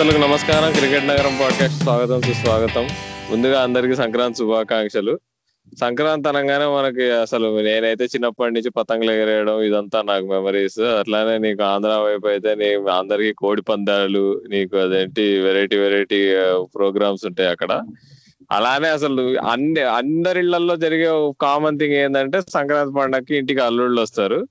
శ్రోతలకు 0.00 0.22
నమస్కారం. 0.22 0.72
క్రికెట్ 0.72 1.06
నగరం 1.06 1.38
పాడ్కాస్ట్ 1.40 1.82
స్వాగతం 1.82 2.22
సుస్వాగతం. 2.22 2.88
ముందుగా 3.30 3.60
అందరికి 3.60 3.96
సంక్రాంతి 3.96 4.38
శుభాకాంక్షలు. 4.38 5.18
సంక్రాంతి 5.80 6.28
అనగానే 6.28 6.64
మనకి 6.64 7.10
అసలు 7.10 7.60
నేనైతే 7.60 8.04
చిన్నప్పటి 8.04 8.54
నుంచి 8.54 8.70
పతంగులు 8.70 9.12
ఎగరేయడం 9.12 9.60
ఇదంతా 9.60 10.02
నాకు 10.02 10.26
మెమరీస్ 10.26 10.80
అట్లానే 10.80 11.38
నీకు 11.38 11.62
ఆంధ్ర 11.62 11.88
వైపు 11.88 12.28
అయితే 12.28 12.54
నీ 12.54 12.74
అందరికి 12.74 13.32
కోడి 13.32 13.62
పందాలు 13.62 14.42
నీకు 14.48 14.76
అదేంటి 14.76 15.40
వెరైటీ 15.40 15.76
వెరైటీ 15.76 16.34
ప్రోగ్రామ్స్ 16.76 17.26
ఉంటాయి 17.26 17.50
అక్కడ. 17.50 17.80
అలానే 18.52 18.88
అసలు 18.88 19.38
అన్ని 19.38 19.82
అందరిళ్ళలో 19.82 20.76
జరిగే 20.76 21.32
కామన్ 21.40 21.78
థింగ్ 21.78 21.92
ఏంటంటే 21.92 22.40
సంక్రాంతి 22.40 22.94
పండగకి 22.94 23.36
ఇంటికి 23.36 23.60
అల్లుళ్ళు 23.60 24.00
వస్తారు. 24.02 24.46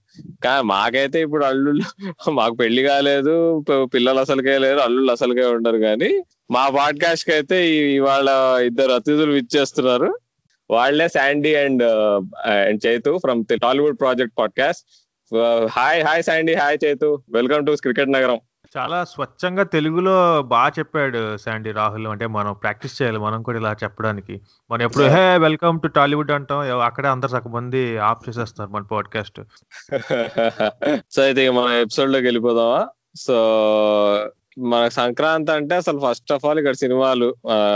కానీ 0.45 0.63
మాకైతే 0.63 1.21
ఇప్పుడు 1.21 1.45
అల్లుళ్ళు 1.45 1.85
మాకు 2.31 2.55
పెళ్ళి 2.55 2.83
కాలేదు 2.83 3.63
పిల్లలు 3.93 4.19
అసలుకే 4.19 4.57
లేరు 4.57 4.77
అల్లుళ్ళు 4.77 5.11
అసలుకే 5.11 5.45
ఉండరు. 5.45 5.77
కానీ 5.77 6.23
మా 6.51 6.69
పాడ్కాస్ట్కి 6.69 7.33
అయితే 7.33 7.57
ఇవాళ 7.71 8.29
ఇద్దరు 8.65 8.91
అతిథులు 8.91 9.31
విచ్చేస్తున్నారు. 9.31 10.19
వాళ్ళే 10.71 11.07
Sandy 11.07 11.55
and 11.55 11.83
and 12.47 12.87
Chaitu 12.87 13.17
from 13.17 13.43
Tollywood 13.53 13.99
project 13.99 14.39
podcast. 14.39 14.85
Hi 15.71 16.03
hi 16.03 16.23
Sandy 16.23 16.53
hi 16.53 16.77
Chaitu. 16.85 17.23
Welcome 17.29 17.65
to 17.65 17.71
cricket 17.71 18.11
నగరం. 18.11 18.39
చాలా 18.77 19.03
స్వచ్ఛంగా 19.03 19.63
తెలుగులో 19.63 20.41
బాగా 20.41 20.71
చెప్పాడు 20.79 21.37
శాండీ 21.37 21.71
రాహుల్. 21.71 22.07
అంటే 22.07 22.27
మనం 22.27 22.53
ప్రాక్టీస్ 22.53 23.01
చేయాలి 23.01 23.19
మనం 23.19 23.43
కూడా 23.43 23.57
ఇలా 23.57 23.75
చెప్పడానికి. 23.83 24.41
మనం 24.71 24.81
ఎప్పుడు 24.81 25.03
హే 25.03 25.37
వెల్కమ్ 25.37 25.81
టు 25.81 25.87
టాలీవుడ్ 25.87 26.31
అంటాం. 26.31 26.59
అక్కడే 26.59 27.07
అందరు 27.07 27.29
సగం 27.29 27.51
మంది 27.51 27.97
ఆఫ్ 27.97 28.29
చేసేస్తున్నారు 28.29 28.71
మన 28.71 28.81
పాడ్కాస్ట్. 28.81 29.41
సో 31.11 31.21
అయితే 31.21 31.49
మన 31.49 31.71
ఎపిసోడ్లోకి 31.71 32.25
వెళ్ళిపోదామా? 32.25 32.87
సో 33.15 33.33
మన 34.71 34.83
సంక్రాంతి 34.97 35.51
అంటే 35.51 35.75
అసలు 35.75 35.99
ఫస్ట్ 36.05 36.31
ఆఫ్ 36.35 36.45
ఆల్ 36.45 36.59
ఇక్కడ 36.61 36.77
సినిమాలు 36.81 37.27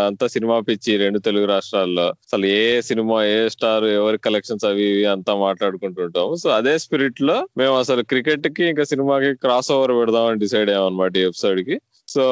అంతా 0.07 0.27
సినిమా 0.27 0.55
పిచ్చి 0.67 0.97
రెండు 0.97 1.19
తెలుగు 1.19 1.45
రాష్ట్రాల్లో. 1.45 2.07
అసలు 2.25 2.45
ఏ 2.45 2.81
సినిమా 2.89 3.17
ఏ 3.35 3.39
స్టార్ 3.55 3.85
ఎవరి 3.99 4.17
కలెక్షన్స్ 4.17 4.65
అవి 4.65 4.85
ఇవి 4.91 5.05
అంతా 5.05 5.33
మాట్లాడుకుంటుంటాం 5.35 6.35
సో 6.43 6.49
అదే 6.49 6.75
స్పిరిట్లో 6.83 7.37
మేము 7.57 7.75
అసలు 7.77 8.01
క్రికెట్కి 8.01 8.65
ఇంకా 8.71 8.83
సినిమాకి 8.83 9.31
క్రాస్ 9.45 9.71
ఓవర్ 9.77 9.93
పెడదామని 9.99 10.43
డిసైడ్ 10.45 10.71
అయ్యామన్నమాట 10.73 11.17
ఈ 11.17 11.25
ఎపిసోడ్కి. 11.29 11.77
సో 12.13 12.23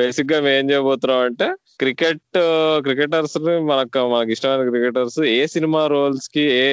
బేసిక్గా 0.00 0.40
మేము 0.40 0.56
ఏం 0.58 0.66
చేయబోతున్నాం 0.70 1.22
అంటే 1.28 1.46
క్రికెట్ 1.80 2.38
క్రికెటర్స్ 2.86 3.38
మనకు 3.70 4.02
మనకి 4.12 4.32
ఇష్టమైన 4.32 4.68
క్రికెటర్స్ 4.70 5.20
ఏ 5.38 5.46
సినిమా 5.54 5.86
రోల్స్కి 5.86 6.44
ఏ 6.62 6.68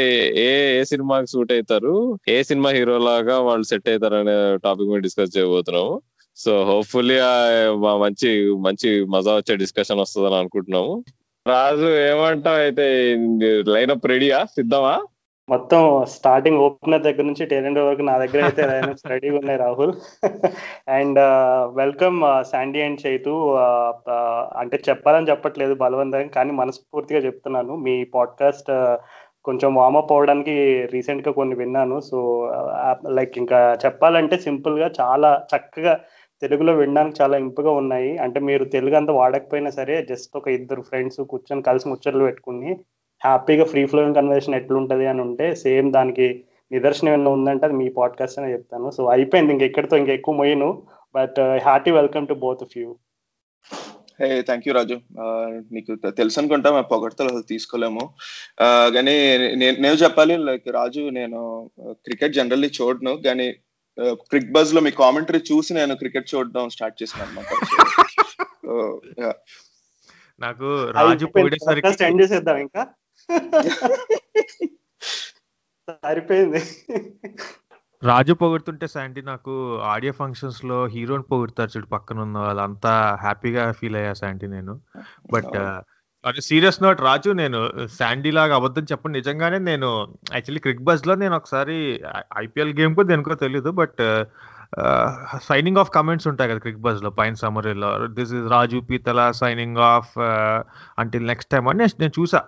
ఏ 0.45 0.49
ఏ 0.77 0.83
సినిమాకి 0.91 1.27
సూట్ 1.31 1.51
అవుతారు 1.51 1.93
ఏ 2.35 2.43
సినిమా 2.43 2.69
హీరో 2.69 2.97
లాగా 3.09 3.39
వాళ్ళు 3.39 3.65
సెట్ 3.71 3.89
అవుతారు 3.89 4.15
అనే 4.15 4.35
టాపిక్ 4.65 4.91
మీద 4.91 5.01
డిస్కస్ 5.07 5.37
చేయబోతున్నాము. 5.37 5.93
సో 6.35 6.63
హోప్ఫుల్లీ 6.65 7.17
మంచి 8.01 8.29
మంచి 8.65 8.89
మజా 9.05 9.33
వచ్చే 9.35 9.55
డిస్కషన్ 9.55 9.99
వస్తుందని 9.99 10.35
అనుకుంటున్నాము. 10.35 11.03
రాజు 11.47 11.89
ఏమంటావు 12.09 12.57
అయితే? 12.57 12.85
లైనప్ 13.67 14.07
రెడీయా 14.07 14.39
సిద్ధమా? 14.43 14.95
మొత్తం 15.49 16.05
స్టార్టింగ్ 16.09 16.57
ఓపెనర్ 16.57 17.01
దగ్గర 17.03 17.21
నుంచి 17.21 17.45
టేలెంట్ 17.45 17.79
వరకు 17.79 18.01
నా 18.01 18.17
దగ్గర 18.17 18.43
అయితే 18.43 18.65
లైనప్స్ 18.67 19.07
రెడీగా 19.07 19.37
ఉన్నాయి 19.37 19.59
Rahul. 19.59 19.93
And 20.89 21.19
welcome 21.79 22.21
Sandy 22.51 22.81
and 22.81 23.07
Chaitu 23.07 23.33
అంటే 24.57 24.79
చెప్పాలని 24.89 25.29
చెప్పట్లేదు 25.29 25.75
బలవంతం 25.75 26.27
కానీ 26.27 26.51
మనస్ఫూర్తిగా 26.51 27.19
చెప్తున్నాను. 27.19 27.75
మీ 27.75 28.03
పాడ్కాస్ట్ 28.03 28.71
కొంచెం 29.45 29.75
వామప్ 29.75 30.11
అవ్వడానికి 30.11 30.53
రీసెంట్గా 30.93 31.31
కొన్ని 31.33 31.55
విన్నాను. 31.55 31.99
సో 31.99 32.19
లైక్ 33.09 33.37
ఇంకా 33.37 33.77
చెప్పాలంటే 33.85 34.37
సింపుల్గా 34.37 34.91
చాలా 35.01 35.31
చక్కగా 35.55 35.99
తెలుగులో 36.43 36.73
వినడానికి 36.73 37.17
చాలా 37.21 37.35
ఇంపుగా 37.37 37.71
ఉన్నాయి. 37.81 38.11
అంటే 38.17 38.39
మీరు 38.39 38.63
తెలుగు 38.75 38.95
అంతా 38.95 39.13
వాడకపోయినా 39.13 39.71
సరే 39.79 39.95
జస్ట్ 40.09 40.33
ఒక 40.37 40.47
ఇద్దరు 40.47 40.81
ఫ్రెండ్స్ 40.81 41.21
కూర్చొని 41.21 41.61
కలిసి 41.61 41.89
ముచ్చట్లు 41.89 42.23
పెట్టుకుని 42.23 42.71
హ్యాపీగా 43.21 43.65
ఫ్రీ 43.65 43.83
ఫ్లోయింగ్ 43.85 44.15
కన్వర్సేషన్ 44.15 44.55
ఎట్లుంటుంది 44.55 45.05
అని 45.07 45.21
ఉంటే 45.21 45.47
సేమ్ 45.55 45.89
దానికి 45.91 46.27
నిదర్శనం 46.71 47.13
ఏమైనా 47.13 47.31
ఉందంటే 47.31 47.65
అది 47.65 47.75
మీ 47.75 47.87
పాడ్కాస్ట్ 47.89 48.39
అనే 48.39 48.53
చెప్తాను. 48.53 48.91
సో 48.91 49.01
అయిపోయింది. 49.07 49.53
ఇంక 49.53 49.63
ఎక్కడితో 49.63 49.97
ఇంకా 49.97 50.13
ఎక్కువ 50.13 50.35
మొయ్యను. 50.35 50.69
But 51.15 51.39
happy 51.39 51.91
welcome 51.91 52.27
to 52.27 52.35
both 52.45 52.63
of 52.63 52.77
you 52.77 52.87
hey 54.21 54.27
thank 54.41 54.67
you 54.67 54.73
Raju 54.73 54.95
నీకు 55.71 56.09
తెలుసు 56.09 56.39
అనుకుంటా 56.39 56.69
మా 56.71 56.81
పొగడతలు 56.81 57.29
అసలు 57.29 57.41
తీసుకోలేము. 57.41 58.03
Uh, 58.61 58.87
కానీ 58.93 59.15
నేను 59.37 59.81
నేను 59.81 59.95
చెప్పాలి 59.95 60.37
లైక్ 60.37 60.67
రాజు 60.69 61.03
నేను 61.09 61.39
uh, 61.81 61.93
క్రికెట్ 62.05 62.33
జనరల్లీ 62.33 62.69
చూడను. 62.81 63.13
కానీ 63.25 63.47
క్రిక్ 64.27 64.51
బజ్లో 64.51 64.81
మీ 64.81 64.91
కామెంటరీ 64.99 65.39
చూసి 65.49 65.71
నేను 65.73 65.93
క్రికెట్ 65.95 66.31
చూడడం 66.33 66.69
స్టార్ట్ 66.69 66.99
చేశాను 67.01 67.23
అనమాట 67.25 67.49
నాకు 70.41 70.67
రాజు 70.95 71.25
పోయేసరికి 71.33 72.03
ఎండ్ 72.05 72.21
చేసేద్దాం 72.21 72.57
ఇంకా? 72.57 72.83
సరిపోయింది. 76.03 76.61
రాజు 78.01 78.33
పొగుడుతుంటే 78.33 78.85
శాండీ 78.87 79.21
నాకు 79.23 79.53
ఆడియో 79.91 80.13
ఫంక్షన్స్లో 80.13 80.77
హీరోని 80.85 81.25
పొగుడుతారు 81.29 81.71
చూడు 81.75 81.87
పక్కన 81.87 82.19
ఉన్న 82.19 82.37
వాళ్ళంతా 82.37 82.93
హ్యాపీగా 83.21 83.63
ఫీల్ 83.71 83.97
అయ్యా 83.97 84.13
శాండీ 84.21 84.47
నేను. 84.47 84.73
బట్ 85.31 85.55
అది 86.23 86.41
సీరియస్ 86.41 86.81
నోట్ 86.83 86.99
రాజు 87.01 87.29
నేను 87.31 87.59
శాండీ 87.95 88.31
లాగా 88.31 88.53
అబద్ధం 88.55 88.85
చెప్పండి 88.91 89.17
నిజంగానే 89.19 89.57
నేను 89.61 89.87
యాక్చువల్లీ 90.33 90.59
క్రిక్ 90.59 90.83
బజ్లో 90.83 91.13
నేను 91.15 91.35
ఒకసారి 91.35 91.77
ఐపీఎల్ 92.43 92.71
గేమ్ 92.73 92.93
కూడా 92.95 93.07
దేనికో 93.07 93.35
తెలియదు 93.41 93.71
బట్ 93.71 94.01
సైనింగ్ 95.43 95.77
ఆఫ్ 95.77 95.91
కమెంట్స్ 95.91 96.27
ఉంటాయి 96.27 96.49
కదా 96.49 96.59
క్రిక్ 96.59 96.77
బజ్లో 96.77 97.09
పైన 97.09 97.33
సమరీలో 97.33 98.07
this 98.07 98.33
is 98.33 98.51
Raju 98.51 98.79
Peetala 98.89 99.31
signing 99.31 99.77
off 99.77 100.19
until 100.99 101.27
next 101.27 101.51
time 101.51 101.67
అని 101.67 101.79
నేను- 101.79 101.95
నేను 101.99 102.21
చూసా 102.21 102.41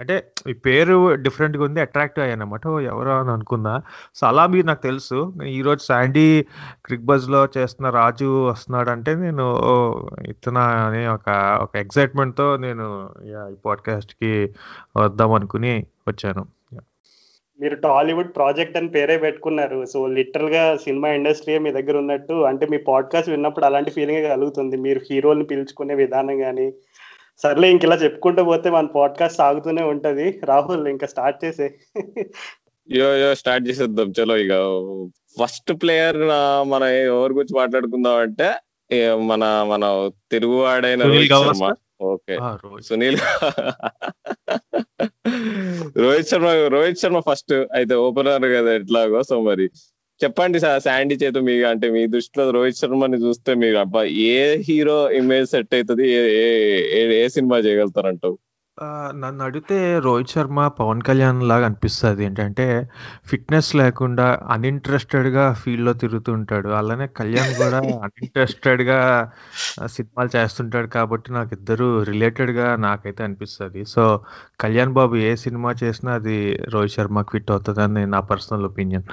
అంటే 0.00 0.32
ఈ 0.48 0.52
పేరు 0.52 1.14
డిఫరెంట్గా 1.14 1.64
ఉంది 1.64 1.80
అట్రాక్టివ్ 1.80 2.24
అయ్యానమాట 2.24 2.66
ఓ 2.66 2.80
ఎవరో 2.80 3.20
అని 3.20 3.30
అనుకున్నా. 3.30 3.82
సో 4.14 4.26
అలా 4.26 4.46
మీరు 4.46 4.66
నాకు 4.66 4.82
తెలుసు. 4.82 5.32
ఈ 5.46 5.62
రోజు 5.62 5.84
శాండీ 5.84 6.46
క్రిక్ 6.84 7.04
బజ్లో 7.04 7.48
చేస్తున్న 7.58 7.90
రాజు 7.90 8.44
వస్తున్నాడు 8.46 8.90
అంటే 8.90 9.14
నేను 9.14 9.52
ఓ, 9.52 10.06
ఇతనా 10.28 10.60
అని 10.60 11.06
ఒక 11.06 11.58
ఒక 11.62 11.76
ఎక్సైట్మెంట్తో 11.76 12.56
నేను 12.56 13.10
ఈ 13.24 13.34
పాడ్కాస్ట్కి 13.66 14.54
వద్దాం 14.96 15.32
అనుకుని 15.32 15.86
వచ్చాను. 16.08 16.46
మీరు 17.60 17.74
టాలీవుడ్ 17.74 18.36
ప్రాజెక్ట్ 18.36 18.76
అని 18.76 18.88
పేరే 18.88 19.16
పెట్టుకున్నారు. 19.18 19.84
సో 19.84 20.06
లిటరల్గా 20.06 20.76
సినిమా 20.76 21.08
ఇండస్ట్రీ 21.08 21.58
మీ 21.58 21.70
దగ్గర 21.72 21.96
ఉన్నట్టు 21.96 22.32
అంటే 22.32 22.66
మీ 22.66 22.78
పాడ్కాస్ట్ 22.78 23.30
విన్నప్పుడు 23.30 23.64
అలాంటి 23.64 23.90
ఫీలింగ్ 23.90 24.26
కలుగుతుంది. 24.26 24.76
మీరు 24.76 25.00
హీరోల్ని 25.10 25.44
పిలుచుకునే 25.44 25.94
విధానం 25.94 26.38
కానీ 26.40 26.72
సర్లే 27.38 27.70
ఇంక 27.70 27.84
ఇలా 27.84 27.96
చెప్పుకుంటూ 27.96 28.44
పోతే 28.44 28.70
మన 28.70 28.86
పాడ్కాస్ట్ 28.86 29.38
సాగుతూనే 29.38 29.82
ఉంటది. 29.82 30.40
రాహుల్ 30.44 30.88
ఇంకా 30.88 31.06
స్టార్ట్ 31.06 31.44
చేసే 31.44 31.74
యో 32.88 33.08
యో 33.16 33.34
స్టార్ట్ 33.34 33.68
చేసేద్దాం. 33.68 34.12
చలో 34.20 34.36
ఇక 34.36 34.52
ఫస్ట్ 35.40 35.72
ప్లేయర్ 35.82 36.16
మన 36.68 36.82
ఎవరి 36.82 37.32
గురించి 37.32 37.54
మాట్లాడుకుందాం 37.56 38.16
అంటే 38.16 38.52
మన 39.16 39.44
మన 39.68 40.10
తెలుగువాడైన 40.32 41.02
రోహిత్ 41.02 41.32
శర్మ? 41.56 41.74
ఓకే. 42.00 42.36
సునీల్ 42.82 43.18
రోహిత్ 45.98 46.28
శర్మ 46.28 46.46
రోహిత్ 46.46 46.98
శర్మ 46.98 47.20
ఫస్ట్ 47.20 47.52
అయితే 47.52 47.94
ఓపెనర్ 47.94 48.42
కదా 48.42 48.74
ఎట్లాగో. 48.74 49.22
సో 49.22 49.42
మరి 49.42 49.64
చెప్పండి 50.24 50.60
సా- 50.60 50.78
శాండీ 50.78 51.14
చేత 51.14 51.38
మీ 51.38 51.62
అంటే 51.62 51.90
మీ 51.90 52.06
దృష్టిలో 52.06 52.50
రోహిత్ 52.50 52.76
శర్మని 52.76 53.16
చూస్తే 53.16 53.54
మీరు 53.54 53.76
అబ్బా 53.76 54.04
ఏ 54.04 54.62
హీరో 54.68 55.10
ఇమేజ్ 55.10 55.50
సెట్ 55.50 55.74
అవుతుంది? 55.74 56.10
ఏ 56.10 57.24
ఏ- 57.24 57.28
సినిమా 57.28 57.58
చేయగలుగుతారంటావు? 57.58 58.38
నన్ను 59.20 59.42
అడిగితే 59.44 59.76
రోహిత్ 60.04 60.32
శర్మ 60.32 60.60
పవన్ 60.78 61.00
కళ్యాణ్ 61.06 61.38
లాగా 61.50 61.64
అనిపిస్తుంది. 61.68 62.20
ఏంటంటే 62.26 62.66
ఫిట్నెస్ 63.30 63.70
లేకుండా 63.80 64.26
అన్ఇంట్రెస్టెడ్గా 64.54 65.44
ఫీల్డ్లో 65.60 65.92
తిరుగుతుంటాడు 66.02 66.70
అలానే 66.80 67.06
కళ్యాణ్ 67.18 67.52
కూడా 67.60 67.78
అన్ఇంట్రెస్టెడ్గా 68.06 68.98
ఆ, 69.76 69.86
సినిమాలు 69.94 70.30
చేస్తుంటాడు 70.36 70.88
కాబట్టి 70.96 71.28
నాకు 71.36 71.52
ఇద్దరు 71.58 71.88
రిలేటెడ్గా 72.10 72.68
నాకైతే 72.86 73.22
అనిపిస్తుంది. 73.26 73.54
సో 73.94 74.04
కళ్యాణ్ 74.64 74.94
బాబు 74.98 75.16
ఏ 75.24 75.34
సినిమా 75.44 75.72
చేసినా 75.82 76.12
అది 76.20 76.36
రోహిత్ 76.74 76.96
శర్మకి 76.96 77.32
ఫిట్ 77.34 77.52
అవుతుంది 77.54 77.82
అని 77.86 78.04
నా 78.14 78.20
పర్సనల్ 78.30 78.66
ఒపీనియన్. 78.70 79.06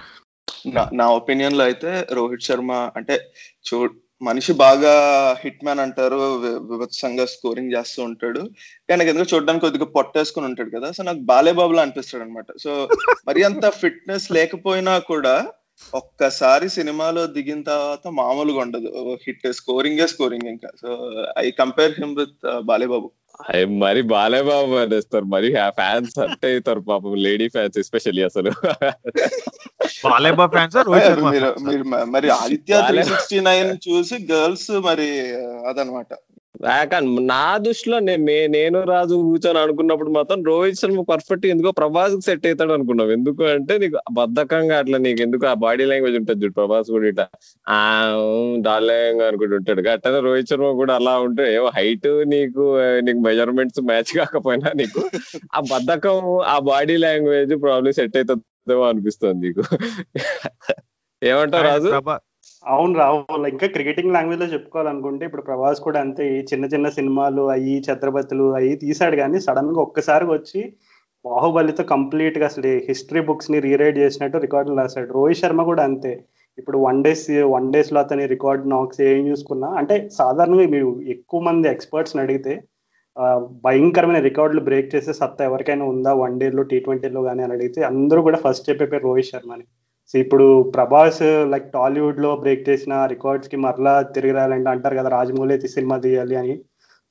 నా 0.74 0.84
నా 1.00 1.06
ఒపీనియన్లో 1.18 1.64
అయితే 1.70 1.90
రోహిత్ 2.18 2.48
శర్మ 2.48 2.72
అంటే 3.00 3.16
చూ 3.68 3.78
మనిషి 4.24 4.54
బాగా 4.54 4.92
హిట్ 5.42 5.64
మ్యాన్ 5.64 5.80
అంటారు 5.80 6.16
వి- 6.16 6.72
వివత్సంగా 6.72 7.26
స్కోరింగ్ 7.26 7.72
చేస్తూ 7.74 8.04
ఉంటాడు. 8.04 8.40
కానీ 8.90 8.96
నాకు 8.96 9.10
ఎందుకు 9.10 9.36
చూడడానికి 9.36 9.62
కొద్దిగా 9.62 9.86
పొట్టేసుకుని 9.86 10.46
ఉంటాడు 10.46 10.80
కదా. 10.80 10.92
సో 10.92 11.04
నాకు 11.04 11.20
బాలేబాబులా 11.20 11.82
అనిపిస్తాడు 11.82 12.24
అనమాట 12.24 12.46
సో 12.64 12.90
మరి 13.28 13.44
అంత 13.44 13.70
ఫిట్నెస్ 13.70 14.32
లేకపోయినా 14.32 14.98
కూడా 14.98 15.48
ఒక్కసారి 15.94 16.70
సినిమాలో 16.70 17.26
దిగిన 17.28 17.62
తర్వాత 17.62 18.08
మామూలుగా 18.08 18.60
ఉండదు. 18.60 19.18
హిట్ 19.28 19.54
స్కోరింగే 19.54 20.08
స్కోరింగ్ 20.08 20.50
ఇంకా. 20.50 20.70
So 20.82 21.10
I 21.40 21.52
compare 21.52 21.96
him 22.00 22.18
with 22.18 22.62
Balebabu. 22.62 23.12
మరి 23.68 24.02
బాలేబాబు 24.02 24.76
అనేస్తారు 24.76 25.26
మరి 25.26 25.54
ఫ్యాన్స్ 25.54 26.20
అంటే 26.20 26.54
అవుతారు 26.54 26.80
పాపం 26.80 27.14
లేడీ 27.14 27.48
ఫ్యాన్స్ 27.48 27.78
ఎస్పెషల్లీ 27.78 28.24
అసలు. 28.24 28.52
బాలేబా 30.10 30.48
ఫ్యాన్స్ 30.48 30.78
మీరు? 30.78 31.84
మీరు 32.06 32.32
ఆదిత్య 32.32 32.82
త్రీ 32.90 33.04
సిక్స్టీ 33.04 33.40
నైన్ 33.40 33.78
చూసి 33.90 34.28
గర్ల్స్ 34.32 34.72
మరి 34.72 35.32
అదనమాట. 35.70 36.14
నా 37.30 37.58
దృష్టిలో 37.58 38.00
నేను 38.00 38.84
రాజు 38.84 39.16
కూర్చొని 39.16 39.60
అనుకున్నప్పుడు 39.60 40.10
మాత్రం 40.10 40.44
రోహిత్ 40.44 40.80
శర్మ 40.80 41.02
పర్ఫెక్ట్ 41.02 41.46
ఎందుకో 41.46 41.72
ప్రభాస్కి 41.72 42.22
సెట్ 42.22 42.48
అవుతాడు 42.48 42.74
అనుకున్నాం. 42.74 43.12
ఎందుకు 43.12 43.44
అంటే 43.44 43.78
నీకు 43.78 43.98
బద్ధకంగా 44.12 44.78
అట్లా 44.78 44.98
నీకు 44.98 45.22
ఎందుకు 45.22 45.46
ఆ 45.48 45.54
బాడీ 45.54 45.86
లాంగ్వేజ్ 45.86 46.18
ఉంటుంది 46.18 46.46
చూడు 46.46 46.54
ప్రభాస్ 46.54 46.92
కూడా 46.92 47.08
ఇట్లా 47.08 47.26
ఆ 47.68 47.80
డార్లింగ్ 48.62 49.22
అనుకుంటూ 49.22 49.56
ఉంటాడు. 49.56 49.90
అట్లనే 49.90 50.20
రోహిత్ 50.20 50.50
శర్మ 50.50 50.72
కూడా 50.72 50.96
అలా 50.96 51.20
ఉంటే 51.20 51.56
ఏవో 51.56 51.68
హైట్ 51.68 52.08
నీకు 52.26 52.66
నీకు 53.02 53.20
మెజర్మెంట్స్ 53.20 53.82
మ్యాచ్ 53.82 54.12
కాకపోయినా 54.18 54.72
నీకు 54.76 55.04
ఆ 55.56 55.62
బద్ధకం 55.74 56.20
ఆ 56.46 56.60
బాడీ 56.60 56.98
లాంగ్వేజ్ 56.98 57.62
ప్రాబ్లమ్ 57.62 57.94
సెట్ 57.94 58.18
అవుతుందేమో 58.18 58.84
అనిపిస్తుంది 58.84 59.48
నీకు. 59.48 59.64
ఏమంటావు 61.22 61.64
రాజు? 61.64 61.92
అవును 62.66 62.94
రావు 63.00 63.20
ఇంకా 63.54 63.68
క్రికెటింగ్ 63.76 64.14
లాంగ్వేజ్లో 64.16 64.48
చెప్పుకోవాలనుకుంటే 64.54 65.24
ఇప్పుడు 65.28 65.44
ప్రభాస్ 65.50 65.80
కూడా 65.88 66.00
అంతే 66.06 66.24
ఈ 66.36 66.38
చిన్న 66.52 66.66
చిన్న 66.74 66.88
సినిమాలు 66.98 67.44
అయ్యి 67.56 67.76
ఛత్రపతులు 67.88 68.46
అయ్యి 68.60 68.76
తీసాడు 68.84 69.16
కానీ 69.22 69.40
సడన్గా 69.48 69.80
ఒక్కసారి 69.88 70.26
వచ్చి 70.30 70.62
బాహుబలితో 71.26 71.84
కంప్లీట్గా 71.94 72.46
అసలు 72.52 72.72
హిస్టరీ 72.88 73.22
బుక్స్ని 73.28 73.60
రీరైడ్ 73.68 73.98
చేసినట్టు 74.04 74.38
రికార్డులు 74.46 74.78
రాశాడు. 74.82 75.10
రోహిత్ 75.18 75.42
శర్మ 75.42 75.62
కూడా 75.72 75.84
అంతే. 75.90 76.14
ఇప్పుడు 76.58 76.78
వన్ 76.88 77.00
డేస్ 77.06 77.24
వన్ 77.56 77.70
డేస్లో 77.74 78.00
అతని 78.06 78.24
రికార్డ్ 78.34 78.66
నాక్స్ 78.74 79.00
ఏం 79.12 79.22
చూసుకున్నా 79.32 79.70
అంటే 79.82 79.96
సాధారణంగా 80.20 80.66
మీరు 80.76 80.90
ఎక్కువ 81.16 81.42
మంది 81.50 81.68
ఎక్స్పర్ట్స్ 81.76 82.18
అడిగితే 82.26 82.54
భయంకరమైన 83.66 84.20
రికార్డులు 84.30 84.62
బ్రేక్ 84.68 84.94
చేసే 84.96 85.14
సత్తా 85.22 85.44
ఎవరికైనా 85.50 85.86
ఉందా? 85.94 86.12
వన్ 86.24 86.38
డేలో 86.42 86.64
టీ 86.72 86.78
ట్వంటీలో 86.86 87.22
కానీ 87.28 87.42
అని 87.46 87.56
అడిగితే 87.58 87.82
అందరూ 87.92 88.20
కూడా 88.28 88.40
ఫస్ట్ 88.46 88.68
చెప్పే 88.70 89.00
రోహిత్ 89.08 89.32
శర్మని. 89.32 89.66
సో 90.12 90.20
ఇప్పుడు 90.20 90.72
ప్రభాస్ 90.76 91.24
లైక్ 91.52 91.72
టాలీవుడ్లో 91.72 92.36
బ్రేక్ 92.36 92.70
చేసిన 92.70 93.06
రికార్డ్స్కి 93.06 93.58
మరలా 93.58 94.02
తిరిగి 94.02 94.34
రాయాలంటే 94.34 94.70
అంటారు 94.70 94.96
కదా 94.96 95.10
రాజమౌళి 95.10 95.54
అయితే 95.54 95.68
సినిమా 95.68 95.98
తీయాలి 95.98 96.36
అని. 96.36 96.56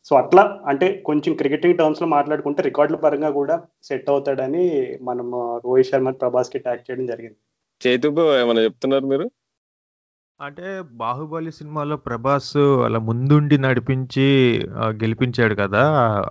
సో 0.04 0.16
అట్లా 0.16 0.60
అంటే 0.66 1.02
కొంచెం 1.06 1.34
క్రికెటింగ్ 1.34 1.78
టర్మ్స్లో 1.78 2.08
మాట్లాడుకుంటే 2.08 2.62
రికార్డుల 2.62 2.96
పరంగా 2.96 3.30
కూడా 3.30 3.62
సెట్ 3.84 4.10
అవుతాడని 4.10 4.64
మనం 5.02 5.28
రోహిత్ 5.64 5.90
శర్మ 5.90 6.10
ప్రభాస్కి 6.10 6.58
ట్యాగ్ 6.58 6.86
చేయడం 6.90 7.06
జరిగింది. 7.06 7.38
చేతుబు 7.80 8.24
ఏమైనా 8.40 8.60
చెప్తున్నారు 8.60 9.06
మీరు? 9.06 9.26
అంటే 10.40 10.82
బాహుబలి 10.92 11.52
సినిమాలో 11.52 11.96
ప్రభాస్ 11.96 12.56
అలా 12.56 12.98
ముందుండి 12.98 13.58
నడిపించి 13.58 14.26
గెలిపించాడు 15.02 15.54
కదా 15.54 15.82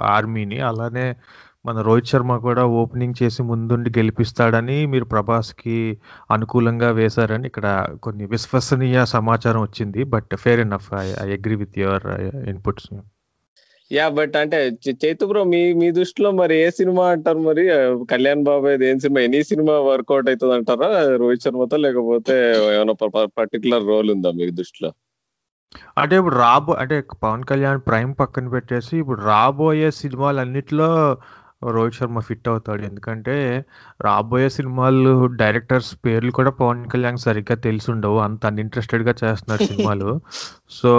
ఆర్మీని. 0.02 0.60
అలానే 0.60 1.16
మన 1.66 1.82
రోహిత్ 1.82 2.12
శర్మ 2.12 2.36
కూడా 2.46 2.64
ఓపెనింగ్ 2.82 3.20
చేసి 3.22 3.42
ముందుండి 3.44 3.90
గెలిపిస్తాడని 3.98 4.78
మీరు 4.94 5.06
ప్రభాస్కి 5.06 5.76
అనుకూలంగా 6.32 6.90
వేశారని 6.92 7.48
ఇక్కడ 7.48 7.68
కొన్ని 8.04 8.26
విశ్వసనీయ 8.26 9.06
సమాచారం 9.16 9.62
వచ్చింది. 9.62 10.04
But 10.14 10.36
fair 10.44 10.60
enough 10.60 10.90
I 11.02 11.08
agree 11.38 11.56
with 11.56 11.80
your 11.80 12.08
inputs 12.54 12.90
ya 13.92 14.06
but 14.18 14.36
అంటే 14.42 14.58
చైతు 15.04 15.24
బ్రో 15.26 15.42
మీ 15.54 15.62
మీ 15.74 15.88
దృష్టిలో 15.92 16.30
మరి 16.32 16.56
ఏ 16.66 16.70
సినిమా 16.70 17.06
అంటారు 17.10 17.40
మరి? 17.48 17.64
కళ్యాణ్ 18.12 18.44
బాబాయ్ 18.44 18.78
ఏం 18.90 19.00
సినిమా 19.00 19.22
ఎనీ 19.22 19.42
సినిమా 19.44 19.74
వర్కౌట్ 19.88 20.30
అవుతుంది 20.30 20.54
అంటారా? 20.54 20.90
రోహిత్ 21.16 21.46
శర్మతో 21.46 21.78
లేకపోతే 21.86 22.36
ఏమైనా 22.76 22.96
పర్టికులర్ 23.40 23.88
రోల్ 23.92 24.12
ఉందా 24.12 24.32
మీ 24.40 24.48
దృష్టిలో? 24.62 24.92
అంటే 25.98 26.14
ఇప్పుడు 26.18 26.36
రాబో 26.36 26.72
అంటే 26.74 26.96
పవన్ 27.24 27.44
కళ్యాణ్ 27.44 27.82
ప్రైమ్ 27.90 28.14
పక్కన 28.20 28.48
పెట్టేసి 28.48 28.94
ఇప్పుడు 28.98 29.22
రాబోయే 29.22 29.92
సినిమాలన్నిటిలో 30.00 30.90
రోహిత్ 31.70 31.96
శర్మ 31.96 32.20
ఫిట్ 32.20 32.48
అవుతాడు. 32.48 32.82
ఎందుకంటే 32.82 33.66
రాబోయే 34.02 34.50
సినిమాలు 34.50 35.28
డైరెక్టర్స్ 35.28 35.98
పేర్లు 36.06 36.32
కూడా 36.32 36.52
పవన్ 36.52 36.90
కళ్యాణ్ 36.90 37.18
సరిగ్గా 37.18 37.56
తెలిసి 37.56 37.92
ఉండవు 37.92 38.20
అంత 38.20 38.46
అన్ఇంట్రెస్టెడ్గా 38.46 39.16
చేస్తున్నారు 39.24 39.64
సినిమాలు. 39.64 40.22
సో 40.70 40.92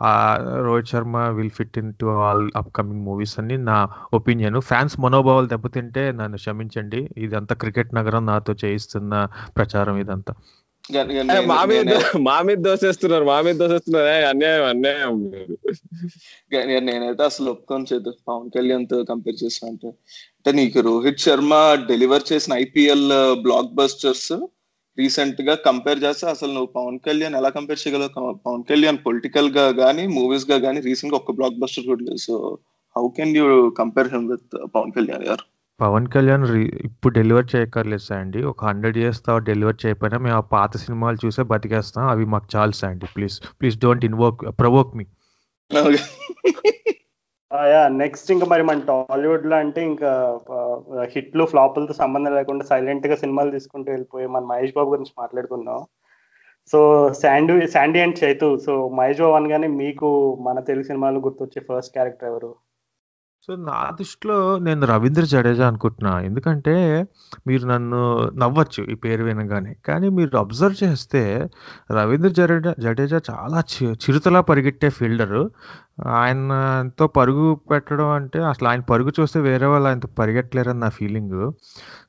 ఆ 0.00 0.38
Rohit 0.60 0.88
Sharma 0.88 1.28
will 1.28 1.50
fit 1.50 1.78
in 1.78 1.94
to 2.00 2.06
all 2.06 2.50
upcoming 2.56 3.04
movies 3.04 3.38
అని 3.38 3.58
నా 3.58 3.88
ఒపీనియన్ 4.12 4.60
ఫ్యాన్స్ 4.60 5.00
మనోభావాలు 5.00 5.46
దెబ్బతింటే 5.46 6.12
నన్ను 6.12 6.36
క్షమించండి. 6.36 7.10
ఇదంతా 7.16 7.54
క్రికెట్ 7.54 7.94
నగరం 7.94 8.26
నాతో 8.26 8.54
చేయిస్తున్న 8.64 9.26
ప్రచారం 9.56 9.96
ఇదంతా. 9.96 10.34
మా 11.46 11.64
మీద 11.64 11.86
మా 12.20 12.42
మీద 12.42 12.58
దోసేస్తున్నారు 12.58 13.24
మా 13.24 13.40
మీద 13.40 13.54
దోసేస్తున్నారు. 13.54 14.26
అన్యాయం 14.26 14.64
అన్యాయం. 14.64 15.30
నేనైతే 16.86 17.22
అసలు 17.22 17.50
ఒప్పుకొని 17.50 17.84
చేద్దు 17.92 18.14
పవన్ 18.28 18.50
కళ్యాణ్తో 18.50 19.04
కంపేర్ 19.04 19.44
చేసిన 19.44 19.68
అంటే. 19.68 19.88
అంటే 19.88 20.52
నీకు 20.52 20.80
రోహిత్ 20.80 21.18
శర్మ 21.18 21.54
డెలివర్ 21.88 22.22
చేసిన 22.32 22.52
ఐపీఎల్ 22.54 23.08
బ్లాక్ 23.42 23.74
బస్టర్స్ 23.74 24.32
రీసెంట్గా 24.98 25.54
కంపేర్ 25.54 26.02
చేస్తే 26.02 26.26
అసలు 26.26 26.48
నువ్వు 26.48 26.66
పవన్ 26.66 26.98
కళ్యాణ్ 26.98 27.34
ఎలా 27.34 27.48
కంపేర్ 27.48 27.78
చేయగలవు? 27.88 28.32
పవన్ 28.46 28.64
కళ్యాణ్ 28.70 28.98
పొలిటికల్గా 29.06 29.68
గానీ 29.68 30.06
మూవీస్గా 30.06 30.56
గానీ 30.56 30.80
రీసెంట్గా 30.80 31.20
ఒక 31.22 31.30
బ్లాక్ 31.30 31.54
బస్టర్ 31.54 31.84
కూడా 31.84 32.04
లేదు. 32.04 32.16
So 32.16 32.58
how 32.96 33.08
can 33.08 33.36
you 33.36 33.70
compare 33.70 34.08
him 34.08 34.30
with 34.30 34.74
Pawan 34.74 34.92
Kalyan 34.92 35.24
garu? 35.24 35.51
Pawan 35.80 36.08
Kalyan 36.08 36.46
రి- 36.46 36.76
ఇప్పుడు 36.84 37.14
డెలివర్ 37.14 37.46
చేయక్కర్లేదు 37.56 38.14
అండి 38.14 38.44
ఒక 38.44 38.64
హండ్రెడ్ 38.64 38.98
ఇయర్స్ 38.98 39.22
తర్వాత 39.26 39.42
డెలివర్ 39.42 39.86
చేయకపోయినా 39.86 40.18
మేము 40.18 40.36
ఆ 40.36 40.40
పాత 40.40 40.76
సినిమాలు 40.76 41.26
చూసే 41.26 41.42
బతికేస్తాం. 41.42 42.08
అవి 42.08 42.24
మాకు 42.24 42.46
చాలు 42.56 42.86
అండి 42.86 43.06
please 43.16 43.40
please 43.60 43.78
don't 43.78 44.04
invoke 44.04 44.40
provoke 44.60 44.96
me. 44.96 45.04
Ya 47.66 47.88
next 47.88 48.30
ఇంకా 48.30 48.46
మరి 48.46 48.62
మన 48.62 48.80
టాలీవుడ్లో 48.80 49.56
అంటే 49.56 49.84
ఇంకా 49.84 50.40
హిట్లు 51.02 51.44
ఫ్లాపులతో 51.44 51.92
సంబంధం 51.92 52.34
లేకుండా 52.34 52.64
సైలెంట్గా 52.64 53.16
సినిమాలు 53.16 53.50
తీసుకుంటూ 53.50 53.92
వెళ్ళిపోయి 53.92 54.26
మన 54.26 54.42
మహేష్ 54.42 54.72
బాబు 54.76 54.90
గురించి 54.90 55.12
మాట్లాడుకుందాం. 55.18 55.84
So 56.72 57.12
Sandy 57.12 57.66
Sandy 57.66 58.00
and 58.00 58.24
Chaitu. 58.24 58.58
So 58.58 58.88
Mahesh 58.88 59.20
Babu 59.20 59.32
అనగానే 59.32 59.66
మీకు 59.66 60.34
మన 60.34 60.60
తెలుగు 60.60 60.84
సినిమాలు 60.84 61.18
గుర్తొచ్చే 61.18 61.62
ఫస్ట్ 61.70 61.92
క్యారెక్టర్ 61.92 62.28
ఎవరు? 62.28 62.54
సో 63.46 63.56
నా 63.56 63.90
దృష్టిలో 63.90 64.58
నేను 64.58 64.86
రవీంద్ర 64.86 65.24
జడేజా 65.24 65.66
అనుకుంటున్నా. 65.66 66.20
ఎందుకంటే 66.20 67.06
మీరు 67.46 67.66
నన్ను 67.66 68.30
నవ్వచ్చు 68.34 68.84
ఈ 68.84 68.94
పేరు 68.94 69.24
వినగానే. 69.24 69.76
కానీ 69.88 70.08
మీరు 70.08 70.36
అబ్జర్వ్ 70.38 70.84
చేస్తే 70.84 71.48
రవీంద్ర 71.90 72.28
జడేజా 72.28 72.74
జడేజా 72.78 73.20
చాలా 73.30 73.62
చిరుతలా 73.82 74.40
పరిగెట్టే 74.40 74.90
ఫీల్డరు. 74.90 75.50
ఆయనతో 76.06 77.06
పరుగు 77.06 77.60
పెట్టడం 77.70 78.08
అంటే 78.08 78.38
అసలు 78.42 78.68
ఆయన 78.68 78.80
పరుగు 78.80 79.12
చూస్తే 79.20 79.40
వేరే 79.40 79.66
వాళ్ళు 79.66 79.88
ఆయనతో 79.88 80.08
పరిగెట్టలేరని 80.18 80.80
నా 80.80 80.88
ఫీలింగ్. 80.88 81.52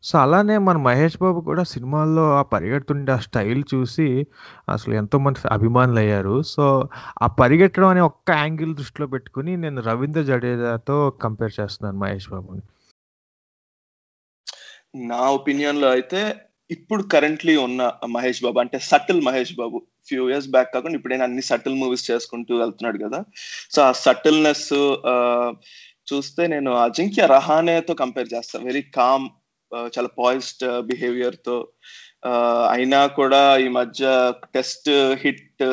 సో 0.04 0.20
అలానే 0.20 0.58
మన 0.58 0.78
మహేష్ 0.78 1.18
బాబు 1.22 1.42
కూడా 1.42 1.63
సినిమాల్లో 1.63 2.38
ఆ 2.38 2.42
పరిగెడుతుండే 2.42 3.12
ఆ 3.12 3.18
స్టైల్ 3.18 3.63
చూసి 3.74 4.28
అసలు 4.70 4.94
ఎంతో 4.94 5.18
మంది 5.20 5.48
అభిమానులు 5.52 6.00
అయ్యారు 6.00 6.42
సో 6.42 6.90
ఆ 7.22 7.28
పరిగెట్టడం 7.28 7.88
అనే 7.88 8.02
ఒక్క 8.02 8.32
యాంగిల్ 8.32 8.75
దృష్టిలో 8.75 9.08
పెట్టుకుని 9.08 9.58
నేను 9.58 9.82
రవీంద్ర 9.82 10.22
జడేజాతో 10.22 10.98
కంపేర్ 11.25 11.53
చేస్తున్నాను 11.60 11.98
మహేష్ 12.03 12.27
బాబుని? 12.34 12.63
నా 15.12 15.22
ఒపీనియన్లో 15.38 15.88
అయితే 15.96 16.22
ఇప్పుడు 16.70 17.03
కరెంట్లీ 17.13 17.53
ఉన్న 17.68 17.82
మహేష్ 18.15 18.42
బాబు 18.46 18.60
అంటే 18.63 18.77
subtle 18.89 19.22
Mahesh 19.27 19.53
Babu 19.62 19.77
few 20.10 20.24
years 20.30 20.50
back 20.53 20.74
కాకుండా 20.74 20.98
ఇప్పుడైనా 21.00 21.25
అన్ని 21.27 21.44
సటిల్ 21.50 21.80
మూవీస్ 21.82 22.10
చేసుకుంటూ 22.12 22.53
వెళ్తున్నాడు 22.62 23.00
కదా. 23.06 23.20
సో 23.74 23.80
ఆ 23.88 23.92
సటిల్నెస్ 24.06 24.70
చూస్తే 26.12 26.44
నేను 26.53 26.72
అజింక్య 26.86 27.25
రహానేతో 27.36 27.94
కంపేర్ 28.03 28.34
చేస్తాను 28.36 28.68
వెరీ 28.70 28.84
కామ్ 29.00 29.25
చాలా 29.96 30.10
పాయిస్డ్ 30.22 30.65
బిహేవియర్తో. 30.89 31.58
అయినా 32.74 33.00
కూడా 33.20 33.42
ఈ 33.65 33.68
మధ్య 33.77 34.03
test 34.56 34.89
hit 35.24 35.63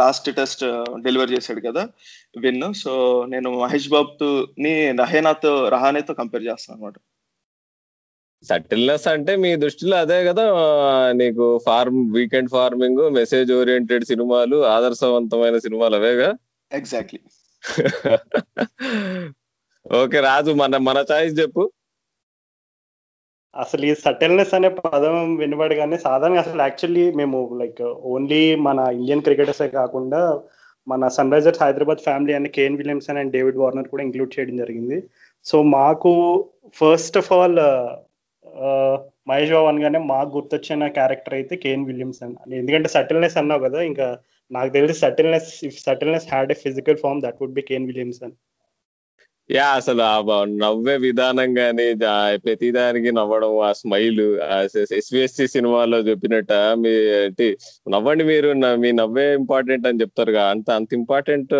last 0.00 0.28
test 0.38 0.64
deliver 1.06 1.34
చేశాడు 1.34 1.60
కదా. 1.68 1.82
విన్ 2.34 2.66
సో 2.82 2.92
నేను 3.32 3.48
మహేష్ 3.58 3.88
బాబుతో 3.90 4.28
ని 4.58 4.72
రహేనాతో 5.00 5.52
రహానేతో 5.74 6.12
కంపేర్ 6.20 6.46
చేస్తాను 6.46 6.76
అనమాట 6.76 6.96
సటిల్నెస్ 8.44 9.06
అంటే 9.10 9.32
మీ 9.36 9.50
దృష్టిలో 9.56 9.96
అదే 9.98 10.16
కదా 10.28 10.44
నీకు 11.20 11.44
form 11.66 12.00
weekend 12.14 12.50
farming 12.50 13.02
message 13.18 13.52
oriented 13.52 14.04
సినిమాలు 14.04 14.56
ఆదర్శవంతమైన 14.72 15.58
సినిమాలు 15.66 15.96
అవేగా? 16.00 16.30
ఎగ్జాక్ట్లీ 16.70 17.20
ఓకే 19.98 20.18
రాజు 20.26 20.50
మన 20.60 20.76
మన 20.86 20.98
చాయిస్ 21.10 21.34
చెప్పు. 21.38 21.62
అసలు 23.54 23.82
ఈ 23.86 23.92
సటిల్నెస్ 24.02 24.54
అనే 24.54 24.68
పదం 24.84 25.16
వినబడగానే 25.40 25.96
సాధారణంగా 26.04 26.42
అసలు 26.44 26.62
యాక్చువల్లీ 26.62 27.04
మేము 27.18 27.38
లైక్ 27.60 27.82
ఓన్లీ 28.12 28.42
మన 28.66 28.78
ఇండియన్ 28.98 29.24
క్రికెటర్సే 29.26 29.68
కాకుండా 29.74 30.20
మన 30.86 31.08
సన్ 31.16 31.32
రైజర్స్ 31.34 31.62
హైదరాబాద్ 31.64 32.00
ఫ్యామిలీ 32.06 32.32
అని 32.38 32.48
Kane 32.56 32.78
Williamson 32.80 33.18
and 33.20 33.32
David 33.36 33.60
Warner 33.62 33.90
కూడా 33.92 34.02
ఇంక్లూడ్ 34.06 34.34
చేయడం 34.34 34.56
జరిగింది. 34.62 34.98
సో 35.46 35.56
మాకు 35.78 36.12
first 36.80 37.18
of 37.20 37.30
all 37.38 37.58
Mahesh 39.30 39.52
Babu 39.54 39.68
అనగానే 39.70 39.98
మాకు 40.12 40.30
గుర్తొచ్చిన 40.36 40.86
క్యారెక్టర్ 40.98 41.34
అయితే 41.38 41.54
కేన్ 41.64 41.84
విలియమ్సన్ 41.90 42.34
ఎందుకంటే 42.60 42.88
సటిల్నెస్ 42.96 43.36
అన్నావు 43.42 43.62
కదా 43.66 43.80
ఇంకా 43.90 44.06
నాకు 44.50 44.70
తెలిసి 44.76 44.94
subtleness 45.04 45.52
if 45.68 45.78
subtleness 45.86 46.26
had 46.32 46.52
a 46.54 46.56
physical 46.64 46.98
form 47.04 47.20
that 47.24 47.38
would 47.42 47.56
be 47.58 47.64
Kane 47.70 47.86
Williamson 47.90 48.34
ya 49.50 49.64
అసలు 49.78 50.02
ఆ 50.04 50.16
నవ్వే 50.62 50.94
విధానం 51.04 51.50
గాని 51.58 51.86
ప్రతిదానికి 52.44 53.10
నవ్వడం 53.12 53.52
ఆ 53.64 53.70
స్మైల్ 53.72 54.20
ఎస్విఎస్సి 54.98 55.46
సినిమాలో 55.54 55.98
చెప్పినట్ట 56.08 56.52
మీ 56.82 56.92
నవ్వండి 57.94 58.24
మీరు 58.24 58.50
మీ 58.84 58.90
నవ్వే 58.92 59.26
ఇంపార్టెంట్ 59.34 59.86
అని 59.86 60.00
చెప్తారు 60.00 60.34
అంత 60.46 60.70
అంత 60.78 60.90
ఇంపార్టెంట్ 61.00 61.54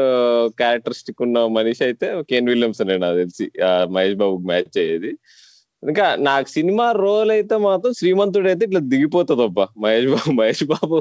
క్యారెక్టరిస్టిక్ 0.61 1.23
ఉన్న 1.23 1.45
మనిషి 1.59 1.85
అయితే 1.85 2.09
కేన్ 2.31 2.49
విలియమ్సన్ 2.49 2.93
నాకు 3.05 3.19
తెలిసి. 3.23 3.47
ఆ 3.65 3.73
మహేష్ 3.97 4.17
బాబుకి 4.23 4.47
మ్యాచ్ 4.47 4.79
అయ్యేది. 4.83 5.13
ఇంకా 5.83 6.07
నాకు 6.21 6.49
సినిమా 6.49 6.85
రోల్ 6.99 7.31
అయితే 7.31 7.55
మాత్రం 7.61 7.93
శ్రీమంతుడు 8.01 8.49
అయితే 8.49 8.63
ఇట్లా 8.65 8.81
దిగిపోతుంది 8.93 9.43
అబ్బా 9.43 9.65
మహేష్ 9.83 10.09
బాబు 10.13 10.33
మహేష్ 10.41 10.65
బాబు 10.65 10.99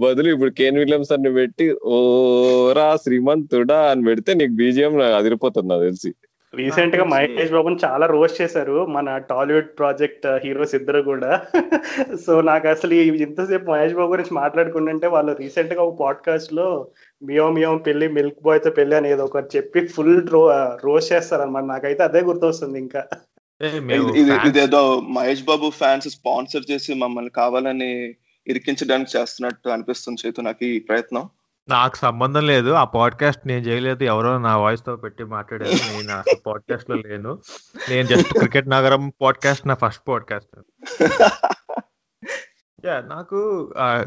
బదులు 0.00 0.28
ఇప్పుడు 0.34 0.52
కేన్ 0.58 0.78
విలియమ్స్ 0.78 1.14
అని 1.16 1.32
పెట్టి 1.38 1.66
ఓరా 1.94 2.88
శ్రీమంతుడా 3.04 3.80
అని 3.92 4.04
పెడితే 4.04 4.34
నీకు 4.34 4.54
బీజిఎం 4.60 4.94
అదిరిపోతుంది 5.18 5.70
నాకు 5.72 5.84
తెలిసి. 5.88 6.12
రీసెంట్గా 6.54 7.04
మహేష్ 7.12 7.52
బాబుని 7.52 7.78
చాలా 7.84 8.06
రోస్ట్ 8.06 8.40
చేశారు. 8.40 8.78
మన 8.96 9.16
టాలీవుడ్ 9.30 9.70
ప్రాజెక్ట్ 9.78 10.26
హీరోస్ 10.44 10.74
ఇద్దరు 10.78 11.00
కూడా. 11.02 11.30
సో 12.24 12.32
నాకు 12.50 12.66
అసలు 12.68 12.94
ఇంతసేపు 13.24 13.66
మహేష్ 13.70 13.94
బాబు 13.94 14.12
గురించి 14.12 14.34
మాట్లాడుకుంటుంటే 14.34 15.06
వాళ్ళు 15.06 15.34
రీసెంట్గా 15.40 15.82
ఒక 15.82 15.96
పాడ్కాస్ట్లో 16.02 16.66
మియో 17.22 17.46
మియో 17.50 17.72
పెళ్ళి 17.88 18.08
మిల్క్ 18.18 18.40
బాయ్తో 18.42 18.70
పెళ్ళి 18.70 18.96
అని 18.96 19.12
ఒకటి 19.28 19.50
చెప్పి 19.56 19.82
ఫుల్ 19.96 20.16
రో 20.34 20.42
రోస్ట్ 20.84 21.12
చేస్తారు 21.14 21.44
అనమాట 21.46 21.66
నాకైతే 21.74 22.02
అదే 22.02 22.22
గుర్తొస్తుంది 22.30 22.78
ఇంకా. 22.78 23.02
ఇది- 23.62 24.48
ఇదేదో 24.48 25.00
మహేష్ 25.00 25.42
బాబు 25.42 25.70
ఫ్యాన్స్ 25.70 26.08
స్పాన్సర్ 26.08 26.70
చేసి 26.70 26.94
మమ్మల్ని 26.94 27.30
కావాలని 27.30 28.14
ఇరికించడానికి 28.46 29.18
చేస్తున్నట్టు 29.18 29.68
అనిపిస్తుంది 29.68 30.26
చేతు 30.26 30.40
నాకు 30.40 30.64
ఈ 30.64 30.78
ప్రయత్నం. 30.80 31.28
నాకు 31.68 31.96
సంబంధం 31.96 32.46
లేదు. 32.46 32.70
ఆ 32.70 32.84
పాడ్కాస్ట్ 32.84 33.46
నేను 33.46 33.66
చేయలేదు. 33.66 34.04
ఎవరో 34.04 34.38
నా 34.38 34.56
వాయిస్తో 34.56 34.96
పెట్టి 34.96 35.24
మాట్లాడారు. 35.24 35.70
నేను 36.02 36.12
ఆ 36.12 36.22
పాడ్కాస్ట్లో 36.46 36.96
లేను. 36.96 37.38
నేను 37.90 38.08
జస్ట్ 38.08 38.34
క్రికెట్ 38.34 38.68
నగరం 38.68 39.12
పాడ్కాస్ట్ 39.22 39.66
నా 39.66 39.74
ఫస్ట్ 39.74 40.08
పాడ్కాస్ట్ 40.08 40.60
యా 42.84 43.02
నాకు 43.10 43.38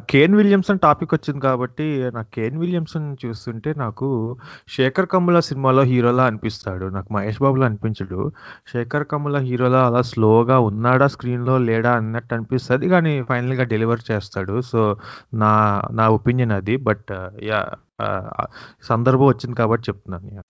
కేన్ 0.09 0.35
విలియమ్సన్ 0.35 0.79
టాపిక్ 0.79 1.13
వచ్చింది 1.13 1.41
కాబట్టి 1.41 2.11
నాకు 2.13 2.27
కేన్ 2.33 2.59
విలియమ్సన్ 2.59 3.17
చూస్తుంటే 3.25 3.73
నాకు 3.77 4.37
శేఖర్ 4.67 5.05
కమ్ముల 5.05 5.39
సినిమాలో 5.39 5.81
హీరోలా 5.81 6.25
అనిపిస్తాడు. 6.25 6.85
నాకు 6.85 7.13
మహేష్ 7.13 7.41
బాబులో 7.41 7.65
అనిపించడు. 7.65 8.31
శేఖర్ 8.73 9.05
కమ్ముల 9.05 9.37
హీరోలా 9.37 9.85
అలా 9.87 10.01
స్లోగా 10.01 10.59
ఉన్నాడా 10.59 11.07
స్క్రీన్లో 11.07 11.57
లేడా 11.57 11.93
అన్నట్టు 11.93 12.35
అనిపిస్తుంది 12.35 12.89
కానీ 12.89 13.23
ఫైనల్గా 13.23 13.63
డెలివర్ 13.63 13.99
చేస్తాడు. 14.11 14.61
సో 14.61 14.97
నా 15.33 15.81
నా 15.91 16.09
ఒపీనియన్ 16.09 16.51
అది. 16.51 16.77
బట్ 16.77 17.11
యా 17.43 17.61
సందర్భం 18.83 19.25
వచ్చింది 19.25 19.55
కాబట్టి 19.55 19.91
చెప్తున్నాను. 19.91 20.43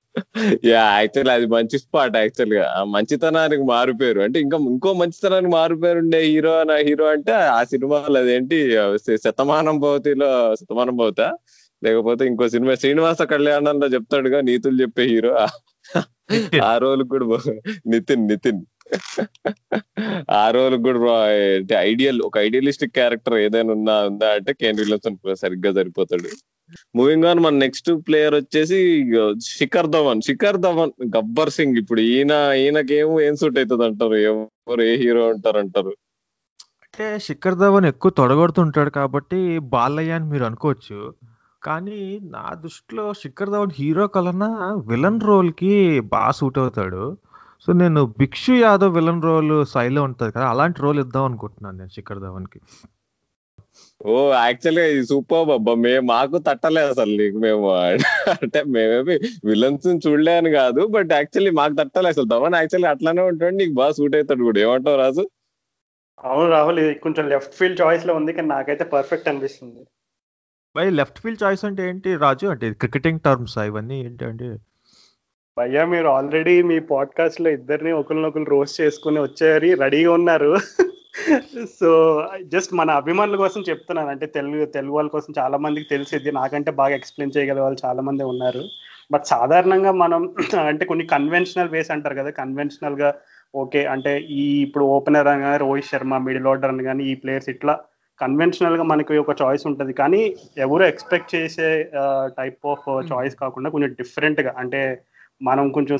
యా. 0.65 0.99
యాక్చువల్ 0.99 1.29
అది 1.29 1.45
మంచి 1.45 1.79
స్పాట్ 1.79 2.17
యాక్చువల్గా 2.17 2.83
మంచితనానికి 2.83 3.63
మారుపేరు. 3.63 4.21
అంటే 4.21 4.39
ఇంకా 4.39 4.57
ఇంకో 4.57 4.93
మంచితనానికి 4.93 5.51
మారుపేరు 5.51 5.97
ఉండే 5.97 6.19
హీరో 6.19 6.63
నా 6.63 6.75
హీరో 6.75 7.05
అంటే 7.05 7.31
ఆ 7.31 7.63
సినిమాలో 7.63 8.19
అదేంటి 8.19 8.73
శతమానం 9.25 9.79
భవతిలో 9.79 10.55
శతమానం 10.55 10.97
భవత 10.97 11.21
లేకపోతే 11.83 12.25
ఇంకో 12.25 12.49
సినిమా 12.49 12.75
శ్రీనివాస 12.75 13.21
కళ్యాణంలో 13.21 13.87
చెప్తాడుగా 13.87 14.41
నీతులు 14.41 14.81
చెప్పే 14.81 15.03
హీరో. 15.03 15.47
ఆ 16.63 16.77
రోల్ 16.77 17.03
కూడా 17.03 17.25
నితిన్ 17.87 18.27
నితిన్. 18.27 18.61
ఆ 20.31 20.49
రోల్ 20.49 20.75
కూడా 20.83 21.13
అంటే 21.55 21.75
ఐడియల్ 21.75 22.21
ఒక 22.21 22.37
ఐడియలిస్టిక్ 22.37 22.93
క్యారెక్టర్ 22.93 23.33
ఏదైనా 23.33 23.73
ఉన్నా 23.73 24.03
ఉందా 24.03 24.29
అంటే 24.29 24.53
కేన్ 24.53 24.77
విలియమ్సన్ 24.77 25.35
సరిగ్గా 25.35 25.73
సరిపోతాడు. 25.73 26.54
మూవింగ్ 26.97 27.27
ఆన్ 27.29 27.41
మన 27.45 27.61
నెక్స్ట్ 27.65 27.89
ప్లేయర్ 28.07 28.35
వచ్చేసి 28.37 28.79
శిఖర్ 29.57 29.89
ధవన్. 29.95 30.21
శిఖర్ 30.27 30.59
ధవన్ 30.65 30.93
గబ్బర్ 31.15 31.53
సింగ్ 31.57 31.79
ఇప్పుడు. 31.81 32.01
ఈయన 32.13 32.33
ఈయనకేమో 32.63 33.15
ఏం 33.27 33.35
సూట్ 33.41 33.59
అవుతుంది 33.61 33.85
అంటారు 33.89 34.17
ఎవరు 34.31 34.83
ఏ 34.91 34.95
హీరో 35.03 35.23
అంటారు 35.33 35.59
అంటారు 35.63 35.93
అంటే 36.85 37.05
శిఖర్ 37.27 37.59
ధవన్ 37.61 37.87
ఎక్కువ 37.91 38.11
తొడగొడుతుంటాడు 38.19 38.91
కాబట్టి 38.99 39.39
బాలయ్య 39.75 40.17
అని 40.17 40.27
మీరు 40.33 40.45
అనుకోవచ్చు. 40.49 40.99
కానీ 41.67 41.99
నా 42.35 42.45
దృష్టిలో 42.63 43.05
శిఖర్ 43.21 43.53
ధవన్ 43.53 43.75
హీరో 43.79 44.05
కలనా 44.15 44.49
విలన్ 44.89 45.21
రోల్కి 45.29 45.73
బాగా 46.13 46.33
సూట్ 46.39 46.59
అవుతాడు. 46.63 47.03
సో 47.63 47.73
నేను 47.81 48.01
భిక్షు 48.19 48.53
యాదవ్ 48.63 48.95
విలన్ 48.97 49.23
రోల్ 49.27 49.53
సైలో 49.73 50.01
ఉంటది 50.07 50.31
కదా 50.35 50.47
అలాంటి 50.53 50.79
రోల్ 50.85 50.99
ఇద్దాం 51.03 51.23
అనుకుంటున్నాను 51.29 51.77
నేను 51.81 51.93
శిఖర్ 51.97 52.19
ధవన్కి 52.25 52.59
ఓ 54.03 54.31
యాక్చువల్గా 54.33 54.85
ఇది 54.85 55.05
సూపర్ 55.05 55.49
అబ్బా 55.49 55.73
మేము 55.73 56.05
మాకు 56.05 56.37
తట్టలేదు 56.37 56.87
అసలు 56.87 57.17
నీకు 57.17 57.37
మేము. 57.37 57.69
అంటే 58.31 58.63
మేమేమి 58.63 59.15
విలన్స్ 59.45 60.07
చూడలే 60.07 60.37
అని 60.37 60.51
కాదు 60.51 60.87
బట్ 60.87 61.11
యాక్చువల్లీ 61.11 61.51
మాకు 61.51 61.73
తట్టలేదు 61.73 62.07
అసలు. 62.07 62.25
ధవన్ 62.25 62.55
యాక్చువల్లీ 62.55 62.87
అట్లానే 62.87 63.21
ఉంటాడు 63.21 63.55
నీకు 63.55 63.73
బాగా 63.73 63.91
సూట్ 63.91 64.15
అవుతాడు 64.15 64.43
కూడా. 64.43 64.61
ఏమంటావు 64.61 64.97
రాజు? 64.97 65.29
అవును 66.23 66.49
రాహుల్ 66.51 66.79
ఇది 66.79 66.93
కొంచెం 66.93 67.29
లెఫ్ట్ 67.29 67.55
ఫీల్డ్ 67.55 67.81
చాయిస్లో 67.81 68.13
ఉంది 68.15 68.33
కానీ 68.33 68.47
నాకైతే 68.47 68.83
పర్ఫెక్ట్ 68.83 69.27
అనిపిస్తుంది. 69.27 69.81
బై 70.75 70.89
లెఫ్ట్ 70.89 71.19
ఫీల్డ్ 71.19 71.43
చాయిస్ 71.43 71.65
అంటే 71.65 71.89
ఏంటి 71.89 72.15
రాజు? 72.15 72.47
అంటే 72.47 72.73
క్రికెటింగ్ 72.73 73.19
టర్మ్స్ 73.19 73.57
ఇవన్నీ 73.57 74.05
ఏంటంటే 74.05 74.47
భయ్యా 75.57 75.85
మీరు 75.85 76.07
ఆల్రెడీ 76.07 76.61
మీ 76.61 76.79
పాడ్కాస్ట్లో 76.79 77.49
ఇద్దరిని 77.49 77.91
ఒకరినొకరు 77.91 78.43
రోస్ట్ 78.43 78.81
చేసుకుని 78.81 79.19
వచ్చారు 79.19 79.67
రెడీగా 79.81 80.11
ఉన్నారు. 80.11 80.57
సో 81.79 81.89
జస్ట్ 82.53 82.71
మన 82.79 82.89
అభిమానుల 83.01 83.37
కోసం 83.43 83.61
చెప్తున్నాను. 83.69 84.09
అంటే 84.13 84.25
తెలుగు 84.37 84.65
తెలుగు 84.75 84.95
వాళ్ళ 84.97 85.09
కోసం 85.09 85.31
చాలా 85.39 85.57
మందికి 85.65 85.87
తెలిసేది 85.93 86.31
నాకంటే 86.39 86.71
బాగా 86.81 86.93
ఎక్స్ప్లెయిన్ 86.99 87.35
చేయగల 87.37 87.59
వాళ్ళు 87.65 87.79
చాలా 87.85 88.01
మంది 88.07 88.23
ఉన్నారు. 88.33 88.63
బట్ 89.13 89.25
సాధారణంగా 89.33 89.91
మనం 90.03 90.21
అంటే 90.71 90.83
కొన్ని 90.91 91.05
కన్వెన్షనల్ 91.13 91.73
వేస్ 91.75 91.91
అంటారు 91.95 92.15
కదా. 92.19 92.31
కన్వెన్షనల్గా 92.41 93.09
ఓకే 93.53 93.81
అంటే 93.93 94.11
ఈ 94.39 94.45
ఇప్పుడు 94.65 94.85
ఓపెనర్ 94.95 95.29
అని 95.33 95.43
కానీ 95.45 95.59
రోహిత్ 95.65 95.91
శర్మ 95.91 96.17
మిడిల్ 96.27 96.47
ఆర్డర్ 96.51 96.73
అని 96.73 96.85
కానీ 96.89 97.03
ఈ 97.11 97.13
ప్లేయర్స్ 97.23 97.49
ఇట్లా 97.53 97.73
కన్వెన్షనల్గా 98.19 98.83
మనకి 98.91 99.13
ఒక 99.23 99.35
చాయిస్ 99.41 99.65
ఉంటుంది. 99.71 99.93
కానీ 100.01 100.21
ఎవరు 100.65 100.83
ఎక్స్పెక్ట్ 100.91 101.33
చేసే 101.35 101.69
టైప్ 102.39 102.67
ఆఫ్ 102.73 102.87
చాయిస్ 103.11 103.35
కాకుండా 103.43 103.69
కొంచెం 103.75 103.91
డిఫరెంట్గా 104.01 104.53
అంటే 104.63 104.81
మనం 105.41 105.65
కొంచెం 105.77 105.97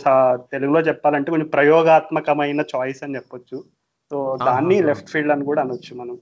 తెలుగులో 0.53 0.81
చెప్పాలంటే 0.89 1.29
కొంచెం 1.31 1.49
ప్రయోగాత్మకమైన 1.55 2.61
చాయిస్ 2.75 3.01
అని 3.05 3.15
చెప్పొచ్చు. 3.15 3.57
సో 4.11 4.37
దాన్ని. 4.45 4.81
లెఫ్ట్ 4.83 5.09
ఫీల్డ్ 5.09 5.31
అని 5.31 5.45
కూడా 5.45 5.61
అనొచ్చు 5.61 5.95
మనం. 5.95 6.17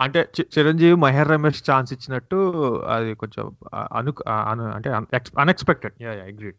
అంటే 0.00 0.20
చిరంజీవి 0.40 0.94
మహేర్ 0.94 1.28
రమేష్ 1.28 1.70
ఛాన్స్ 1.70 1.92
ఇచ్చినట్టు 1.92 2.36
అది 2.82 3.14
కొంచెం 3.14 3.56
అను 3.74 4.12
అంటే 4.74 4.90
అన్ఎక్స్పెక్టెడ్ 5.38 6.02
యా 6.02 6.10
అగ్రీడ్ 6.10 6.56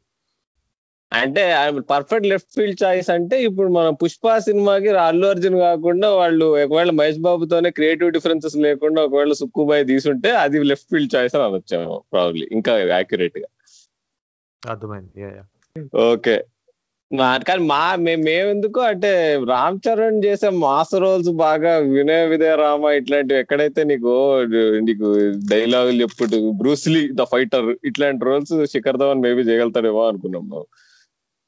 అంటే 1.14 1.44
పర్ఫెక్ట్ 1.90 2.28
లెఫ్ట్ 2.28 2.48
ఫీల్డ్ 2.56 2.84
చాయిస్ 2.84 3.10
అంటే 3.10 3.44
ఇప్పుడు 3.44 3.68
మన 3.68 3.90
పుష్ప 3.90 4.38
సినిమాకి 4.38 4.90
అల్లు 4.90 5.28
అర్జున్ 5.28 5.56
కాకుండా 5.56 6.10
వాళ్ళు 6.16 6.46
ఒకవేళ 6.46 6.90
మహేష్ 6.90 7.18
బాబుతోనే 7.20 7.72
క్రియేటివ్ 7.72 8.12
డిఫరెన్సెస్ 8.12 8.58
లేకుండా 8.58 9.02
ఒకవేళ 9.04 9.32
సుక్కుబాయ్ 9.32 9.88
తీసుంటే 9.88 10.32
అది 10.36 10.64
లెఫ్ట్ 10.64 10.90
ఫీల్డ్ 10.92 11.16
చాయిస్ 11.16 11.36
అని 11.36 11.44
అనొచ్చాము 11.44 12.04
ప్రాబ్లీ 12.14 12.50
ఇంకా 12.52 12.78
యాక్యురేట్గా. 12.78 13.48
అర్థమైంది. 14.70 15.30
ఓకే 15.98 16.36
కానీ 17.12 17.62
మా 17.66 17.84
మేమెందుకు 17.96 18.80
అంటే 18.82 19.12
రామ్ 19.50 19.80
చరణ్ 19.86 20.20
చేసే 20.26 20.50
మాస్ 20.56 20.94
రోల్స్ 20.96 21.32
బాగా 21.40 21.72
వినయ 21.88 22.26
విదయ 22.26 22.52
రామ 22.56 22.92
ఇట్లాంటివి 22.92 23.40
ఎక్కడైతే 23.40 23.84
నీకు 23.84 24.12
నీకు 24.82 25.08
డైలాగులు 25.50 25.98
చెప్పుడు 26.02 26.40
బ్రూస్లీ 26.62 27.02
ద 27.14 27.26
ఫైటర్ 27.32 27.70
ఇట్లాంటి 27.86 28.26
రోల్స్ 28.26 28.54
శిఖర్ 28.74 28.98
ధవన్ 28.98 29.24
మేబీ 29.24 29.44
చేయగలుగుతాడేమో 29.50 30.04
అనుకున్నాం 30.08 30.46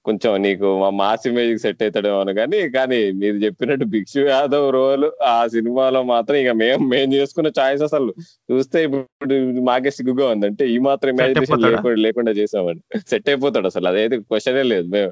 కొంచెం 0.05 0.41
నీకు 0.41 0.79
మా 0.79 0.89
మాస్ 0.89 1.27
ఇమేజ్ 1.27 1.61
సెట్ 1.61 1.83
అవుతాడేమో 1.83 2.19
అని 2.19 2.33
కానీ 2.33 2.69
కానీ 2.69 3.11
మీరు 3.11 3.35
చెప్పినట్టు 3.35 3.85
భిక్షు 3.85 4.19
యాదవ్ 4.19 4.71
రోల్ 4.73 5.23
ఆ 5.23 5.47
సినిమాలో 5.47 6.03
మాత్రం 6.03 6.37
ఇక 6.37 6.51
మేము 6.51 6.87
మేము 6.87 7.13
చేసుకున్న 7.13 7.51
చాయిస్ 7.59 7.83
అసలు. 7.83 8.13
చూస్తే 8.51 8.83
ఇప్పుడు 8.83 9.61
మాకే 9.61 9.91
సిగ్గుగా 9.91 10.27
ఉంది. 10.27 10.45
అంటే 10.45 10.69
ఈ 10.69 10.77
మాత్రం 10.77 11.11
ఇమాజినేషన్? 11.11 11.61
లేకుండా 11.61 12.01
లేకుండా 12.01 12.31
చేసామని 12.31 12.99
సెట్ 13.09 13.29
అయిపోతాడు 13.29 13.67
అసలు. 13.67 13.87
అదైతే 13.87 14.17
క్వశ్చనే 14.17 14.63
లేదు. 14.63 14.87
మేము 14.87 15.11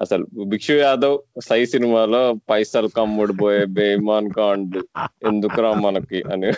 అసలు 0.00 0.26
భిక్షు 0.44 0.72
యాదవ్ 0.72 1.18
సై 1.40 1.64
సినిమాలో 1.64 2.34
పైసలు 2.50 2.88
కమ్ముడు 2.88 3.32
పోయే 3.32 3.64
బేమాన్ 3.64 4.30
కాండ్. 4.30 4.78
ఎందుకురా 5.22 5.74
మనకి 5.74 6.22
అని. 6.32 6.52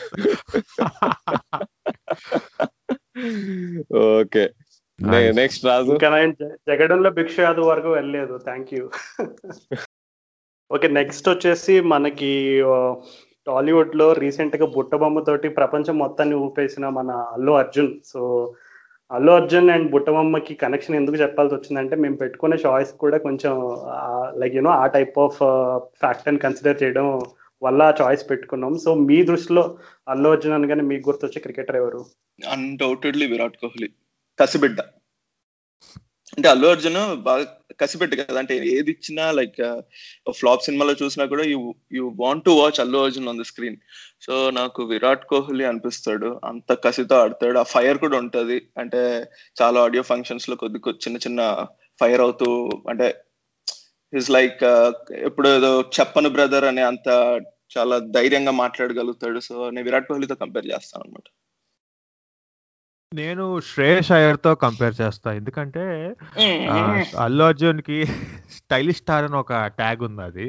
ఓకే. 3.96 4.50
నెక్స్ట్ 5.02 5.64
రాజు. 5.64 5.90
ఇంకా 5.90 6.16
నేను 6.16 6.32
జ- 6.32 6.56
జగడంలో 6.68 7.10
భిక్ష 7.10 7.40
యాదవ్ 7.40 7.66
వరకు 7.66 7.92
వెళ్ళలేదు. 7.92 8.38
థ్యాంక్ 8.44 8.74
యూ 8.74 8.90
ఓకే 10.74 10.88
నెక్స్ట్ 10.88 11.28
వచ్చేసి 11.28 11.80
మనకి 11.80 12.62
టాలీవుడ్లో 13.46 14.12
రీసెంట్గా 14.12 14.66
బుట్టబొమ్మ 14.66 15.20
తోటి 15.20 15.48
ప్రపంచం 15.48 15.98
మొత్తాన్ని 15.98 16.34
ఊపేసిన 16.34 16.88
మన 16.88 17.10
అల్లు 17.10 17.52
అర్జున్. 17.52 17.94
సో 18.04 18.54
అల్లు 19.12 19.32
అర్జున్ 19.32 19.70
అండ్ 19.70 19.90
బుట్టబొమ్మకి 19.90 20.54
కనెక్షన్ 20.54 20.96
ఎందుకు 20.96 21.16
చెప్పాల్సి 21.16 21.54
వచ్చిందంటే 21.54 21.96
మేము 21.96 22.16
పెట్టుకునే 22.16 22.56
చాయిస్ 22.66 22.92
కూడా 22.92 23.18
కొంచెం 23.18 23.80
లైక్ 24.36 24.54
యూనో 24.54 24.70
ఆ 24.70 24.86
టైప్ 24.86 25.18
ఆఫ్ 25.18 25.38
ఫ్యాక్ట్ 25.80 26.28
అని 26.28 26.38
కన్సిడర్ 26.38 26.82
చేయడం 26.82 27.20
వల్ల 27.62 27.82
ఆ 27.82 27.94
చాయిస్ 28.00 28.30
పెట్టుకున్నాం. 28.30 28.78
సో 28.78 28.94
మీ 28.94 29.22
దృష్టిలో 29.22 29.78
అల్లు 30.08 30.28
అర్జున్ 30.28 30.52
అనగానే 30.52 30.82
మీకు 30.82 31.10
గుర్తొచ్చే 31.10 31.40
క్రికెటర్ 31.40 31.76
ఎవరు? 31.76 32.04
అన్డౌటెడ్లీ 32.52 33.26
విరాట్ 33.26 33.56
కోహ్లీ. 33.56 33.88
కసిబిడ్డ. 34.38 34.80
అంటే 36.36 36.48
అల్లు 36.48 36.66
అర్జున్ 36.68 37.16
బాగా 37.16 37.56
కసిపెట్టు 37.80 38.16
కదా. 38.16 38.38
అంటే 38.38 38.56
ఏది 38.56 38.90
ఇచ్చినా 38.90 39.32
లైక్ 39.32 39.82
ఫ్లాప్ 40.30 40.62
సినిమాలో 40.62 40.94
చూసినా 41.02 41.26
కూడా 41.26 41.42
you 41.42 41.74
you 41.92 42.12
want 42.16 42.44
to 42.44 42.50
watch 42.50 42.80
Allu 42.80 42.98
Arjun 42.98 43.28
on 43.28 43.38
the 43.38 43.42
screen 43.42 43.76
so 44.22 44.50
నాకు 44.50 44.82
విరాట్ 44.82 45.26
కోహ్లీ 45.26 45.64
అనిపిస్తాడు. 45.64 46.40
అంత 46.44 46.72
కసితో 46.84 47.16
ఆడతాడు. 47.16 47.58
ఆ 47.58 47.62
ఫైర్ 47.62 47.98
కూడా 47.98 48.18
ఉంటది. 48.18 48.68
అంటే 48.78 49.26
చాలా 49.62 49.80
ఆడియో 49.80 50.02
ఫంక్షన్స్లో 50.02 50.56
కొద్ది 50.56 50.78
కొద్ది 50.78 51.02
చిన్న 51.08 51.18
చిన్న 51.18 51.66
ఫైర్ 52.00 52.20
అవుతూ 52.20 52.70
అంటే 52.90 53.14
ఇస్ 54.16 54.30
లైక్ 54.30 54.64
ఎప్పుడు 55.12 55.48
ఏదో 55.48 55.80
చెప్పను 56.00 56.28
బ్రదర్ 56.28 56.64
అనే 56.64 56.82
అంత 56.82 57.08
చాలా 57.78 57.98
ధైర్యంగా 57.98 58.50
మాట్లాడగలుగుతాడు. 58.50 59.40
సో 59.40 59.70
నేను 59.70 59.84
విరాట్ 59.84 60.08
కోహ్లీతో 60.08 60.34
కంపేర్ 60.34 60.66
చేస్తాను 60.66 61.04
అనమాట 61.04 61.28
నేను 63.18 63.44
శ్రేయస్ 63.68 64.10
అయ్యర్తో 64.12 64.50
కంపేర్ 64.54 64.94
చేస్తా. 65.00 65.28
ఎందుకంటే 65.32 65.82
అల్లు 67.24 67.42
అర్జున్కి 67.44 67.98
స్టైలిష్ 68.56 68.96
స్టార్ 68.96 69.24
అని 69.24 69.36
ఒక 69.36 69.52
ట్యాగ్ 69.80 70.02
ఉంది 70.02 70.22
అది. 70.22 70.46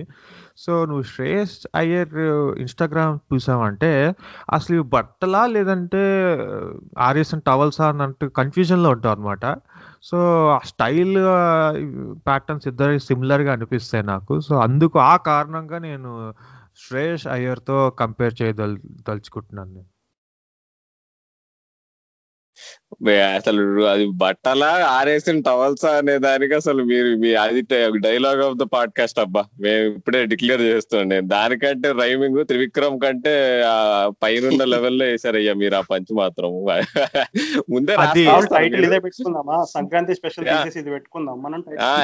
సో 0.58 0.86
నువ్వు 0.86 1.04
శ్రేయస్ 1.04 1.56
అయ్యర్ 1.76 2.16
ఇన్స్టాగ్రామ్ 2.60 3.18
చూసావంటే 3.34 3.92
అసలు 4.54 4.76
ఇవి 4.76 4.86
బట్టలా 4.96 5.46
లేదంటే 5.56 6.04
ఆర్ఎస్ఎన్ 6.98 7.46
టవల్సా 7.48 7.90
అన్నట్టు 7.90 8.26
కన్ఫ్యూజన్లో 8.26 8.90
ఉంటావు 8.90 9.16
అనమాట 9.16 9.46
సో 10.04 10.18
ఆ 10.56 10.60
స్టైల్ 10.66 11.18
ప్యాటర్న్స్ 12.28 12.68
ఇద్దరు 12.68 12.98
సిమిలర్గా 12.98 13.52
అనిపిస్తాయి 13.52 14.06
నాకు. 14.14 14.40
సో 14.40 14.56
అందుకు 14.60 15.00
ఆ 15.00 15.16
కారణంగా 15.30 15.78
నేను 15.78 16.34
శ్రేయస్ 16.88 17.28
అయ్యర్తో 17.28 17.78
కంపేర్ 17.90 18.34
చేయదల్ 18.42 18.76
దలుచుకుంటున్నాను 19.10 19.72
నేను. 19.74 19.92
అసలు 23.38 23.62
అది 23.86 24.06
బట్టలా 24.18 24.70
ఆరేసిన 24.92 25.42
టవల్స్ 25.42 25.86
అనే 25.92 26.16
దానికి 26.18 26.54
అసలు 26.54 26.82
మీరు 26.84 27.10
మీ 27.18 27.32
అది 27.36 27.62
డైలాగ్ 28.00 28.42
ఆఫ్ 28.44 28.58
ద 28.58 28.66
పాడ్కాస్ట్ 28.74 29.20
అబ్బా. 29.20 29.44
మేము 29.60 29.84
ఇప్పుడే 29.92 30.22
డిక్లేర్ 30.26 30.62
చేస్తుండే 30.62 31.20
దానికంటే 31.34 31.92
రైమింగ్ 32.00 32.40
త్రివిక్రమ్ 32.46 32.98
కంటే 33.00 33.34
ఆ 33.68 33.76
పైనున్న 34.24 34.42
లెవెల్లో 34.74 35.06
వేసారయ్యా 35.06 35.54
మీరు 35.54 35.76
ఆ 35.76 35.84
పంచ్ 35.92 36.12
మాత్రం. 36.14 36.50
ముందే 37.74 37.94
సంక్రాంతి 39.76 40.16
స్పెషల్ 40.16 40.48
ఇది 40.78 40.90
పెట్టుకుందాం. 40.90 41.38
మనం 41.42 41.62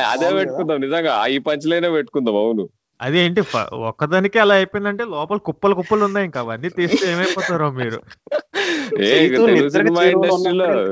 అదే? 0.08 0.30
పెట్టుకుందాం 0.40 0.80
నిజంగా 0.82 1.16
ఈ 1.28 1.40
పంచ్లైనే 1.48 1.92
పెట్టుకుందాం. 1.92 2.38
అవును. 2.44 2.66
అదేంటి 3.00 3.42
ఒక్కదానికి 3.88 4.38
అలా 4.40 4.54
అయిపోయిందంటే 4.54 5.04
లోపల 5.14 5.38
కుప్పలు 5.48 5.76
కుప్పలు 5.76 6.04
ఉన్నాయి 6.06 6.26
ఇంకా. 6.26 6.40
అవన్నీ 6.40 6.70
తీస్తే 6.78 7.06
ఏమైపోతారో 7.14 7.70
మీరు. 7.72 8.00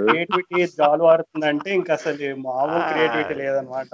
క్రియేటివిటీ 0.05 0.60
జాలు 0.74 1.03
ఆడుతుందంటే 1.12 1.70
ఇంకా 1.74 1.93
అసలు 1.93 2.29
మామూలు 2.48 2.84
క్రియేటివిటీ 2.91 3.36
లేదనమాట 3.41 3.91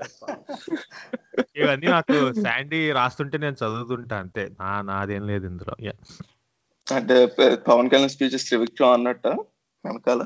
ఇవన్నీ 1.58 1.88
నాకు 1.88 2.14
శాండీ 2.38 2.78
రాస్తుంటే 2.90 3.36
నేను 3.38 3.56
చదువుతుంటా 3.62 4.16
అంతే. 4.16 4.42
నా 4.60 4.70
నాదేం 4.82 5.22
లేదు 5.26 5.44
ఇందులో. 5.46 5.74
అంటే 6.86 7.16
పవన్ 7.66 7.90
కళ్యాణ్ 7.90 8.12
స్పీచెస్ 8.14 8.46
త్రివిక్రమ్ 8.48 8.92
అన్నట్ట 8.92 9.26
వెనకాల? 9.84 10.22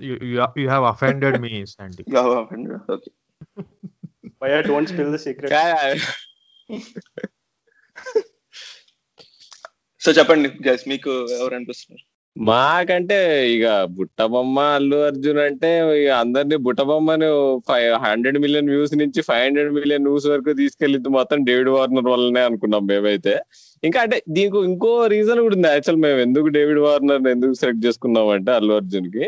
You- 0.00 0.22
you 0.24 0.38
you 0.56 0.68
have 0.68 0.84
offended 0.84 1.34
me 1.44 1.50
Sandy. 1.72 2.02
Okay 2.88 3.10
భయ 4.42 4.54
don't 4.62 4.90
spill 4.90 5.12
the 5.14 5.20
secret 5.24 5.52
so 10.02 10.10
చెప్పండి 10.12 10.48
గైస్ 10.68 10.84
మీకు 10.88 11.12
ఎవరు 11.36 11.54
అనిపిస్తున్నారు? 11.54 12.04
మాకంటే 12.36 13.16
ఇక 13.54 13.64
బుట్టబొమ్మ 13.96 14.60
అల్లు 14.76 14.98
అర్జున్ 15.08 15.40
అంటే 15.42 15.70
ఇక 15.98 16.10
అందరినీ 16.20 16.56
బుట్టబొమ్మని 16.66 17.28
ఫైవ్ 17.68 17.88
హండ్రెడ్ 18.04 18.38
మిలియన్ 18.44 18.70
వ్యూస్ 18.72 18.94
నుంచి 19.02 19.20
ఫైవ్ 19.28 19.42
హండ్రెడ్ 19.44 19.72
మిలియన్ 19.78 20.06
వ్యూస్ 20.08 20.28
వరకు 20.32 20.52
తీసుకెళ్ళింది 20.62 21.10
మొత్తం 21.18 21.40
డేవిడ్ 21.48 21.70
వార్నర్ 21.76 22.08
వల్లనే 22.14 22.42
అనుకున్నాం 22.48 22.84
మేమైతే. 22.92 23.34
ఇంకా 23.86 23.98
అంటే 24.04 24.16
దీనికి 24.34 24.58
ఇంకో 24.70 24.90
రీజన్ 25.12 25.40
కూడా 25.44 25.54
ఉంది. 25.56 25.68
యాక్చువల్ 25.74 25.98
మేము 26.04 26.18
ఎందుకు 26.24 26.48
డేవిడ్ 26.56 26.80
వార్నర్ 26.84 27.24
ఎందుకు 27.32 27.54
సెలెక్ట్ 27.60 27.80
చేసుకున్నాం 27.86 28.28
అంటే 28.34 28.50
అల్లు 28.58 28.72
అర్జున్కి 28.80 29.24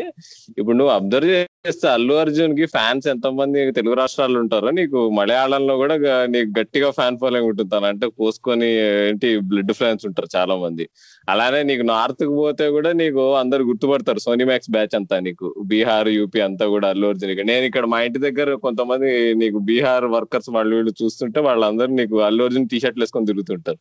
ఇప్పుడు 0.59 0.75
నువ్వు 0.79 0.91
అబ్జర్వ్ 0.97 1.31
చేస్తే 1.67 1.87
అల్లు 1.95 2.13
అర్జున్కి 2.21 2.65
ఫ్యాన్స్ 2.75 3.05
ఎంతమంది 3.13 3.59
తెలుగు 3.77 3.95
రాష్ట్రాల్లో 4.01 4.39
ఉంటారో 4.43 4.71
నీకు 4.79 4.99
మలయాళంలో 5.19 5.73
కూడా 5.81 5.95
నీకు 6.35 6.49
గట్టిగా 6.59 6.89
ఫ్యాన్ 6.99 7.19
ఫాలోయింగ్ 7.23 7.49
ఉంటుంది. 7.51 7.71
తను 7.75 7.87
అంటే 7.91 8.07
కోసుకొని 8.21 8.69
ఏంటి 9.09 9.29
బ్లడ్ 9.49 9.73
ఫ్యాన్స్ 9.81 10.05
ఉంటారు 10.09 10.29
చాలా 10.37 10.57
మంది 10.63 10.85
అలానే 11.33 11.61
నీకు 11.71 11.85
నార్త్కు 11.93 12.33
పోతే 12.41 12.67
కూడా 12.77 12.93
నీకు 13.01 13.25
అందరు 13.41 13.63
గుర్తుపడతారు. 13.71 14.19
సోనీ 14.27 14.47
మ్యాక్స్ 14.51 14.71
బ్యాచ్ 14.77 14.95
అంతా 15.01 15.19
నీకు. 15.27 15.47
బీహార్ 15.73 16.11
యూపీ 16.17 16.41
అంతా 16.47 16.67
కూడా 16.75 16.87
అల్లు 16.93 17.07
అర్జున్ 17.11 17.35
నేను 17.53 17.65
ఇక్కడ 17.71 17.85
మా 17.95 18.01
ఇంటి 18.07 18.19
దగ్గర 18.27 18.49
కొంతమంది 18.67 19.11
నీకు 19.43 19.59
బీహార్ 19.71 20.09
వర్కర్స్ 20.17 20.51
వాళ్ళు 20.57 20.73
వీళ్ళు 20.77 20.95
చూస్తుంటే 21.03 21.39
వాళ్ళందరూ 21.49 21.93
నీకు 22.01 22.17
అల్లు 22.29 22.43
అర్జున్ 22.49 22.69
టీ 22.73 22.79
షర్ట్లు 22.85 23.03
వేసుకొని 23.05 23.29
తిరుగుతుంటారు. 23.33 23.79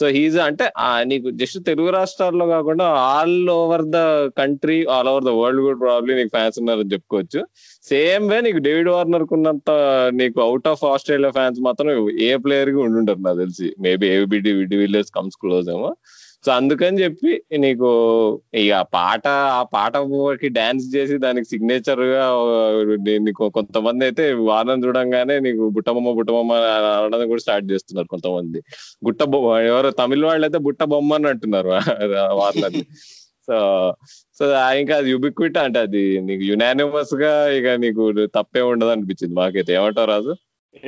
సో 0.00 0.06
హీజ్ 0.06 0.38
అంటే 0.38 0.72
ఆ 0.78 1.02
నీకు 1.02 1.30
జస్ట్ 1.30 1.58
తెలుగు 1.64 1.90
రాష్ట్రాల్లో 1.90 2.46
కాకుండా 2.46 2.84
all 2.84 3.50
over 3.50 3.82
the 3.82 3.96
country 4.38 4.84
all 4.84 5.08
over 5.08 5.24
the 5.24 5.28
world 5.28 5.60
కూడా 5.60 5.78
ప్రాబ్లీ 5.78 6.14
నీకు 6.14 6.28
ఫ్యాన్స్ 6.28 6.58
ఉన్నారని 6.58 6.92
చెప్పుకోవచ్చు. 6.92 7.40
సేమ్ 7.82 8.28
వే 8.28 8.40
నీకు 8.40 8.58
డేవిడ్ 8.58 8.88
వార్నర్ 8.88 9.26
కున్నంత 9.26 9.70
నీకు 10.14 10.40
అవుట్ 10.40 10.68
ఆఫ్ 10.68 10.84
ఆస్ట్రేలియా 10.84 11.30
ఫ్యాన్స్ 11.30 11.60
మాత్రం 11.60 11.90
ఏ 12.20 12.36
ప్లేయర్కి 12.36 12.76
ఉండుంటారు 12.76 13.18
నాకు 13.18 13.38
తెలిసి. 13.38 13.74
Maybe 13.80 14.06
ABD 14.06 14.76
village 14.76 15.10
comes 15.14 15.36
close 15.40 15.70
ఏమో. 15.70 15.96
సో 16.44 16.52
అందుకని 16.52 17.02
చెప్పి 17.02 17.30
నీకు 17.58 17.88
ఇక 18.54 18.72
ఆ 18.72 18.82
పాట 18.96 19.24
ఆ 19.58 19.62
పాటకి 19.74 20.48
డాన్స్ 20.48 20.86
చేసి 20.96 21.14
దానికి 21.18 21.46
సిగ్నేచర్గా 21.48 22.24
నీకు 23.26 23.48
కొంతమంది 23.48 24.04
అయితే 24.04 24.24
వారం 24.50 24.84
చూడంగానే 24.84 25.36
నీకు 25.40 25.68
బుట్టబొమ్మ 25.68 26.12
బుట్టబొమ్మ 26.12 26.52
అనడం 26.96 27.28
కూడా 27.28 27.40
స్టార్ట్ 27.40 27.72
చేస్తున్నారు 27.72 28.08
కొంతమంది. 28.08 28.60
గుట్ట 29.06 29.22
బొమ్మ 29.24 29.58
ఎవరు 29.70 29.90
తమిళ 30.02 30.24
వాళ్ళు 30.26 30.46
అయితే 30.48 30.58
బుట్ట 30.58 30.82
బొమ్మ 30.84 31.14
అని 31.14 31.28
అంటున్నారు 31.28 31.70
వాళ్ళది 32.42 32.82
సో 33.48 33.56
సో 34.38 34.44
ఇంకా 34.80 34.94
అది 34.96 35.08
యుబిక్విట్ 35.10 35.58
అంటే 35.58 35.78
అది 35.78 36.02
నీకు 36.20 36.44
యునానిమస్గా 36.44 37.32
ఇక 37.58 37.68
నీకు 37.84 38.04
తప్పే 38.36 38.62
ఉండదు 38.70 38.90
అనిపించింది 38.90 39.34
మాకైతే. 39.34 39.72
ఏమంటావు 39.74 40.06
రాజు? 40.06 40.32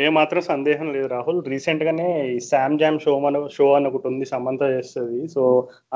ఏ 0.02 0.06
మాత్రం 0.16 0.42
సందేహం 0.42 0.86
లేదు 0.94 1.08
రాహుల్. 1.12 1.38
రీసెంట్ 1.52 1.82
గానే 1.88 2.06
శామ్ 2.48 2.78
జామ్ 2.80 2.98
షో 3.04 3.12
అని 3.28 3.40
షో 3.56 3.66
అని 3.76 3.88
ఒకటి 3.88 4.08
ఉంది 4.10 4.26
సమంత 4.32 4.62
చేస్తుంది. 4.74 5.18
సో 5.34 5.42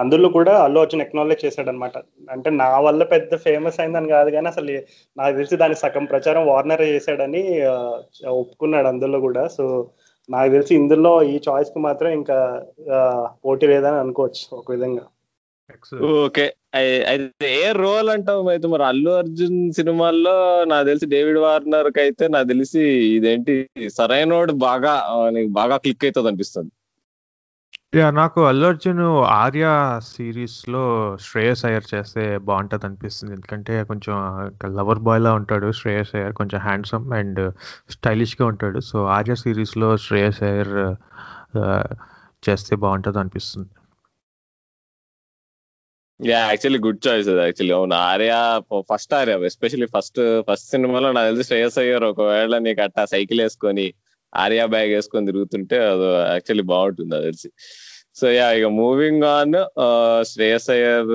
అందులో 0.02 0.28
కూడా 0.36 0.52
అల్లు 0.64 0.80
అర్జున్ 0.82 1.04
ఎక్నాలెడ్జ్ 1.06 1.44
చేశాడు 1.46 1.70
అనమాట 1.72 1.96
అంటే 2.34 2.50
నా 2.62 2.68
వల్ల 2.86 3.02
పెద్ద 3.14 3.36
ఫేమస్ 3.46 3.80
అయిందని 3.80 4.08
కాదు 4.16 4.30
కానీ 4.36 4.48
అసలు 4.52 4.72
నాకు 5.20 5.34
తెలిసి 5.38 5.60
దాని 5.62 5.78
సగం 5.84 6.06
ప్రచారం 6.12 6.44
వార్నర్ 6.52 6.84
చేశాడని 6.94 7.42
ఒప్పుకున్నాడు 8.40 8.90
అందులో 8.92 9.20
కూడా. 9.26 9.44
సో 9.56 9.64
నాకు 10.28 10.50
తెలిసి 10.56 10.72
ఇందులో 10.80 11.12
ఈ 11.32 11.36
చాయిస్కి 11.48 11.80
మాత్రం 11.88 12.10
ఇంకా 12.20 12.38
పోటీ 13.46 13.66
లేదని 13.66 13.98
అనుకోవచ్చు 14.04 14.44
ఒక 14.60 14.70
విధంగా. 14.72 15.04
ఓకే. 16.06 16.54
అయి- 16.74 17.06
అయితే 17.06 17.68
ఏ 17.68 17.72
రోల్ 17.72 18.08
అంటావు 18.08 18.48
అయితే 18.48 18.68
మరి 18.68 18.84
అల్లు 18.84 19.10
అర్జున్ 19.10 19.72
సినిమాల్లో 19.72 20.64
నాకు 20.64 20.86
తెలిసి 20.86 21.06
డేవిడ్ 21.06 21.38
వార్నర్కి 21.38 22.00
అయితే 22.00 22.28
నాకు 22.28 22.48
తెలిసి 22.48 22.80
ఇదేంటి? 22.88 23.68
సరైనోడు 23.88 24.52
బాగా 24.52 25.04
నీకు 25.28 25.52
బాగా 25.52 25.76
క్లిక్ 25.76 26.04
అవుతుంది 26.04 26.28
అనిపిస్తుంది. 26.28 26.70
నాకు 28.12 28.44
అల్లు 28.44 28.66
అర్జున్ 28.66 29.00
ఆర్య 29.24 30.00
సిరీస్లో 30.02 31.16
శ్రేయస్ 31.20 31.64
అయ్యర్ 31.64 31.94
చేస్తే 31.94 32.38
బాగుంటది 32.38 32.86
అనిపిస్తుంది. 32.86 33.34
ఎందుకంటే 33.34 33.84
కొంచెం 33.84 34.16
లవర్ 34.76 34.98
బాయ్ 34.98 35.22
లా 35.22 35.34
ఉంటాడు 35.34 35.72
శ్రేయస్ 35.72 36.16
అయ్యర్ 36.16 36.32
కొంచెం 36.32 36.60
హ్యాండ్సమ్ 36.60 37.12
అండ్ 37.12 37.52
స్టైలిష్గా 37.90 38.46
ఉంటాడు. 38.46 38.80
సో 38.80 39.04
ఆర్య 39.04 39.34
సిరీస్లో 39.34 39.96
శ్రేయస్ 39.96 40.42
అయ్యర్ 40.42 40.96
చేస్తే 42.50 42.76
బాగుంటది 42.76 43.18
అనిపిస్తుంది. 43.18 43.68
యా 46.28 46.38
యాక్చువల్లీ 46.48 46.78
గుడ్ 46.78 47.06
చాయిస్ 47.06 47.28
అది. 47.28 47.40
యాక్చువల్లీ 47.40 47.74
అవును. 47.74 47.94
Arya 47.94 48.38
first 48.90 49.14
Arya 49.14 49.34
especially 49.44 49.86
first 49.94 50.20
first 50.48 50.70
సినిమాలో 50.70 51.12
నాకు 51.12 51.28
తెలిసి 51.30 51.46
శ్రేయస్ 51.48 51.78
అయ్యారు 51.78 52.06
ఒకవేళ 52.06 52.58
నీకు 52.58 52.82
అట్టా 52.82 53.04
సైకిల్ 53.04 53.40
వేసుకొని 53.40 53.94
ఆర్య 54.34 54.66
బ్యాగ్ 54.66 54.90
వేసుకొని 54.90 55.26
తిరుగుతుంటే 55.26 55.76
అది 55.78 56.08
యాక్చువల్లీ 56.32 56.62
బాగుంటుంది 56.62 57.14
అది 57.16 57.24
తెలిసి. 57.24 57.50
సో 58.20 58.32
యా 58.32 58.52
ఇక 58.52 58.64
మూవింగ్ 58.64 59.22
ఆన్ 59.22 59.56
శ్రేయస్ 60.22 60.70
అయ్యర్ 60.70 61.10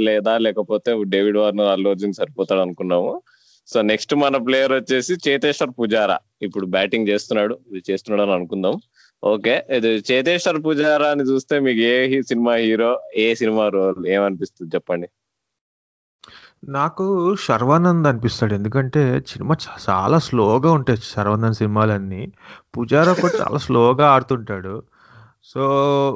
లేదా 0.00 0.38
లేకపోతే 0.38 0.92
డేవిడ్ 1.04 1.38
వార్నర్ 1.38 1.66
అల్లు 1.66 1.88
అర్జున్ 1.88 2.12
సరిపోతాడు 2.12 2.60
అనుకున్నాము. 2.60 3.22
సో 3.68 3.82
నెక్స్ట్ 3.82 4.14
మన 4.14 4.36
ప్లేయర్ 4.36 4.72
వచ్చేసి 4.72 5.14
చేతేశ్వర్ 5.28 5.70
పుజారా. 5.80 6.18
ఇప్పుడు 6.42 6.66
బ్యాటింగ్ 6.66 7.08
చేస్తున్నాడు. 7.08 7.58
ఇది 7.70 7.82
చేస్తున్నాడు 7.90 8.22
అని 8.22 8.32
అనుకుందాం. 8.32 8.76
ఓకే. 9.24 9.66
ఇది 9.70 10.04
చేతేశ్వర్ 10.12 10.64
పుజారా 10.66 11.10
అని 11.10 11.22
చూస్తే 11.22 11.58
మీకు 11.58 11.78
ఏ 11.78 12.06
హీ- 12.06 12.26
సినిమా 12.26 12.54
హీరో 12.54 13.00
ఏ 13.16 13.34
సినిమా 13.34 13.68
రోల్ 13.68 14.06
ఏమనిపిస్తుంది 14.06 14.74
చెప్పండి? 14.74 15.08
నాకు 16.68 17.36
శర్వానంద్ 17.36 18.08
అనిపిస్తాడు. 18.08 18.54
ఎందుకంటే 18.54 19.22
సినిమా 19.26 19.56
చాలా 19.90 20.18
స్లోగా 20.18 20.72
ఉంటాయి 20.72 20.98
శర్వానంద్ 20.98 21.54
సినిమాలన్నీ. 21.54 22.32
పుజారా 22.78 23.12
కూడా 23.12 23.38
చాలా 23.38 23.58
స్లోగా 23.58 24.08
ఆడుతుంటాడు. 24.08 24.82
సో 25.44 25.60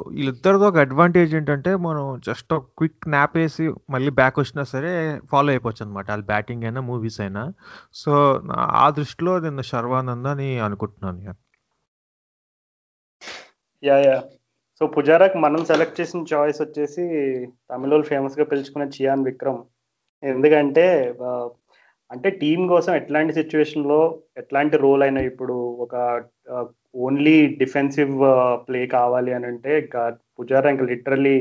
వీళ్ళిద్దరితో 0.07 0.67
ఒక 0.67 0.77
అడ్వాంటేజ్ 0.77 1.35
ఏంటంటే 1.35 1.75
మనం 1.75 2.21
జస్ట్ 2.25 2.53
ఒక 2.53 2.63
క్విక్ 2.77 3.09
నాప్ 3.09 3.37
వేసి 3.37 3.73
మళ్ళీ 3.89 4.11
బ్యాక్ 4.11 4.39
వచ్చినా 4.39 4.63
సరే 4.63 5.21
ఫాలో 5.31 5.49
అయిపోవచ్చు 5.49 5.85
అనమాట 5.85 6.09
వాళ్ళ 6.09 6.23
బ్యాటింగ్ 6.23 6.63
అయినా 6.63 6.81
మూవీస్ 6.81 7.21
అయినా. 7.21 7.53
సో 7.93 8.41
ఆ 8.53 8.89
దృష్టిలో 8.89 9.39
నేను 9.39 9.61
శర్వానంద్ 9.61 10.27
అని 10.27 10.59
అనుకుంటున్నాను 10.59 11.35
యా 13.83 13.95
యా 13.99 14.17
సో 14.81 14.83
పుజారాకి 14.87 15.37
మనం 15.37 15.61
సెలెక్ట్ 15.65 15.99
చేసిన 16.01 16.21
చాయిస్ 16.33 16.59
వచ్చేసి 16.61 17.03
తమిళ 17.71 18.01
ఫేమస్గా 18.01 18.45
పిలుచుకున్న 18.51 18.85
చియాన్ 18.95 19.25
విక్రమ్ 19.25 19.61
ఎందుకంటే 20.23 20.85
అంటే 22.11 22.29
టీం 22.41 22.61
కోసం 22.67 22.91
ఎట్లాంటి 22.95 23.33
సిచ్యువేషన్లో 23.33 23.99
ఎట్లాంటి 24.37 24.75
రోల్ 24.77 25.03
అయినా 25.03 25.21
ఇప్పుడు 25.21 25.55
ఒక 25.79 25.95
ఓన్లీ 26.95 27.35
డిఫెన్సివ్ 27.61 28.13
ప్లే 28.67 28.81
కావాలి 28.87 29.31
అని 29.33 29.45
అంటే 29.45 29.71
ఇంకా 29.79 30.01
పుజారా 30.39 30.69
ఇంకా 30.69 30.85
లిటరల్లీ 30.85 31.35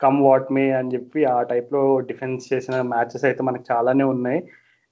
కమ్ 0.00 0.18
వాట్ 0.22 0.48
మే 0.52 0.64
అని 0.70 0.92
చెప్పి 0.94 1.20
ఆ 1.26 1.38
టైప్లో 1.42 1.82
డిఫెన్స్ 2.00 2.44
చేసిన 2.52 2.76
మ్యాచెస్ 2.92 3.24
అయితే 3.24 3.42
మనకు 3.42 3.64
చాలానే 3.72 4.04
ఉన్నాయి. 4.04 4.40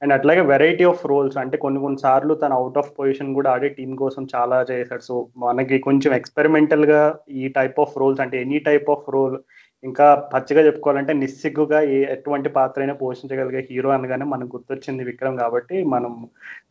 అండ్ 0.02 0.12
అట్లాగే 0.12 0.40
వెరైటీ 0.50 0.84
ఆఫ్ 0.84 1.04
రోల్స్ 1.06 1.36
అంటే 1.42 1.56
కొన్ని 1.56 1.78
కొన్ని 1.80 1.98
సార్లు 1.98 2.34
తను 2.34 2.54
అవుట్ 2.54 2.78
ఆఫ్ 2.78 2.90
పొజిషన్ 2.98 3.34
కూడా 3.34 3.50
ఆడే 3.50 3.68
టీం 3.68 3.92
కోసం 3.96 4.22
చాలా 4.34 4.56
చేశాడు. 4.70 5.02
సో 5.02 5.14
మనకి 5.44 5.78
కొంచెం 5.78 6.12
ఎక్స్పెరిమెంటల్గా 6.14 7.02
ఈ 7.40 7.48
టైప్ 7.48 7.78
ఆఫ్ 7.80 7.96
రోల్స్ 8.02 8.20
అంటే 8.24 8.38
ఎనీ 8.42 8.58
టైప్ 8.58 8.90
ఆఫ్ 8.90 9.08
రోల్ 9.16 9.36
ఇంకా 9.84 10.06
పచ్చిగా 10.32 10.60
చెప్పుకోవాలంటే 10.66 11.12
నిస్సిగ్గుగా 11.12 11.80
ఏ 11.96 11.98
ఎటువంటి 12.14 12.48
పాత్ర 12.48 12.80
అయినా 12.80 12.94
పోషించగలిగే 13.02 13.60
హీరో 13.70 13.90
అనగానే 13.90 14.24
మనకు 14.24 14.50
గుర్తొచ్చింది 14.56 15.04
విక్రమ్ 15.04 15.38
కాబట్టి 15.42 15.76
మనం 15.94 16.12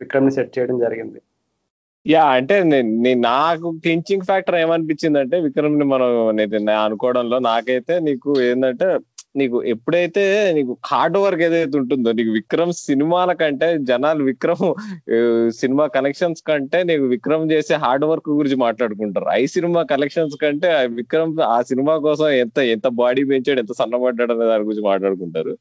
విక్రమ్ని 0.00 0.34
సెట్ 0.36 0.58
చేయడం 0.58 0.78
జరిగింది. 0.84 1.20
యా 2.06 2.24
అంటే 2.38 2.56
నాకు 3.28 3.68
క్లించింగ్ 3.84 4.26
ఫ్యాక్టర్ 4.28 4.56
ఏమనిపించింది 4.64 5.18
అంటే 5.18 5.36
విక్రమ్ని 5.40 5.86
మనం 5.94 6.10
అనుకోవడంలో 6.86 7.38
నాకైతే 7.50 7.94
నీకు 7.98 8.32
ఏంటంటే 8.40 8.88
నీకు 9.36 9.56
ఎప్పుడైతే 9.64 10.22
నీకు 10.56 10.72
హార్డ్ 10.90 11.16
వర్క్ 11.18 11.42
ఏదైతే 11.42 11.78
ఉంటుందో 11.78 12.10
నీకు 12.12 12.30
విక్రమ్ 12.30 12.72
సినిమాల 12.78 13.32
కంటే 13.32 13.68
జనాలు 13.90 14.22
విక్రమ్ 14.24 14.66
సినిమా 15.60 15.86
కలెక్షన్స్ 15.86 16.42
కంటే 16.48 16.78
నీకు 16.82 17.04
విక్రమ్ 17.04 17.44
చేసే 17.52 17.74
హార్డ్ 17.74 18.04
వర్క్ 18.04 18.30
గురించి 18.30 18.56
మాట్లాడుకుంటారు. 18.56 19.26
ఐ 19.32 19.42
సినిమా 19.46 19.82
కలెక్షన్స్ 19.82 20.36
కంటే 20.42 20.70
ఆ 20.78 20.82
విక్రమ్ 21.00 21.34
ఆ 21.40 21.58
సినిమా 21.62 21.96
కోసం 21.98 22.28
ఎంత 22.44 22.58
ఎంత 22.58 22.88
బాడీ 23.02 23.24
పెంచాడు 23.24 23.60
ఎంత 23.60 23.74
సన్నబడ్డాడు 23.78 24.32
అనే 24.32 24.46
దాని 24.46 24.64
గురించి 24.64 24.86
మాట్లాడుకుంటారు. 24.90 25.54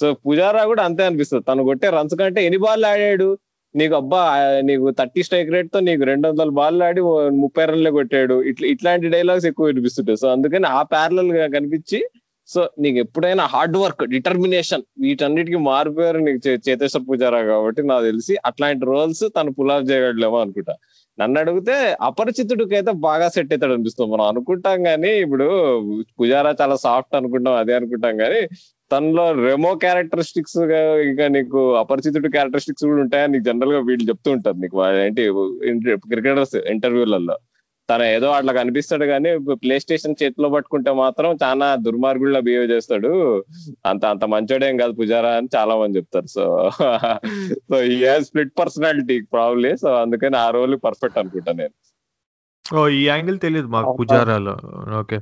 సో 0.00 0.06
పుజారా 0.26 0.64
కూడా 0.64 0.82
అంతే 0.84 1.02
అనిపిస్తుంది. 1.04 1.44
తను 1.48 1.64
కొట్టే 1.64 1.90
రన్స్ 1.90 2.14
కంటే 2.14 2.40
ఎన్ని 2.44 2.58
బాల్ 2.58 2.84
ఆడాడు? 2.84 3.28
నీకు 3.74 3.94
అబ్బా 3.94 4.20
నీకు 4.60 4.90
థర్టీ 4.90 5.22
స్ట్రైక్ 5.22 5.50
రేట్తో 5.52 5.78
నీకు 5.80 6.02
రెండు 6.02 6.26
వందల 6.28 6.50
బాల్ 6.58 6.82
ఆడి 6.82 7.00
ముప్పై 7.42 7.64
రన్లే 7.64 7.90
కొట్టాడు. 7.90 8.42
ఇట్లా 8.42 8.66
ఇట్లాంటి 8.68 9.08
డైలాగ్స్ 9.08 9.46
ఎక్కువ 9.46 9.66
వినిపిస్తుంటాయి. 9.66 10.16
సో 10.16 10.28
అందుకని 10.28 10.66
ఆ 10.66 10.82
ప్యారలల్గా 10.82 11.46
కనిపించి 11.46 11.98
సో 12.48 12.60
నీకు 12.82 12.98
ఎప్పుడైనా 13.04 13.44
హార్డ్ 13.54 13.76
వర్క్ 13.82 14.02
డిటర్మినేషన్ 14.14 14.84
వీటన్నిటికీ 15.04 15.58
మారిపోయారు 15.70 16.18
నీకు 16.26 16.40
చేతేశ్వర 16.66 17.02
పూజారా 17.08 17.40
కాబట్టి 17.52 17.82
నాకు 17.90 18.04
తెలిసి 18.10 18.34
అట్లాంటి 18.48 18.84
రోల్స్ 18.92 19.24
తను 19.36 19.52
పులావ్ 19.58 19.88
చేయగలమో 19.90 20.38
అనుకుంటా. 20.44 20.74
నన్ను 21.18 21.36
అడిగితే 21.42 21.74
అపరిచితుడికి 22.08 22.74
అయితే 22.78 22.92
బాగా 23.08 23.26
సెట్ 23.34 23.52
అవుతాడు 23.54 23.74
అనిపిస్తుంది. 23.76 24.10
మనం 24.14 24.26
అనుకుంటాం 24.32 24.78
కానీ 24.88 25.10
ఇప్పుడు 25.24 25.46
పుజారా 26.20 26.52
చాలా 26.60 26.76
సాఫ్ట్ 26.86 27.16
అనుకుంటాం 27.20 27.56
అదే 27.62 27.74
అనుకుంటాం 27.80 28.16
కానీ 28.22 28.40
తనలో 28.90 29.24
రెమో 29.46 29.70
క్యారెక్టరిస్టిక్స్ 29.84 30.58
ఇంకా 31.08 31.24
నీకు 31.36 31.60
అపరిచితుడు 31.82 32.28
క్యారెక్టరిస్టిక్స్ 32.36 32.84
కూడా 32.90 33.00
ఉంటాయని 33.06 33.32
నీకు 33.34 33.46
జనరల్గా 33.50 33.80
వీళ్ళు 33.88 34.04
చెప్తూ 34.10 34.28
ఉంటారు. 34.36 34.58
నీకు 34.64 34.76
ఏంటి 35.06 35.22
క్రికెటర్స్ 36.12 36.56
ఇంటర్వ్యూలలో 36.74 37.36
తన 37.88 38.02
ఏదో 38.02 38.28
అట్లా 38.30 38.52
కనిపిస్తాడు 38.52 39.04
కానీ 39.04 39.30
ప్లే 39.54 39.78
స్టేషన్ 39.78 40.16
చేతిలో 40.22 40.48
పట్టుకుంటే 40.48 40.92
మాత్రం 40.92 41.38
చాలా 41.42 41.74
దుర్మార్గుల్లా 41.74 42.40
బిహేవ్ 42.40 42.70
చేస్తాడు. 42.70 43.10
అంత 43.86 44.04
అంత 44.06 44.24
మంచోడేం 44.24 44.76
కాదు 44.76 44.92
పుజారా 44.92 45.30
అని 45.36 45.48
చాలా 45.56 45.76
మంది 45.76 45.98
చెప్తారు. 45.98 46.26
సో 46.26 46.44
సో 47.70 47.82
ఈ 47.82 47.98
స్ప్లిట్ 48.22 48.58
పర్సనాలిటీ 48.58 49.20
ప్రాబ్లీ 49.20 49.76
సో 49.76 49.94
అందుకని 49.94 50.36
ఆ 50.36 50.50
రోల్ 50.50 50.76
పర్ఫెక్ట్ 50.84 51.18
అనుకుంటా 51.18 51.52
నేను. 51.52 51.74
ఓ 52.76 52.88
ఈ 52.88 53.02
యాంగిల్ 53.06 53.38
తెలియదు 53.38 53.66
మాకు? 53.66 53.96
పుజారాలో. 54.02 54.56
ఓకే. 55.00 55.18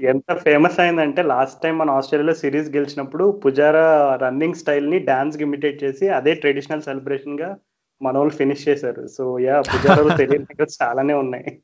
ఎంత 0.00 0.34
ఫేమస్ 0.36 0.80
అయిందంటే 0.80 1.22
లాస్ట్ 1.22 1.62
టైం 1.62 1.78
మన 1.78 1.90
ఆస్ట్రేలియాలో 1.90 2.34
సిరీస్ 2.34 2.70
గెలిచినప్పుడు 2.70 3.40
పుజారా 3.44 4.16
రన్నింగ్ 4.22 4.54
స్టైల్ని 4.54 4.98
డాన్స్ 4.98 5.36
ఇమిటేట్ 5.36 5.84
చేసి 5.84 6.08
అదే 6.08 6.34
ట్రెడిషనల్ 6.34 6.82
సెలబ్రేషన్గా 6.82 7.50
మన 8.02 8.18
వాళ్ళు 8.18 8.34
ఫినిష్ 8.34 8.68
చేశారు. 8.68 9.06
సో 9.06 9.38
యా 9.38 9.60
పుజారాలో 9.60 10.16
తెలియని 10.16 10.46
చాలానే 10.82 11.14
ఉన్నాయి. 11.14 11.62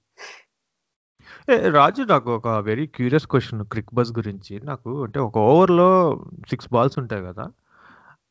ఏ, 1.51 1.69
రాజు 1.69 2.03
నాకు 2.03 2.35
ఒక 2.35 2.49
very 2.49 2.87
curious 2.87 3.27
question 3.27 3.65
Crick 3.65 3.95
bus 3.95 4.13
గురించి. 4.13 4.61
నాకు 4.65 5.03
అంటే 5.03 5.19
ఒక 5.21 5.39
ఓవర్లో 5.39 6.25
సిక్స్ 6.51 6.69
బాల్స్ 6.73 6.99
ఉంటాయి 6.99 7.25
కదా. 7.25 7.51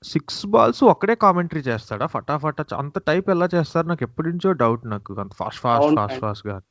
సిక్స్ 0.04 0.46
బాల్స్ 0.46 0.84
ఒక్కడే 0.84 1.16
కామెంటరీ 1.16 1.62
చేస్తాడా? 1.62 2.06
ఫటాఫటా 2.06 2.78
అంత 2.78 3.00
టైప్ 3.00 3.30
ఎలా 3.30 3.50
చేస్తారు? 3.56 3.88
నాకు 3.88 4.04
ఎప్పటి 4.04 4.30
నుంచో 4.30 4.52
డౌట్ 4.52 4.90
నాకు. 4.90 5.14
అంత 5.14 5.34
ఫాస్ట్ 5.34 5.62
ఫాస్ట్. 5.62 5.96
ఫాస్ట్ 5.96 6.20
ఫాస్ట్గా. 6.20 6.62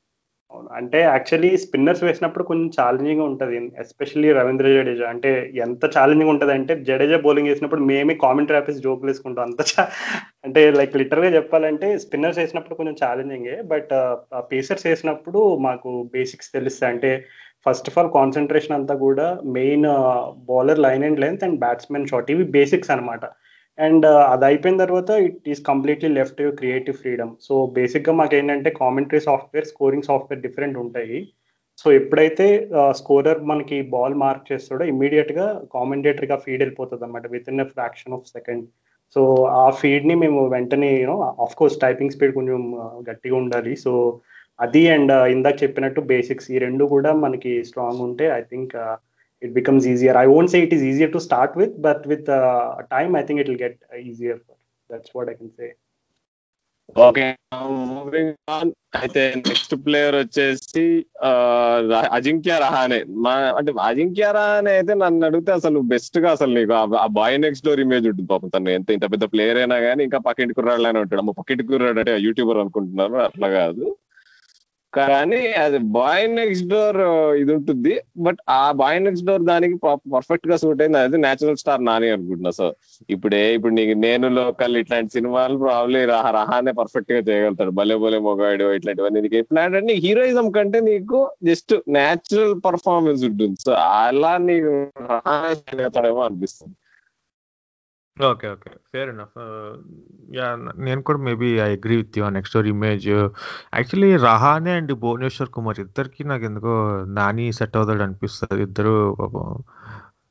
అంటే 0.73 1.01
యాక్చువల్లీ 1.01 1.51
స్పిన్నర్స్ 1.57 2.03
వేసినప్పుడు 2.05 2.45
కొంచెం 2.45 2.69
ఛాలెంజింగ్ 2.79 3.21
ఉంటుంది. 3.21 3.59
ఎస్పెషల్లీ 3.79 4.33
రవీంద్ర 4.33 4.67
జడేజా. 4.77 5.07
అంటే 5.09 5.31
ఎంత 5.57 5.85
ఛాలెంజింగ్ 5.99 6.31
ఉంటుంది 6.31 6.53
అంటే 6.53 6.75
జడేజా 6.89 7.19
బౌలింగ్ 7.19 7.49
వేసినప్పుడు 7.49 7.81
మేమే 7.91 8.15
కామెంట్ 8.15 8.53
ఆఫీస్ 8.53 8.79
జోకులు 8.79 9.11
వేసుకుంటాం. 9.11 9.45
అంత 9.45 9.87
అంటే 10.45 10.71
లైక్ 10.71 10.97
లిటరల్గా 10.97 11.31
చెప్పాలంటే 11.37 11.99
స్పిన్నర్స్ 11.99 12.39
వేసినప్పుడు 12.39 12.75
కొంచెం 12.75 12.97
ఛాలెంజింగే 13.05 13.63
బట్ 13.63 13.95
పేసర్స్ 14.53 14.87
వేసినప్పుడు 14.87 15.59
మాకు 15.59 16.11
బేసిక్స్ 16.13 16.53
తెలుస్తాయి. 16.53 16.93
అంటే 16.93 17.25
ఫస్ట్ 17.67 17.89
ఆఫ్ 17.91 17.99
ఆల్ 17.99 18.13
కాన్సన్ట్రేషన్ 18.15 18.77
అంతా 18.77 18.95
కూడా 18.95 19.27
main 19.45 19.87
bowler 20.47 20.79
line 20.79 21.05
and 21.05 21.21
length 21.21 21.45
and 21.45 21.61
batsmen 21.61 22.07
shot 22.07 22.31
ఇవి 22.31 22.45
బేసిక్స్ 22.45 22.91
అనమాట 22.91 23.25
అండ్ 23.79 24.05
uh, 24.07 24.23
అది 24.33 24.45
అయిపోయిన 24.49 24.77
తర్వాత 24.85 25.11
it 25.29 25.49
is 25.53 25.63
completely 25.69 26.11
left 26.19 26.43
creative 26.59 26.99
freedom 27.01 27.33
so 27.47 27.55
బేసిక్గా 27.79 28.13
మాకు 28.21 28.35
ఏంటంటే 28.39 28.71
commentary 28.83 29.21
software 29.29 29.71
scoring 29.71 30.07
software 30.11 30.45
different 30.45 30.77
ఉంటాయి. 30.85 31.19
సో 31.79 31.87
ఎప్పుడైతే 32.01 32.47
uh, 32.81 32.93
స్కోరర్ 33.01 33.41
మనకి 33.51 33.79
బాల్ 33.95 34.17
మార్క్ 34.25 34.49
చేస్తాడో 34.53 34.85
ఇమీడియట్గా 34.93 35.47
కామెంటేటర్గా 35.77 36.37
ఫీడ్ 36.45 36.63
వెళ్ళిపోతుంది 36.63 37.05
అనమాట 37.07 37.27
with 37.35 37.51
in 37.53 37.65
fraction 37.75 38.17
of 38.19 38.31
second 38.37 38.65
so 39.17 39.23
ఆ 39.63 39.67
ఫీడ్ని 39.81 40.15
మేము 40.23 40.41
వెంటనే 40.55 40.91
you know 40.95 41.17
of 41.45 41.57
course 41.61 41.81
typing 41.85 42.15
speed 42.17 42.37
కొంచెం 42.39 42.63
uh, 42.85 42.95
గట్టిగా 43.11 43.37
ఉండాలి. 43.43 43.75
సో 43.85 43.93
అది 44.59 44.83
అండ్ 44.95 45.13
ఇందాక 45.35 45.57
చెప్పినట్టు 45.63 46.01
బేసిక్స్ 46.13 46.49
ఈ 46.55 46.59
రెండు 46.67 46.85
కూడా 46.95 47.11
మనకి 47.25 47.53
స్ట్రాంగ్ 47.71 48.03
ఉంటే 48.09 48.27
I 48.39 48.43
think 48.51 48.75
it 49.45 49.55
becomes 49.55 49.87
easier. 49.87 50.17
I 50.17 50.27
I 50.27 50.47
say 50.47 50.63
it 50.63 50.73
is 50.73 50.83
easier 50.83 51.09
to 51.09 51.21
start 51.21 51.51
start 51.51 51.57
but 51.57 51.81
but 51.81 52.07
with 52.07 52.29
time 52.91 53.17
I 53.17 53.23
think 53.23 53.41
it 53.41 53.49
will 53.49 53.57
get 53.57 53.77
easier. 54.05 54.37
That's 54.91 55.11
what 55.15 55.29
I 55.29 55.35
can 55.35 55.51
say. 55.61 55.71
Okay 56.97 57.35
moving 57.89 58.35
on 58.51 58.71
అయితే 58.97 59.37
next 59.37 59.87
player 59.87 60.15
వచ్చేసి 60.15 61.07
అజింక్య 62.11 62.59
రహానే 62.59 63.05
మా 63.09 63.35
అంటే 63.57 63.73
అజింక్య 63.81 64.33
రహానే 64.33 64.71
అయితే 64.71 64.95
నన్ను 64.95 65.27
అడిగితే 65.27 65.53
అసలు 65.53 65.79
బెస్ట్గా 65.79 66.31
అసలు 66.31 66.55
నీకు 66.59 66.75
ఆ- 66.75 67.07
బాయ్ 67.07 67.39
నెక్స్ట్ 67.41 67.67
డోర్ 67.67 67.81
ఇమేజ్ 67.81 68.09
ఉంటుంది 68.09 68.29
పాపం 68.29 68.49
తను 68.49 68.71
ఎంత 68.71 68.91
ఇంత 68.91 69.11
పెద్ద 69.11 69.25
ప్లేయర్ 69.25 69.57
అయినా 69.57 69.81
కానీ 69.81 70.05
ఇంకా 70.05 70.19
పక్కింటి 70.19 70.55
కుర్రాళ్ళనే 70.55 71.01
ఉంటాడు 71.01 71.21
అమ్మ 71.21 71.31
పక్కింటి 71.31 71.65
కుర్రాడు 71.65 71.99
అంటే 71.99 72.17
యూట్యూబర్ 72.19 72.59
అనుకుంటున్నారు 72.59 73.15
అట్లా 73.15 73.49
కాదు 73.49 73.97
కానీ 74.97 75.41
అది 75.65 75.79
బాయ్ 75.97 76.25
నెక్స్ట్ 76.35 76.67
డోర్ 76.69 76.99
ఇది 77.41 77.53
ఉంటుంది. 77.55 77.95
బట్ 78.19 78.41
ఆ 78.49 78.73
బాయ్ 78.73 78.99
నెక్స్ట్ 79.05 79.27
డోర్ 79.27 79.43
దానికి 79.43 79.77
పర్ఫెక్ట్గా 80.15 80.57
సూట్ 80.57 80.83
అయింది. 80.83 80.99
అది 80.99 81.19
నేచురల్ 81.19 81.57
స్టార్ 81.57 81.85
నాని 81.85 82.11
అనుకుంటున్నా. 82.11 82.51
సో 82.51 82.67
ఇప్పుడే 83.11 83.55
ఇప్పుడు 83.55 83.75
నీకు 83.75 83.95
నేను 83.99 84.29
లోకల్ 84.29 84.77
ఇట్లాంటి 84.77 85.13
సినిమాలు 85.13 85.59
ప్రాబ్లీ 85.59 86.05
రహానే 86.05 86.73
పర్ఫెక్ట్గా 86.73 87.19
చేయగలుగుతాడు. 87.19 87.71
భలే 87.71 87.97
భలే 88.05 88.19
మొగాడు 88.19 88.69
ఇట్లాంటివన్నీ 88.75 89.21
నీకు 89.21 89.37
ఇట్లాంటి 89.37 89.79
అంటే 89.81 89.95
హీరోయిజం 89.95 90.51
కంటే 90.51 90.81
నీకు 90.81 91.31
జస్ట్ 91.45 91.75
నేచురల్ 91.89 92.55
పర్ఫార్మెన్స్ 92.65 93.25
ఉంటుంది. 93.25 93.59
సో 93.67 93.73
అలా 93.73 94.37
నీకు 94.49 94.73
రహానే 95.13 95.55
చేయగలుగుతాడేమో 95.55 96.23
అనిపిస్తుంది. 96.29 96.75
Okay 98.17 98.47
okay 98.55 98.71
fair 98.91 99.09
enough 99.13 99.39
yeah 100.37 100.49
నేను 100.87 101.01
కూడా 101.07 101.21
maybe 101.29 101.49
I 101.65 101.69
agree 101.77 101.95
with 102.01 102.17
you 102.19 102.29
next 102.37 102.55
door 102.57 102.69
image 102.73 103.07
actually 103.79 104.11
Rahane 104.27 104.73
and 104.81 104.93
Bhuvneshwar 105.05 105.51
Kumar 105.57 105.79
ఇద్దరికి 105.85 106.23
నాకు 106.31 106.45
ఎందుకో 106.51 106.75
నాని 107.19 107.47
సెట్ 107.59 107.77
అవుతాడు 107.79 108.05
అనిపిస్తుంది. 108.07 108.61
ఇద్దరు 108.69 108.95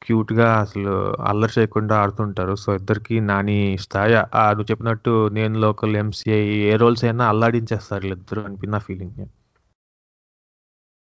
క్యూట్గా 0.06 0.48
అసలు 0.64 0.94
అల్లరి 1.32 1.54
చేయకుండా 1.58 1.96
ఆడుతుంటారు. 2.04 2.54
సో 2.64 2.70
ఇద్దరికి 2.80 3.16
నాని 3.32 3.60
స్థాయి. 3.86 4.16
నువ్వు 4.56 4.70
చెప్పినట్టు 4.72 5.14
నేను 5.40 5.56
లోకల్ 5.66 5.98
ఎంసీఐ 6.04 6.42
ఏ 6.72 6.74
రోల్స్ 6.84 7.04
అయినా 7.08 7.26
అల్లాడించేస్తారు 7.34 8.04
వీళ్ళిద్దరు 8.06 8.44
అనిపి 8.50 8.70
నా 8.76 8.82
ఫీలింగ్ 8.88 9.24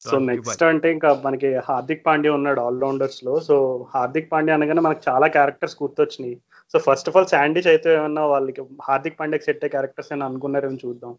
సో 0.02 0.16
నెక్స్ట్ 0.30 0.62
అంటే 0.70 0.88
ఇంకా 0.94 1.10
మనకి 1.26 1.50
హార్దిక్ 1.68 2.04
పాండ్యా 2.06 2.32
ఉన్నాడు 2.38 2.60
ఆల్రౌండర్స్లో. 2.68 3.34
సో 3.48 3.54
హార్దిక్ 3.94 4.30
పాండ్యా 4.32 4.56
అనగానే 4.58 4.82
మనకు 4.86 5.02
చాలా 5.08 5.26
characters 5.36 5.76
గుర్తొచ్చినాయి. 5.82 6.36
So 6.72 6.78
first 6.78 7.08
of 7.08 7.16
all 7.16 7.26
Sandy's 7.26 7.66
అయితే 7.66 7.88
ఏమన్నా 7.94 8.22
వాళ్ళకి 8.26 8.62
హార్దిక్ 8.88 9.18
పాండ్యాకి 9.20 9.44
సెట్ 9.44 9.64
అయ్యే 9.64 9.74
క్యారెక్టర్స్ 9.74 10.12
అని 10.12 10.24
అనుకున్నారేమో 10.28 10.78
చూద్దాం. 10.84 11.12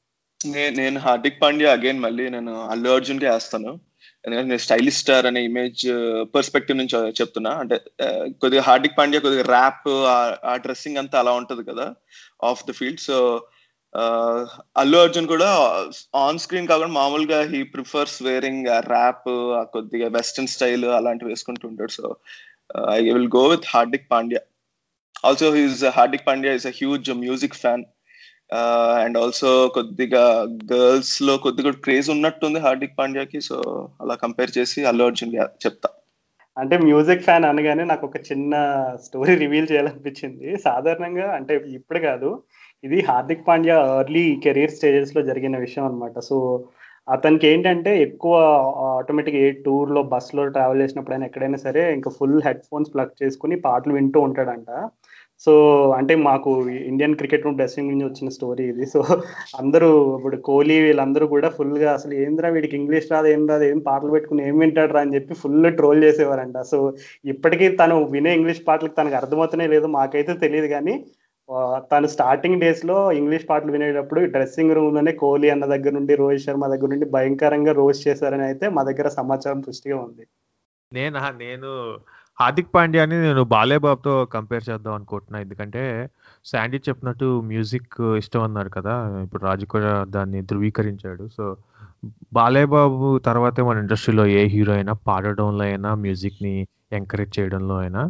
నేను 0.79 0.99
హార్దిక్ 0.99 1.41
పాండ్యా 1.41 1.69
అగైన్ 1.71 1.99
మళ్ళీ 1.99 2.29
నేను 2.29 2.53
అల్లు 2.71 2.89
అర్జున్కి 2.89 3.25
వేస్తాను. 3.25 3.71
ఎందుకంటే 4.25 4.49
నేను 4.49 4.63
స్టైలిష్ 4.65 4.99
స్టార్ 4.99 5.25
అనే 5.25 5.41
ఇమేజ్ 5.43 5.81
పర్స్పెక్టివ్ 6.35 6.75
uh, 6.75 6.79
నుంచి 6.81 6.95
uh, 6.99 7.09
చెప్తున్నా. 7.19 7.51
అంటే 7.63 7.75
uh, 8.05 8.23
కొద్దిగా 8.41 8.61
హార్దిక్ 8.61 8.97
పాండ్యా 8.97 9.19
కొద్దిగా 9.19 9.45
ర్యాప్ 9.55 9.89
ఆ 10.49 10.55
డ్రెస్సింగ్ 10.55 10.97
అంతా 10.97 11.19
అలా 11.19 11.31
ఉంటది 11.31 11.63
కదా 11.63 11.85
off 12.43 12.63
the 12.69 12.71
field 12.71 12.99
so 12.99 13.17
Allu 14.81 14.97
Arjun 14.97 15.27
కూడా 15.27 15.49
ఆన్ 16.15 16.39
స్క్రీన్ 16.39 16.67
కాకుండా 16.67 16.93
మామూలుగా 16.93 17.37
హీ 17.51 17.63
ప్రిఫర్స్ 17.63 18.23
వేరింగ్ 18.23 18.67
ర్యాప్ 18.93 19.29
కొద్దిగా 19.75 20.07
వెస్టర్న్ 20.07 20.47
స్టైల్ 20.47 20.85
అలాంటివి 20.85 21.31
వేసుకుంటూ 21.31 21.67
ఉంటాడు. 21.67 21.91
So 21.91 22.15
I 22.91 22.99
will 23.09 23.31
go 23.37 23.43
with 23.47 23.67
Hardik 23.73 24.11
Pandya. 24.11 24.41
Also 25.27 25.47
he's 25.57 25.83
Hardik 25.97 26.27
Pandya 26.27 26.53
is 26.59 26.67
a 26.67 26.73
huge 26.79 27.09
music 27.25 27.59
fan 27.63 27.83
and 29.03 29.17
also 29.17 29.51
కొద్దిగా 29.77 30.23
గర్ల్స్లో 30.71 31.37
కొద్దిగా 31.37 31.71
క్రేజ్ 31.85 32.09
ఉన్నట్టుంది 32.15 32.59
హార్దిక్ 32.59 32.97
పాండ్యాకి 32.99 33.39
సో 33.49 33.57
అలా 34.01 34.15
కంపేర్ 34.23 34.51
చేసి 34.57 34.79
అల్లు 34.89 35.05
అర్జున్ 35.09 35.33
చెప్తా. 35.65 35.89
అంటే 36.57 36.75
మ్యూజిక్ 36.77 37.23
ఫ్యాన్ 37.23 37.45
అనగానే 37.45 37.83
నాకు 37.83 38.03
ఒక 38.07 38.17
చిన్న 38.29 38.53
స్టోరీ 39.05 39.33
రివీల్ 39.35 39.71
చేయాలనిపించింది. 39.71 40.57
సాధారణంగా 40.67 41.25
అంటే 41.37 41.55
ఇప్పుడు 41.79 41.99
కాదు 41.99 42.29
ఇది 42.83 42.97
హార్దిక్ 43.09 43.47
పాండ్యా 43.47 43.77
ఎర్లీ 44.01 44.23
కెరీర్ 44.43 44.75
స్టేజెస్లో 44.77 45.21
జరిగిన 45.21 45.57
విషయం 45.57 45.85
అనమాట 45.85 46.19
సో 46.19 46.37
అతనికి 47.13 47.45
ఏంటంటే 47.47 47.91
ఎక్కువ 48.01 48.35
ఆటోమేటిక్ 48.99 49.39
ఏ 49.41 49.47
టూర్లో 49.65 50.01
ట్రావెల్ 50.55 50.81
చేసినప్పుడైనా 50.81 51.25
ఎక్కడైనా 51.25 51.57
సరే 51.57 51.93
ఇంకా 51.93 52.11
ఫుల్ 52.19 52.39
హెడ్ 52.45 52.63
ఫోన్స్ 52.69 52.93
ప్లగ్ 52.93 53.19
చేసుకుని 53.23 53.55
పాటలు 53.59 53.93
వింటూ 53.93 54.19
ఉంటాడంట. 54.19 54.69
సో 55.43 55.53
అంటే 55.97 56.13
మాకు 56.27 56.51
ఇండియన్ 56.89 57.15
క్రికెట్ 57.19 57.47
డ్రెస్సింగ్ 57.57 57.89
నుంచి 57.91 58.05
వచ్చిన 58.07 58.29
స్టోరీ 58.35 58.65
ఇది. 58.71 58.85
సో 58.93 58.99
అందరూ 59.61 59.89
ఇప్పుడు 60.17 60.37
కోహ్లీ 60.47 60.77
వీళ్ళందరూ 60.85 61.25
కూడా 61.33 61.49
ఫుల్గా 61.57 61.89
అసలు 61.97 62.13
ఏంద్రా 62.23 62.49
వీడికి 62.55 62.75
ఇంగ్లీష్ 62.79 63.11
రాదు 63.13 63.27
ఏం 63.33 63.43
రాదు 63.51 63.65
ఏం 63.71 63.79
పాటలు 63.89 64.13
పెట్టుకుని 64.15 64.43
ఏం 64.49 64.55
వింటాడు 64.63 64.99
అని 65.01 65.15
చెప్పి 65.17 65.35
ఫుల్ 65.41 65.69
ట్రోల్ 65.79 66.01
చేసేవారంట. 66.07 66.57
సో 66.71 66.79
ఇప్పటికీ 67.33 67.67
తను 67.81 67.97
వినే 68.15 68.33
ఇంగ్లీష్ 68.39 68.63
పాటలకు 68.69 68.97
తనకు 69.01 69.17
అర్థమవుతనే 69.21 69.67
లేదు 69.75 69.89
మాకైతే 69.99 70.35
తెలియదు 70.45 70.69
కానీ 70.75 70.95
తను 71.91 72.07
స్టార్టింగ్ 72.15 72.61
డేస్లో 72.63 72.97
ఇంగ్లీష్ 73.19 73.43
పాటలు 73.49 73.73
వినేటప్పుడు 73.73 74.21
డ్రెస్సింగ్ 74.35 74.75
రూమ్లోనే 74.77 75.11
కోహ్లీ 75.23 75.49
అన్న 75.53 75.65
దగ్గర 75.73 75.93
నుండి 75.97 76.13
రోహిత్ 76.21 76.45
శర్మ 76.45 76.67
దగ్గర 76.71 76.89
నుండి 76.93 77.07
భయంకరంగా 77.15 77.73
రోస్ట్ 77.81 78.07
చేశారని 78.07 78.45
అయితే 78.49 78.65
మా 78.77 78.83
దగ్గర 78.89 79.07
సమాచారం 79.19 79.59
పుష్టిగా 79.67 79.97
ఉంది. 80.07 80.23
నేనా? 80.91 81.23
నేను 81.43 81.71
హార్దిక్ 82.39 82.73
పాండ్యాని 82.75 83.17
నేను 83.21 83.43
బాలేబాబుతో 83.43 84.25
కంపేర్ 84.25 84.63
చేద్దాం 84.69 84.93
అనుకుంటున్నా. 84.93 85.39
ఎందుకంటే 85.39 85.83
శాండీ 86.45 86.77
చెప్పినట్టు 86.89 87.27
మ్యూజిక్ 87.51 87.95
ఇష్టం 88.17 88.43
అన్నారు 88.43 88.69
కదా. 88.69 88.95
ఇప్పుడు 89.23 89.43
రాజు 89.45 89.65
కూడా 89.65 90.03
దాన్ని 90.15 90.41
ధృవీకరించాడు. 90.41 91.27
సో 91.37 91.45
బాలేబాబు 92.33 93.17
తర్వాతే 93.27 93.61
మన 93.61 93.77
ఇండస్ట్రీలో 93.77 94.25
ఏ 94.39 94.41
హీరో 94.47 94.73
అయినా 94.73 94.93
పాడడంలో 95.07 95.63
అయినా 95.63 95.95
మ్యూజిక్ని 95.95 96.53
ఎంకరేజ్ 96.91 97.39
చేయడంలో 97.39 97.77
అయినా 97.77 98.01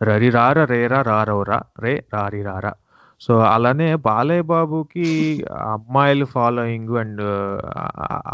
రరి 0.00 0.30
రార 0.30 0.64
రేరా 0.64 1.02
రారవరా 1.02 1.58
రే 1.80 1.92
రారి 2.14 2.42
రారా 2.42 2.72
సో 3.20 3.38
అలానే 3.40 3.94
బాలయ్య 4.06 4.42
బాబుకి 4.42 5.08
అమ్మాయిలు 5.72 6.24
ఫాలోయింగ్ 6.24 6.96
అండ్ 6.96 7.22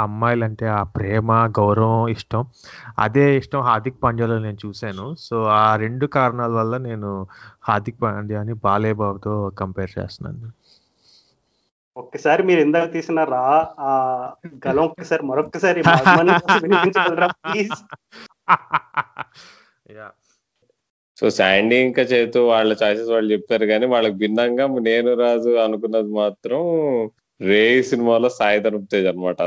అమ్మాయిలు 0.00 0.44
అంటే 0.44 0.66
ఆ 0.68 0.82
ప్రేమ 0.82 1.32
గౌరవం 1.58 2.08
ఇష్టం. 2.08 2.42
అదే 2.98 3.36
ఇష్టం 3.36 3.60
హార్దిక్ 3.60 4.02
పాండ్యాలో 4.02 4.38
నేను 4.38 4.58
చూశాను. 4.66 5.14
సో 5.18 5.44
ఆ 5.44 5.76
రెండు 5.76 6.06
కారణాల 6.06 6.52
వల్ల 6.52 6.76
నేను 6.76 7.10
హార్దిక్ 7.68 8.02
పాండ్యాని 8.02 8.52
బాలయ్య 8.52 8.94
బాబుతో 8.94 9.50
కంపేర్ 9.58 9.90
చేస్తున్నాను. 9.98 10.50
ఒక్కసారి 11.96 12.42
మీరు 12.42 12.60
ఇందాక 12.60 12.92
తీసిన 12.92 13.24
రా 13.24 13.44
ఆ 13.78 13.90
గలం 14.66 14.84
ఒక్కసారి 14.84 15.22
మరొకసారి 15.22 15.80
ప్లీజ్ 17.44 17.76
సో 21.20 21.28
శాండీ 21.30 21.78
ఇంకా 21.80 22.02
చేతు 22.02 22.40
వాళ్ళ 22.50 22.72
చాయిసెస్ 22.82 23.10
వాళ్ళు 23.10 23.30
చెప్పారు 23.32 23.64
కానీ 23.66 23.86
వాళ్ళకి 23.86 24.16
భిన్నంగా 24.16 24.66
నేను 24.80 25.10
రాజు 25.14 25.50
అనుకున్నది 25.58 26.12
మాత్రం 26.14 26.60
రే 27.40 27.64
సినిమాలో 27.82 28.28
సాయి 28.28 28.62
తేజ్ 28.62 29.06
అనమాట 29.06 29.42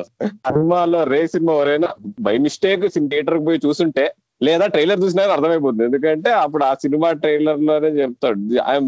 సినిమాలో 0.48 1.00
రే 1.04 1.20
సినిమా 1.28 1.54
ఎవరైనా 1.54 1.90
బై 2.20 2.36
మిస్టేక్ 2.38 2.86
థియేటర్ 2.96 3.40
పోయి 3.46 3.66
చూసుంటే 3.66 4.06
లేదా 4.48 4.66
ట్రైలర్ 4.74 5.02
చూసినా 5.04 5.24
అర్థమైపోతుంది. 5.36 5.84
ఎందుకంటే 5.90 6.30
అప్పుడు 6.44 6.64
ఆ 6.70 6.72
సినిమా 6.84 7.10
ట్రైలర్లోనే 7.24 7.90
చెప్తాడు 8.00 8.40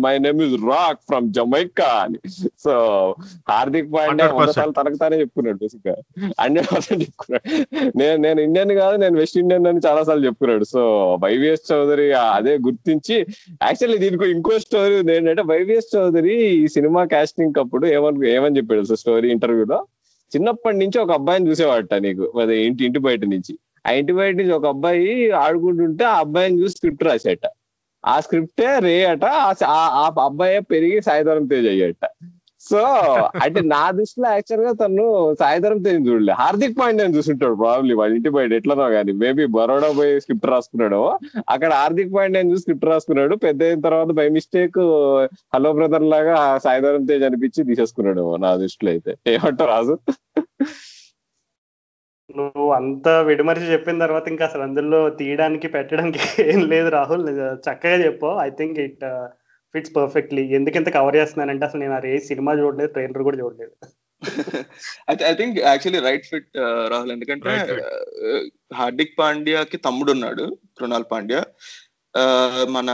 my 0.06 0.14
name 0.26 0.40
is 0.46 0.56
Rock 0.72 1.02
from 1.10 1.28
Jamaica 1.38 1.90
అని. 2.04 2.20
సో 2.66 2.74
హార్దిక్ 3.52 3.92
పాండ్యా 3.96 4.28
వందసార్లు 4.38 4.76
తనకు 4.80 5.00
తానే 5.04 5.20
చెప్పుకున్నాడు 5.24 5.60
బేసిక్ 5.64 5.90
హండ్రెడ్ 6.42 6.70
పర్సెంట్ 6.74 7.04
చెప్పుకున్నాడు. 7.06 7.46
నేను 8.02 8.18
నేను 8.26 8.40
ఇండియన్ 8.48 8.74
కాదు 8.82 8.96
నేను 9.04 9.18
వెస్ట్ 9.22 9.40
ఇండియన్ 9.44 9.70
అని 9.72 9.86
చాలా 9.88 10.04
సార్లు 10.10 10.28
చెప్పుకున్నాడు. 10.30 10.68
సో 10.74 10.84
వైవిఎస్ 11.26 11.68
చౌదరి 11.72 12.08
అదే 12.38 12.56
గుర్తించి 12.68 13.18
యాక్చువల్లీ 13.68 14.00
దీనికి 14.06 14.32
ఇంకో 14.36 14.60
స్టోరీ 14.68 14.96
ఉంది. 15.02 15.14
ఏంటంటే 15.18 15.46
వైవిఎస్ 15.54 15.94
చౌదరి 15.96 16.36
ఈ 16.64 16.66
సినిమా 16.78 17.04
కాస్టింగ్ 17.14 17.60
అప్పుడు 17.66 17.86
ఏమని 17.98 18.32
ఏమని 18.38 18.58
చెప్పాడు 18.60 19.02
స్టోరీ 19.04 19.30
ఇంటర్వ్యూలో? 19.36 19.80
చిన్నప్పటి 20.32 20.78
నుంచి 20.82 20.98
ఒక 21.02 21.12
అబ్బాయిని 21.20 21.48
చూసేవాడట 21.50 21.96
నీకు 22.06 22.26
అదే 22.44 22.56
ఇంటి 22.68 22.82
ఇంటి 22.88 23.00
బయట 23.08 23.24
నుంచి. 23.34 23.54
ఆ 23.86 23.92
ఇంటి 24.00 24.14
బయట 24.20 24.36
నుంచి 24.40 24.56
ఒక 24.60 24.68
అబ్బాయి 24.74 25.10
ఆడుకుంటుంటే 25.44 26.04
ఆ 26.14 26.16
అబ్బాయిని 26.24 26.60
చూసి 26.62 26.76
స్క్రిప్ట్ 26.78 27.06
రాసేట. 27.10 27.44
ఆ 28.04 28.16
స్క్రిప్టే 28.26 28.72
రే 28.86 28.96
అట 29.14 29.26
ఆ 29.74 30.06
అబ్బాయి 30.30 30.58
పెరిగి 30.72 30.98
సాయిధరం 31.10 31.46
తేజ్ 31.52 31.68
అయ్యట 31.74 32.06
సో 32.64 32.80
అంటే 33.44 33.60
నా 33.72 33.82
దృష్టిలో 33.98 34.28
యాక్చువల్గా 34.36 34.72
తను 34.80 35.04
సాయిధరం 35.42 35.80
తేజ్ 35.86 36.00
చూడలే. 36.08 36.34
హార్దిక్ 36.40 36.78
పాండ్యా 36.80 37.06
చూసుంటాడు 37.16 37.56
ప్రాబ్లీ 37.64 37.94
వాళ్ళ 38.00 38.12
ఇంటి 38.18 38.30
బయట 38.38 38.52
ఎట్లనో 38.60 38.86
కానీ 38.96 39.12
మేబీ 39.24 39.44
బరోడా 39.58 39.90
పోయి 40.00 40.22
స్క్రిప్ట్ 40.24 40.48
రాసుకున్నాడు. 40.54 41.02
అక్కడ 41.54 41.72
హార్దిక్ 41.82 42.16
పాండ్యా 42.16 42.42
చూసి 42.52 42.64
స్క్రిప్ట్ 42.64 42.90
రాసుకున్నాడు. 42.92 43.36
పెద్ద 43.46 43.62
అయిన 43.68 43.82
తర్వాత 43.88 44.12
బై 44.20 44.28
మిస్టేక్ 44.38 44.80
హలో 45.56 45.72
బ్రదర్ 45.80 46.08
లాగా 46.16 46.36
సాయిధరం 46.66 47.06
తేజ్ 47.12 47.26
అనిపించి 47.30 47.68
తీసేసుకున్నాడు 47.70 48.26
నా 48.46 48.52
దృష్టిలో 48.64 48.92
అయితే. 48.96 49.14
ఏమంటారు 49.36 49.72
రాజు? 49.76 49.96
నువ్వు 52.30 52.68
అంత 52.74 53.08
విడమరిచి 53.28 53.68
చెప్పిన 53.72 54.00
తర్వాత 54.04 54.26
ఇంకా 54.28 54.46
అసలు 54.46 54.64
అందులో 54.68 55.00
తీయడానికి 55.20 55.68
పెట్టడానికి 55.68 56.20
ఏం 56.44 56.62
లేదు 56.70 56.90
రాహుల్. 56.90 57.26
చక్కగా 57.68 57.98
చెప్పు. 58.06 58.30
I 58.42 58.50
think 58.50 58.80
it 58.86 59.04
fits 59.74 59.96
perfectly 59.96 60.44
ఎందుకంత 60.58 60.90
కవర్ 60.90 61.16
చేస్తున్నానంటే 61.16 61.66
అసలు 61.66 61.82
నేను 61.82 61.94
ఆ 61.94 62.02
రే 62.08 62.14
సినిమా 62.30 62.52
చూడలేదు 62.54 62.92
ట్రైలర్ 62.92 63.26
కూడా 63.28 63.38
చూడలేదు. 63.38 63.74
I 65.30 65.34
think 65.40 65.58
actually 65.60 66.02
right 66.08 66.26
fit 66.26 66.52
Rahul. 66.92 67.12
ఎందుకంటే 67.12 67.52
హార్దిక్ 68.74 69.18
పాండ్యాకి 69.20 69.78
తమ్ముడు 69.78 70.12
ఉన్నాడు 70.12 70.46
కృణాల్ 70.80 71.06
పాండ్యా. 71.12 71.42
మన 72.78 72.90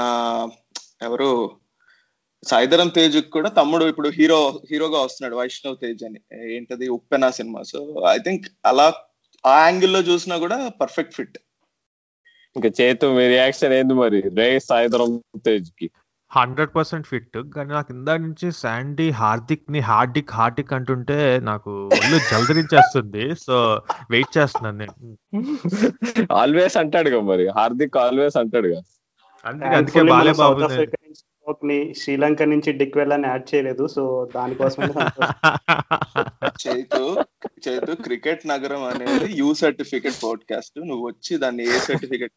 ఎవరు 1.02 1.30
సాయిధరం 2.44 2.88
తేజ్ 2.88 3.18
కూడా 3.36 3.50
తమ్ముడు 3.50 3.86
ఇప్పుడు 3.86 4.10
హీరో 4.10 4.40
హీరోగా 4.72 5.00
వస్తున్నాడు 5.02 5.36
వైష్ణవ్ 5.40 5.78
తేజ్ 5.82 6.04
అని. 6.04 6.20
ఏంటది? 6.56 6.86
ఉప్పెనా 6.90 7.30
సినిమా. 7.40 7.62
సో 7.72 7.80
ఐ 8.10 8.18
థింక్ 8.18 8.46
అలా 8.66 8.88
ఆ 9.44 9.56
యాంగిల్లో 9.66 10.00
చూసినా 10.00 10.38
కూడా 10.38 10.70
పర్ఫెక్ట్ 10.82 11.16
ఫిట్ 11.16 11.38
ఇంకా 12.56 12.70
చేతు 12.80 13.06
మీ 13.08 13.28
రియాక్షన్ 13.28 13.74
ఏంది 13.74 13.94
మరి? 13.94 14.22
రే 14.38 14.60
సాయిధరం 14.60 15.12
తేజ్కి 15.46 15.88
హండ్రెడ్ 16.32 16.72
పర్సెంట్ 16.76 17.08
ఫిట్ 17.08 17.38
కానీ 17.56 17.70
నాకు 17.74 17.94
ఇందా 17.94 18.18
నుంచి 18.18 18.52
శాండీ 18.52 19.12
హార్దిక్ని 19.12 19.80
హార్దిక్ 19.80 20.32
హార్దిక్ 20.32 20.74
అంటుంటే 20.74 21.40
నాకు 21.40 21.72
ఒళ్ళు 21.98 22.18
జలదరించేస్తుంది. 22.32 23.36
సో 23.36 23.56
వెయిట్ 24.10 24.38
చేస్తున్నాను 24.38 24.78
నేను. 24.78 24.96
ఆల్వేస్ 26.32 26.78
అంటాడుగా 26.78 27.20
మరి. 27.22 27.48
హార్దిక్ 27.50 27.98
ఆల్వేస్ 27.98 28.38
అంటాడుగా. 28.38 28.80
అందుకే 29.46 29.76
అందుకే 29.76 30.02
బాలే 30.04 30.32
బాబు 30.32 30.62
ని 31.64 31.94
శ్రీలంక 31.94 32.44
నుంచి 32.44 32.72
డిక్ 32.72 32.98
వెళ్ళని 32.98 33.28
యాడ్ 33.28 33.56
చేయలేదు 33.56 33.88
సో 33.88 34.28
దానికోసం 34.36 34.82
చైతు 36.64 37.26
చైతు 37.68 37.92
క్రికెట్ 38.02 38.48
నగరం 38.48 38.84
అనేది 38.84 39.26
యూ 39.34 39.54
సర్టిఫికెట్ 39.54 40.24
పాడ్కాస్ట్. 40.24 40.80
నువ్వు 40.80 41.08
వచ్చి 41.08 41.38
దాన్ని 41.38 41.64
ఏ 41.64 41.78
సర్టిఫికెట్ 41.80 42.34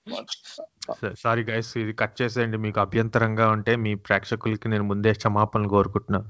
సారీ 1.14 1.44
గైస్ 1.44 1.78
ఇది 1.78 1.92
కట్ 1.92 2.22
చేసేయండి 2.22 2.56
మీకు 2.56 2.80
అభ్యంతరంగా 2.80 3.48
ఉంటే 3.48 3.76
మీ 3.76 3.94
ప్రేక్షకులకి 3.94 4.68
నేను 4.68 4.84
ముందే 4.84 5.12
క్షమాపణలు 5.12 5.68
కోరుకుంటున్నా. 5.68 6.20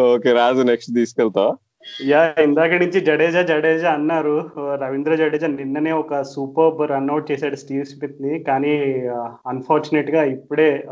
ఓకే 0.00 0.32
రాజు 0.32 0.62
నెక్స్ట్ 0.62 0.94
తీసుకెళ్తావా? 0.94 1.52
యా 2.04 2.34
ఇందాక 2.40 2.70
నుంచి 2.70 3.00
జడేజా 3.00 3.42
జడేజా 3.42 3.90
అన్నారు. 3.92 4.50
రవీంద్ర 4.58 5.14
జడేజా 5.14 5.46
నిన్ననే 5.46 5.92
ఒక 5.92 6.22
సూపర్ 6.22 6.90
రన్అట్ 6.90 7.30
చేశాడు 7.32 7.56
స్టీవ్ 7.56 7.84
స్మిత్ని 7.84 8.38
కానీ 8.42 8.74
అన్ఫార్చునేట్గా 9.46 10.24
ఇప్పుడే 10.24 10.84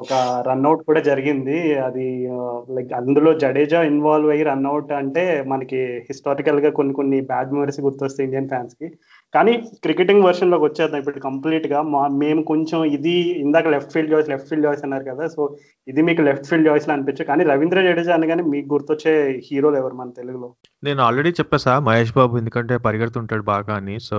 ఒక 0.00 0.12
రన్అట్ 0.48 0.82
కూడా 0.82 1.00
జరిగింది. 1.00 1.74
అది 1.78 2.28
లైక్ 2.74 2.92
అందులో 2.92 3.38
జడేజా 3.38 3.82
ఇన్వాల్వ్ 3.82 4.30
అయ్యి 4.30 4.44
రన్అట్ 4.44 4.92
అంటే 4.92 5.44
మనకి 5.46 5.80
హిస్టారికల్గా 6.08 6.70
కొన్ని 6.70 6.94
కొన్ని 6.94 7.20
బ్యాడ్ 7.20 7.52
మెమరీస్ 7.52 7.80
గుర్తొస్తాయి 7.80 8.26
ఇండియన్ 8.26 8.48
ఫ్యాన్స్కి. 8.48 8.88
కానీ 9.34 9.52
క్రికెటింగ్ 9.84 10.24
వర్షన్లోకి 10.26 10.64
వచ్చేద్దాం. 10.66 11.00
ఇప్పుడు 11.02 11.20
కంప్లీట్గా 11.26 11.78
మా 11.92 12.02
మేము 12.20 12.42
కొంచెం 12.50 12.78
ఇది 12.96 13.14
ఇందాక 13.44 13.66
left 13.74 13.92
field 13.94 14.12
choice 14.12 14.30
left 14.32 14.48
field 14.50 14.66
choice 14.66 14.84
అన్నారు 14.86 15.04
కదా. 15.10 15.24
సో 15.34 15.40
ఇది 15.86 16.02
మీకు 16.08 16.22
లెఫ్ట్ 16.22 16.48
ఫీల్డ్ 16.50 16.68
చాయిస్లో 16.68 16.94
అనిపించు 16.94 17.28
కానీ 17.30 17.44
రవీంద్ర 17.50 17.82
జడేజా 17.88 18.14
అనగానే 18.18 18.44
మీకు 18.52 18.68
గుర్తొచ్చే 18.74 19.14
హీరోలు 19.48 19.78
ఎవరు 19.82 19.96
మన 20.00 20.16
తెలుగులో? 20.20 20.48
నేను 20.82 21.02
ఆల్రెడీ 21.02 21.32
చెప్పేసా 21.40 21.74
మహేష్ 21.88 22.14
బాబు 22.18 22.38
ఎందుకంటే 22.42 22.76
పరిగెడుతుంటాడు 22.86 23.46
బాగా 23.52 23.74
అని. 23.80 23.96
So 24.08 24.18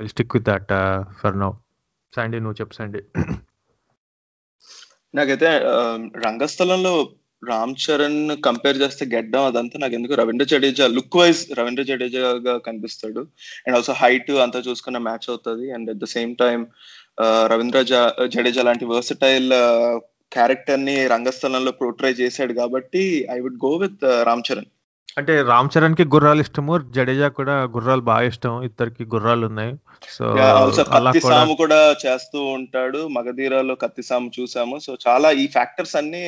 I 0.00 0.06
stick 0.06 0.34
with 0.36 0.48
that 0.50 0.72
for 1.20 1.38
now 1.42 1.50
Sandy 2.12 2.38
నువ్వు 2.38 2.58
చెప్పు 2.60 2.74
శాండీ 2.74 3.00
నాకైతే 5.14 5.48
ఆ, 5.72 5.76
రంగస్థలంలో 6.24 6.92
రామ్ 7.46 7.74
చరణ్ 7.82 8.36
కంపేర్ 8.36 8.76
చేస్తే 8.76 9.06
గెడ్డం 9.06 9.42
అదంతా 9.42 9.78
నాకు 9.78 9.94
ఎందుకు 9.94 10.14
రవీంద్ర 10.14 10.46
జడేజా 10.46 10.86
లుక్ 10.86 11.16
వైజ్ 11.16 11.58
రవీంద్ర 11.58 11.82
జడేజాగా 11.82 12.58
కనిపిస్తాడు. 12.58 13.20
అండ్ 13.66 13.76
ఆల్సో 13.76 13.92
హైట్ 13.92 14.30
అంతా 14.30 14.58
చూసుకున్న 14.58 14.98
మ్యాచ్ 14.98 15.26
అవుతుంది. 15.28 15.72
And 15.72 15.90
at 15.90 15.98
the 15.98 16.04
same 16.04 16.36
time 16.36 16.66
Ravindra 17.22 17.82
Jadeja 18.26 18.62
లాంటి 18.62 18.84
వర్సటైల్ 18.84 19.52
క్యారెక్టర్ని 20.32 21.06
రంగస్థలంలో 21.06 21.72
పోర్ట్రై 21.72 22.10
చేశాడు 22.10 22.52
కాబట్టి 22.52 23.28
I 23.30 23.40
would 23.40 23.64
go 23.64 23.76
with 23.76 24.04
Ram 24.04 24.42
Charan. 24.52 24.64
అంటే 25.18 25.42
రామ్ 25.42 25.68
చరణ్కి 25.78 26.04
గుర్రాలు 26.04 26.40
ఇష్టము. 26.40 26.78
జడేజా 26.90 27.28
కూడా 27.28 27.62
గుర్రాలు 27.62 28.00
బాగా 28.00 28.26
ఇష్టం. 28.26 28.62
ఇద్దరికి 28.62 29.04
గుర్రాలు 29.04 29.46
ఉన్నాయి. 29.46 29.76
సో 30.10 30.34
కత్తి 30.34 30.84
కూడా 30.84 31.12
సాము 31.12 31.54
కూడా 31.54 31.96
చేస్తూ 32.06 32.44
ఉంటాడు. 32.44 33.08
మగధీరాలో 33.08 33.74
కత్తి 33.74 34.02
సాము 34.02 34.30
చూసాము. 34.40 34.78
సో 34.78 34.96
చాలా 35.08 35.30
ఈ 35.30 35.46
ఫ్యాక్టర్స్ 35.46 35.96
అన్ని 35.96 36.22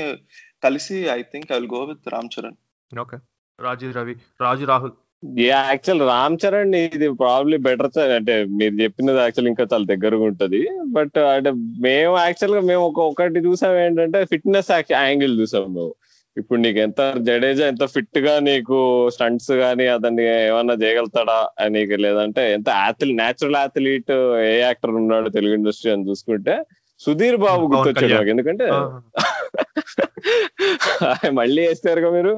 కలిసి 0.62 0.96
I 1.10 1.20
think 1.32 1.52
I 1.52 1.58
will 1.58 1.72
go 1.74 1.82
with 1.84 2.10
Ram 2.14 2.32
Charan 2.34 2.58
okay 2.90 3.18
Raju 3.58 3.88
Ravi 3.98 4.14
Raju 4.40 4.64
Rahul 4.64 4.94
actual 5.38 6.02
Ram 6.10 6.36
Charan 6.42 6.74
ఇది 6.76 7.08
ప్రాబ్లీ 7.22 7.56
బెటర్ 7.64 7.98
అంటే 8.16 8.34
మీరు 8.58 8.74
చెప్పినది 8.82 9.20
యాక్చువల్ 9.20 9.48
ఇంకా 9.48 9.64
చాలా 9.72 9.84
దగ్గరగా 9.84 10.24
ఉంటది. 10.24 10.60
బట్ 10.88 11.18
అంటే 11.32 11.50
మేము 11.80 12.14
యాక్చువల్గా 12.18 12.60
మేము 12.60 12.84
ఒక 12.86 13.00
ఒకటి 13.10 13.40
చూసాం 13.48 13.74
ఏంటంటే 13.82 14.20
ఫిట్నెస్ 14.24 14.70
యాంగిల్ 14.92 15.34
చూసాం 15.40 15.66
మేము. 15.74 15.92
ఇప్పుడు 16.36 16.58
నీకు 16.60 16.78
ఎంత 16.78 17.00
జడేజా 17.18 17.64
ఎంత 17.66 17.84
ఫిట్గా 17.94 18.34
నీకు 18.40 18.76
స్టంట్స్ 19.14 19.52
గానీ 19.60 19.86
అతన్ని 19.86 20.24
ఏమన్నా 20.42 20.74
చేయగలుగుతాడా 20.82 21.38
అని 21.60 21.72
నీకు 21.76 21.96
లేదంటే 22.02 22.42
ఎంత 22.52 22.70
అథ్లీ 22.86 23.12
నేచురల్ 23.12 23.58
అథ్లీట్ 23.62 24.12
ఏ 24.44 24.52
యాక్టర్ 24.60 24.92
ఉన్నాడు 25.00 25.28
తెలుగు 25.28 25.54
ఇండస్ట్రీ 25.54 25.90
అని 25.92 26.08
చూసుకుంటే 26.10 26.54
సుధీర్ 27.00 27.36
బాబు 27.36 27.64
గుర్తొచ్చాడు 27.66 28.30
ఎందుకంటే. 28.30 28.66
మళ్ళీ 31.38 31.62
వేస్తారుగా 31.66 32.10
మీరు? 32.16 32.32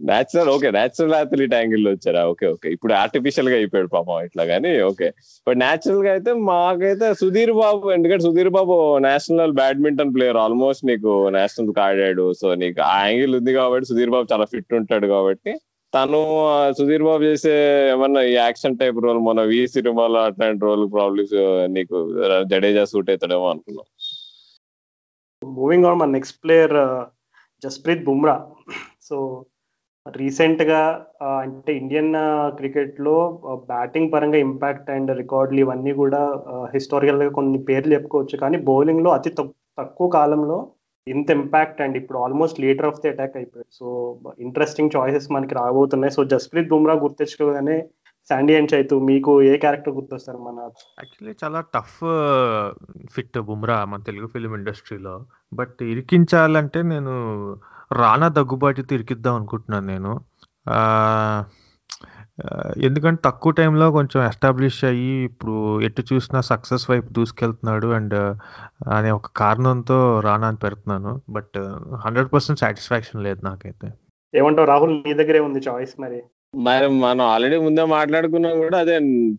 నేచురల్ 0.00 0.50
ఓకే 0.52 0.68
నేచురల్ 0.76 1.14
అథ్లీట్ 1.18 1.54
యాంగిల్లో 1.56 1.90
వచ్చారా? 1.94 2.22
ఓకే 2.30 2.46
ఓకే 2.54 2.68
ఇప్పుడు 2.74 2.92
ఆర్టిఫిషియల్గా 2.94 3.56
అయిపోయాడు 3.58 3.90
పాపం 3.94 4.16
ఇట్లా 4.26 4.44
కానీ 4.50 4.70
ఓకే 4.88 5.08
బట్ 5.46 5.58
నేచురల్గా 5.62 6.10
అయితే 6.16 6.32
మాకైతే 6.48 7.08
సుధీర్ 7.20 7.52
బాబు 7.60 7.92
ఎందుకంటే 7.96 8.24
Sudheer 8.26 8.50
Babu 8.56 8.76
national 9.06 9.54
badminton 9.60 10.12
player 10.16 10.40
almost 10.44 10.84
నీకు 10.90 11.12
నేషనల్ 11.36 11.72
ఆడాడు. 11.86 12.26
సో 12.40 12.48
నీకు 12.62 12.82
ఆ 12.88 12.96
యాంగిల్ 13.06 13.36
ఉంది 13.40 13.54
కాబట్టి 13.58 13.88
సుధీర్ 13.90 14.14
బాబు 14.16 14.28
చాలా 14.32 14.46
ఫిట్ 14.54 14.74
ఉంటాడు 14.80 15.08
కాబట్టి 15.14 15.52
తను 15.94 16.20
సుధీర్ 16.76 17.04
బాబు 17.06 17.22
చేసే 17.22 17.52
ఏమన్నా 17.90 18.20
ఈ 18.28 18.32
యాక్షన్ 18.34 18.78
టైప్ 18.78 18.96
రోల్ 19.04 19.18
మన 19.26 19.40
వి 19.50 19.58
సినిమాలో 19.74 20.20
అట్లాంటి 20.28 20.64
రోల్ 20.66 20.84
ప్రాబ్లమ్స్ 20.92 21.34
నీకు 21.74 21.96
జడేజా 22.50 22.84
సూట్ 22.84 23.10
అవుతాడేమో 23.10 23.46
అనుకున్నాం. 23.50 23.86
మూవింగ్ 25.42 25.86
ఆన్ 25.88 25.98
మన 25.98 26.10
next 26.10 26.38
player 26.44 26.76
Jasprit 27.62 28.04
Bumrah 28.04 28.36
so 29.08 29.16
రీసెంట్గా 30.06 30.80
అంటే 31.42 31.70
ఇండియన్ 31.76 32.12
క్రికెట్లో 32.58 33.16
బ్యాటింగ్ 33.72 34.12
పరంగా 34.12 34.38
ఇంపాక్ట్ 34.46 34.90
అండ్ 34.90 35.12
రికార్డులు 35.22 35.60
ఇవన్నీ 35.60 35.92
కూడా 36.02 36.22
హిస్టారికల్గా 36.74 37.30
కొన్ని 37.38 37.58
పేర్లు 37.68 37.94
చెప్పుకోవచ్చు. 37.94 38.36
కానీ 38.36 38.58
బౌలింగ్లో 38.70 39.10
అతి 39.10 39.30
తక్కువ 39.78 40.08
కాలంలో 40.08 40.58
ఇంత 41.06 41.30
ఇంపాక్ట్ 41.30 41.80
అండ్ 41.80 41.96
ఇప్పుడు 41.96 42.18
almost 42.18 42.60
leader 42.60 42.86
of 42.86 43.00
the 43.00 43.08
attack 43.08 43.36
అయిపోయాడు. 43.36 43.72
సో 43.72 43.86
ఇంట్రెస్టింగ్ 44.38 44.90
చాయిసెస్ 44.96 45.32
మనకి 45.32 45.54
రాబోతున్నాయి. 45.54 46.12
సో 46.12 46.24
జస్ప్రీత్ 46.24 46.68
బుమ్రా 46.68 46.94
గుర్తించుకోగానే 46.94 47.84
శాండీ 48.28 48.54
అండ్ 48.54 48.74
చైతు 48.74 48.94
మీకు 48.94 49.42
ఏ 49.42 49.56
క్యారెక్టర్ 49.56 49.94
గుర్తొస్తారు 49.94 50.38
మన 50.38 50.58
యాక్చువల్లీ 50.60 51.34
చాలా 51.44 51.60
టఫ్ 51.60 51.98
ఫిట్ 53.12 53.38
బుమ్రా 53.38 53.84
మన 53.84 54.00
తెలుగు 54.00 54.26
ఫిలిం 54.26 54.54
ఇండస్ట్రీలో. 54.54 55.26
బట్ 55.54 55.82
ఇరికించాలంటే 55.82 56.82
నేను 56.82 57.14
రానా 57.92 58.28
దగ్గుబాటితో 58.28 58.94
ఇరికిద్దాం 58.94 59.34
అనుకుంటున్నాను 59.34 59.86
నేను. 59.86 60.12
ఎందుకంటే 62.76 63.20
తక్కువ 63.24 63.52
టైంలో 63.52 63.90
కొంచెం 63.90 64.26
ఎస్టాబ్లిష్ 64.26 64.84
అయ్యి 64.84 65.24
ఇప్పుడు 65.24 65.80
ఎటు 65.80 66.02
చూసినా 66.12 66.40
సక్సెస్ 66.40 66.90
వైపు 66.90 67.08
దూసుకెళ్తున్నాడు 67.12 67.86
అండ్ 67.86 68.14
అనే 68.88 69.10
ఒక 69.10 69.26
కారణంతో 69.36 70.20
రానా 70.20 70.48
అని 70.48 70.56
పెడుతున్నాను. 70.56 71.22
బట్ 71.28 71.58
హండ్రెడ్ 72.04 72.32
పర్సెంట్ 72.32 72.60
సాటిస్ఫాక్షన్ 72.60 73.22
లేదు 73.22 73.40
నాకైతే. 73.44 73.92
ఏమంటావు? 74.34 74.66
రాహుల్ 74.66 75.02
నీ 75.06 75.14
దగ్గరే 75.14 75.40
ఉంది 75.40 75.58
చాయిస్ 75.58 76.00
మరి. 76.00 76.22
మరి 76.56 76.88
మనం 76.88 77.20
ఆల్రెడీ 77.20 77.56
ముందే 77.56 77.84
మాట్లాడుకున్నా 77.84 78.54
కూడా 78.54 78.78
అదే 78.78 78.94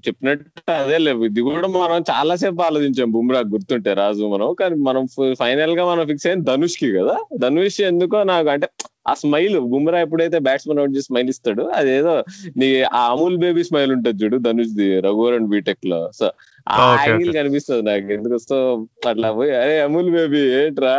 చెప్పినట్టు 0.07 0.71
అదే 0.71 0.97
లేవు 0.97 1.25
ఇది 1.25 1.41
కూడా 1.41 1.67
మనం 1.67 2.03
చాలా 2.11 2.35
సేపు 2.35 2.61
ఆలోచించాం. 2.61 3.11
బుమ్రా 3.11 3.39
గుర్తుంటే 3.39 3.93
రాజు 3.93 4.23
మనం. 4.23 4.55
కానీ 4.59 4.75
మనం 4.75 5.07
ఫైనల్గా 5.39 5.85
మనం 5.85 6.07
ఫిక్స్ 6.07 6.27
అయింది 6.27 6.45
ధనుష్కి 6.45 6.91
కదా. 6.91 7.17
ధనుష్ 7.37 7.81
ఎందుకో 7.81 8.23
నాకు 8.23 8.49
అంటే 8.49 8.67
ఆ 9.07 9.13
స్మైల్ 9.13 9.59
బుమ్రా 9.59 9.99
ఎప్పుడైతే 9.99 10.39
బ్యాట్స్మెన్ 10.39 10.79
అవుట్ 10.79 10.91
చేసి 10.91 11.05
స్మైల్ 11.05 11.29
ఇస్తాడు 11.29 11.63
అదేదో 11.63 12.23
నీ 12.57 12.81
ఆ 12.81 13.11
అమూల్ 13.11 13.37
బేబీ 13.37 13.63
స్మైల్ 13.63 13.91
ఉంటుంది 13.91 14.23
చూడు 14.23 14.37
ధనుష్ 14.37 14.75
ది 14.75 14.99
రఘువరన్ 14.99 15.47
బీటెక్లో. 15.47 16.09
So 16.13 16.31
angle. 16.71 17.33
కనిపిస్తుంది 17.33 17.81
నాకు. 17.81 18.13
ఎందుకు 18.13 18.37
సో 18.37 18.87
అట్లా 19.07 19.31
పోయి 19.31 19.55
అరే 19.55 19.79
అమూల్ 19.79 20.11
బేబీ 20.11 20.37
ఏంట్రా? 20.37 20.97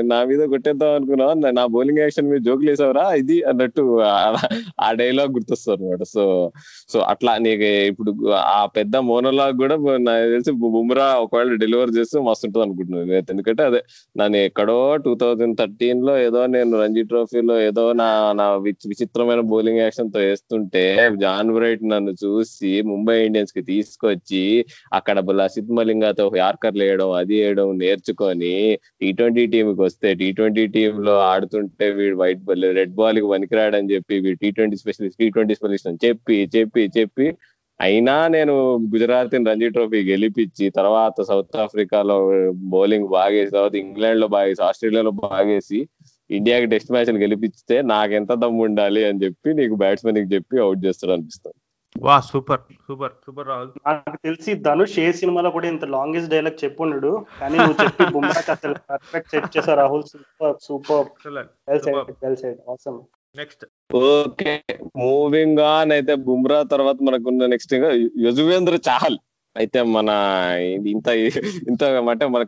నా 0.00 0.24
మీద 0.24 0.48
కొట్టేద్దాం 0.48 0.94
అనుకున్నావు? 0.94 1.32
నా- 1.32 1.66
బౌలింగ్ 1.66 1.98
యాక్షన్ 1.98 2.28
మీద 2.28 2.40
జోకులు 2.40 2.70
వేసావురా? 2.70 3.14
ఇది 3.14 3.42
అన్నట్టు 3.42 4.00
ఆ- 4.80 4.92
డైలాగ్ 4.92 5.28
గుర్తొస్తుంది 5.28 5.84
అనమాట 5.84 6.02
సో 6.02 6.52
సో 6.88 7.00
అట్లా 7.00 7.38
నీకు 7.38 7.62
ఇప్పుడు 7.62 8.30
ఆ 8.30 8.66
పెద్ద 8.66 8.96
మోనోలాగ్ 8.96 9.52
కూడా 9.52 9.76
నాకు 9.76 10.30
తెలిసి 10.30 10.50
బుమ్రా 10.50 11.04
ఒకవేళ 11.04 11.54
డెలివర్ 11.54 11.90
చేస్తే 11.90 12.20
మస్తు 12.20 12.46
ఉంటుంది 12.46 12.66
అనుకుంటున్నాను. 12.66 13.12
ఎందుకంటే 13.12 13.62
అదే 13.62 13.82
నన్ను 14.16 14.36
ఎక్కడో 14.36 14.96
టూ 14.96 15.14
థౌజండ్ 15.14 15.58
థర్టీన్లో 15.58 16.18
ఏదో 16.18 16.46
నేను 16.46 16.82
రంజీ 16.82 17.02
ట్రోఫీలో 17.02 17.62
ఏదో 17.62 17.92
నా 17.92 18.32
నా 18.32 18.54
విచి- 18.54 18.88
విచిత్రమైన 18.88 19.40
బౌలింగ్ 19.40 19.78
యాక్షన్తో 19.78 20.20
వేస్తుంటే 20.20 21.10
జాన్ 21.20 21.50
బ్రైట్ 21.50 21.88
నన్ను 21.88 22.14
చూసి 22.24 22.82
ముంబై 22.82 23.26
ఇండియన్స్కి 23.26 23.62
తీసుకొచ్చి 23.62 24.64
అక్కడ 24.92 25.46
సిద్ధమలింగతో 25.48 26.24
యార్కర్లు 26.38 26.82
వేయడం 26.82 27.10
అది 27.18 27.34
వేయడం 27.36 27.68
నేర్చుకొని 27.78 28.54
టీ 29.00 29.10
ట్వంటీ 29.18 29.44
టీమ్కి 29.52 29.80
వస్తే 29.82 30.08
టీ 30.14 30.30
ట్వంటీ 30.32 30.64
టీమ్లో 30.74 31.14
ఆడుతుంటే 31.28 31.88
వీడు 31.92 32.16
వైట్ 32.16 32.42
బాల్ 32.44 32.66
రెడ్ 32.78 32.94
బాల్కి 32.94 33.28
పనికిరాడని 33.28 33.90
చెప్పి 33.94 34.16
వీడు 34.20 34.40
T 34.42 34.50
twenty 34.50 34.78
specialist 34.78 35.18
T 35.18 35.28
twenty 35.30 35.54
specialist 35.54 35.88
అని 35.88 36.02
చెప్పి 36.06 36.38
చెప్పి 36.56 36.84
చెప్పి 36.98 37.28
అయినా 37.80 38.14
నేను 38.28 38.54
గుజరాత్ 38.92 39.34
రంజీ 39.48 39.68
ట్రోఫీ 39.68 39.98
గెలిపించి 40.08 40.66
తర్వాత 40.70 41.24
సౌత్ 41.28 41.56
ఆఫ్రికాలో 41.56 42.16
బౌలింగ్ 42.72 43.08
బాగేసి 43.08 43.50
తర్వాత 43.50 43.76
ఇంగ్లాండ్లో 43.76 44.28
బాగేసి 44.28 44.62
ఆస్ట్రేలియాలో 44.62 45.12
బాగేసి 45.22 45.80
ఇండియాకి 46.30 46.66
టెస్ట్ 46.66 46.92
మ్యాచ్లు 46.92 47.20
గెలిపిస్తే 47.20 47.76
నాకెంత 47.90 48.32
దమ్ము 48.40 48.62
ఉండాలి 48.64 49.02
అని 49.04 49.22
చెప్పి 49.24 49.54
నీకు 49.54 49.76
బ్యాట్స్మెన్కి 49.76 50.28
చెప్పి 50.34 50.56
అవుట్ 50.58 50.80
చేస్తాడు 50.86 51.12
అనిపిస్తుంది 51.12 51.58
వా 52.06 52.16
సూపర్ 52.30 52.62
సూపర్ 52.86 53.14
సూపర్ 53.24 53.48
రాహుల్. 53.50 53.70
నాకు 53.86 54.18
తెలిసి 54.26 54.50
ధనుష్ 54.66 54.96
ఏ 55.04 55.06
సినిమాలో 55.20 55.50
కూడా 55.56 55.66
ఇంత 55.72 55.84
లాంగెస్ట్ 55.94 56.32
డైలాగ్ 56.34 56.58
చెప్పుండడు. 56.64 57.12
కానీ 57.40 57.56
నువ్వు 57.62 57.76
చెప్పి 57.82 58.04
బుమ్రాకి 58.14 58.50
అసలు 58.56 58.74
పర్ఫెక్ట్ 58.90 59.30
సెట్ 59.34 59.48
చేసావు 59.56 59.78
Rahul. 59.82 60.04
Super 60.12 60.56
super. 60.66 61.08
Well 61.70 61.82
said 61.86 62.12
well 62.24 62.38
said 62.42 62.58
అవసరం 62.68 62.98
నెక్స్ట్ 63.36 63.64
ఓకే 64.02 64.52
మూవింగ్ 65.04 65.60
ఆన్ 65.72 65.90
అయితే 65.96 66.14
బుమ్రా 66.26 66.60
తర్వాత 66.74 66.98
మనకున్న 67.08 67.46
నెక్స్ట్ 67.54 67.74
యజువేంద్ర 68.26 68.78
చాహల్. 68.88 69.18
అయితే 69.58 69.78
మన 69.94 70.10
ఇది 70.74 70.88
ఇంత 70.90 71.08
ఇంత 71.70 71.82
అంటే 72.12 72.26
మన 72.34 72.42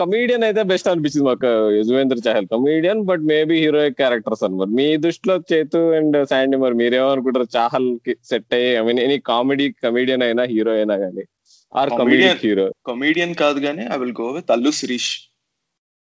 కమీడియన్ 0.00 0.44
అయితే 0.44 0.62
బెస్ట్ 0.70 0.88
అనిపించింది 0.88 1.26
మాకు 1.26 1.48
Yuzvendra 1.78 2.18
Chahal. 2.26 2.46
Comedian 2.54 3.00
but 3.10 3.24
maybe 3.30 3.56
heroic 3.64 3.96
characters 3.96 4.44
అనమాట 4.44 4.70
మీ 4.78 4.88
దృష్టిలో 5.04 5.36
చేతు 5.52 5.80
అండ్ 5.98 6.18
శాండీ 6.30 6.56
మరి 6.56 6.74
మీరేమనుకుంటారు? 6.74 7.48
చాహల్కి 7.56 8.14
సెట్ 8.30 8.54
అయ్యి 8.54 8.70
I 8.78 8.84
mean 8.88 9.02
any 9.06 9.18
comedy 9.30 9.66
comedian 9.84 10.24
అయినా 10.28 10.44
హీరో 10.52 10.74
అయినా 10.78 10.96
కానీ 11.04 11.24
or 11.72 11.90
Comedian. 11.90 12.02
Comedian 12.02 12.40
hero 12.44 12.66
comedian 12.86 13.34
కాదు 13.34 13.60
కానీ 13.60 13.84
I 13.94 13.98
will 13.98 14.16
go 14.20 14.28
with 14.30 14.52
Allu 14.56 14.72
Sirish. 14.80 15.12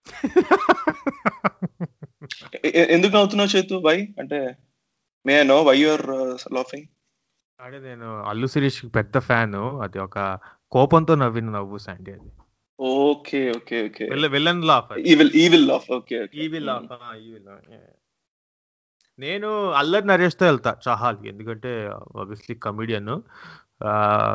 ఎందుకు 2.93 3.13
నవ్వుతున్నావు 3.15 3.51
చేతు? 3.55 3.75
వై 3.85 3.97
అంటే 4.19 4.39
may 5.25 5.35
know 5.43 5.57
why 5.63 5.75
you're 5.79 6.05
laughing 6.53 6.87
అంటే 7.63 7.77
నేను 7.79 8.07
అల్లు 8.29 8.47
శిరీష్ 8.47 8.79
పెద్ద 8.95 9.15
ఫ్యాన్. 9.27 9.59
అది 9.85 9.97
ఒక 9.99 10.17
కోపంతో 10.75 11.13
నవ్విన 11.15 11.49
నవ్వు 11.57 11.77
శాండీ 11.77 12.11
అది. 12.11 12.29
Okay 12.79 13.41
okay 13.57 13.77
okay. 13.87 14.05
Villain 14.35 14.63
laugh 14.69 14.91
evil 15.11 15.31
evil 15.43 15.67
of 15.71 15.89
okay 15.97 16.17
evil 16.45 16.65
laugh 16.69 16.93
evil 17.27 17.49
నేను 19.19 19.49
అల్లరి 19.79 20.07
నరేష్తో 20.07 20.43
వెళ్తా 20.45 20.71
చాహాల్. 20.87 21.19
ఎందుకంటే 21.31 21.71
ఆబ్వియస్లీ 22.21 22.55
కమిడియన్ 22.65 23.13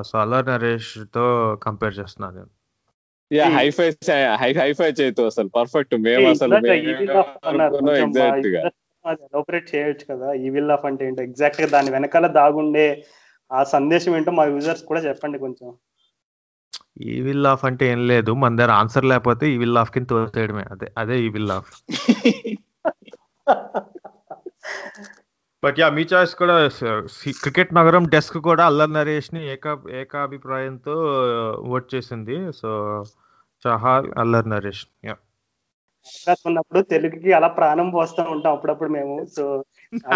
సో 0.09 0.14
అల్లరి 0.18 0.47
నరేష్తో 0.47 1.24
కంపేర్ 1.62 1.95
చేస్తున్నాను 1.99 2.37
నేను 2.39 2.53
యా 3.31 3.47
హైఫై 3.57 3.89
హై 4.43 4.51
హైఫై 4.61 4.91
చేయొచ్చు 4.99 5.24
అసలు. 5.31 5.49
పర్ఫెక్ట్ 5.57 5.95
మేము 6.07 6.26
అసలు 6.29 6.55
ఎగ్జాక్ట్గా. 8.05 8.62
ఎలాబరేట్ 9.07 9.74
చేయొచ్చు 9.74 10.14
కదా. 10.14 10.32
ఈవిల్ 10.32 10.70
ఆఫ్ 10.70 10.84
అంటే 10.84 11.07
ఏంటో. 11.07 11.22
ఎగ్జాక్ట్గా 11.22 11.66
దాని 11.68 11.90
వెనకాల 11.90 12.26
దాగుండే 12.26 13.05
ఆ 13.53 13.64
సందేశం 13.64 14.16
ఏంటో 14.16 14.30
మా 14.30 14.44
యూజర్స్ 14.44 14.82
కూడా 14.82 15.01
చెప్పండి 15.01 15.38
కొంచెం. 15.38 15.74
ఈవిల్ 17.01 17.42
లాఫ్ 17.42 17.64
అంటే 17.64 17.86
ఏం 17.86 18.07
లేదు. 18.07 18.30
మన 18.32 18.57
దగ్గర 18.57 18.70
ఆన్సర్ 18.70 19.05
లేకపోతే 19.05 19.51
ఈవిల్ 19.51 19.74
లాఫ్ 19.74 19.90
కింద 19.90 20.07
తోసేయడమే. 20.07 20.64
అదే 20.70 20.92
అదే 20.99 21.20
ఈవిల్ 21.20 21.49
లాఫ్ 21.49 21.82
బట్ 25.64 25.80
యా 25.80 25.90
మీ 25.90 26.03
చాయిస్ 26.03 26.34
కూడా 26.34 26.68
క్రికెట్ 27.42 27.74
నగరం 27.74 28.09
డెస్క్ 28.09 28.38
కూడా 28.38 28.66
అల్లర్ 28.66 28.92
నరేష్ని 28.92 29.53
ఏకా 29.53 29.82
ఏకాభిప్రాయంతో 29.90 30.94
ఓట్ 31.61 31.94
చేసింది. 31.94 32.53
సో 32.53 33.03
చహాల్ 33.68 34.12
అల్లర్ 34.18 34.51
నరేష్. 34.51 34.86
యా 35.05 35.16
అవకాశం 36.11 36.47
ఉన్నప్పుడు 36.51 36.81
తెలుగుకి 36.93 37.31
అలా 37.39 37.49
ప్రాణం 37.59 37.89
పోస్తూ 37.97 38.23
ఉంటాం 38.35 38.53
అప్పుడప్పుడు 38.57 38.91
మేము. 38.97 39.17
సో 39.37 39.45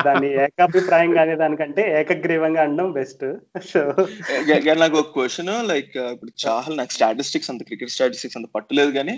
దాన్ని 0.06 0.28
ఏకాభిప్రాయంగా 0.44 1.20
అనే 1.24 1.34
దానికంటే 1.42 1.82
ఏకగ్రీవంగా 2.00 2.62
అనడం 2.66 2.90
బెస్ట్. 2.98 3.24
సో 3.70 3.80
నాకు 4.82 4.98
ఒక 5.02 5.10
క్వశ్చన్ 5.16 5.52
లైక్ 5.72 5.96
ఇప్పుడు 6.14 6.32
చాహల్ 6.44 6.78
నాకు 6.80 6.94
స్టాటిస్టిక్స్ 6.98 7.50
అంత 7.54 7.64
క్రికెట్ 7.70 7.96
స్టాటిస్టిక్స్ 7.96 8.38
అంత 8.40 8.50
పట్టలేదు 8.58 8.92
కానీ 8.98 9.16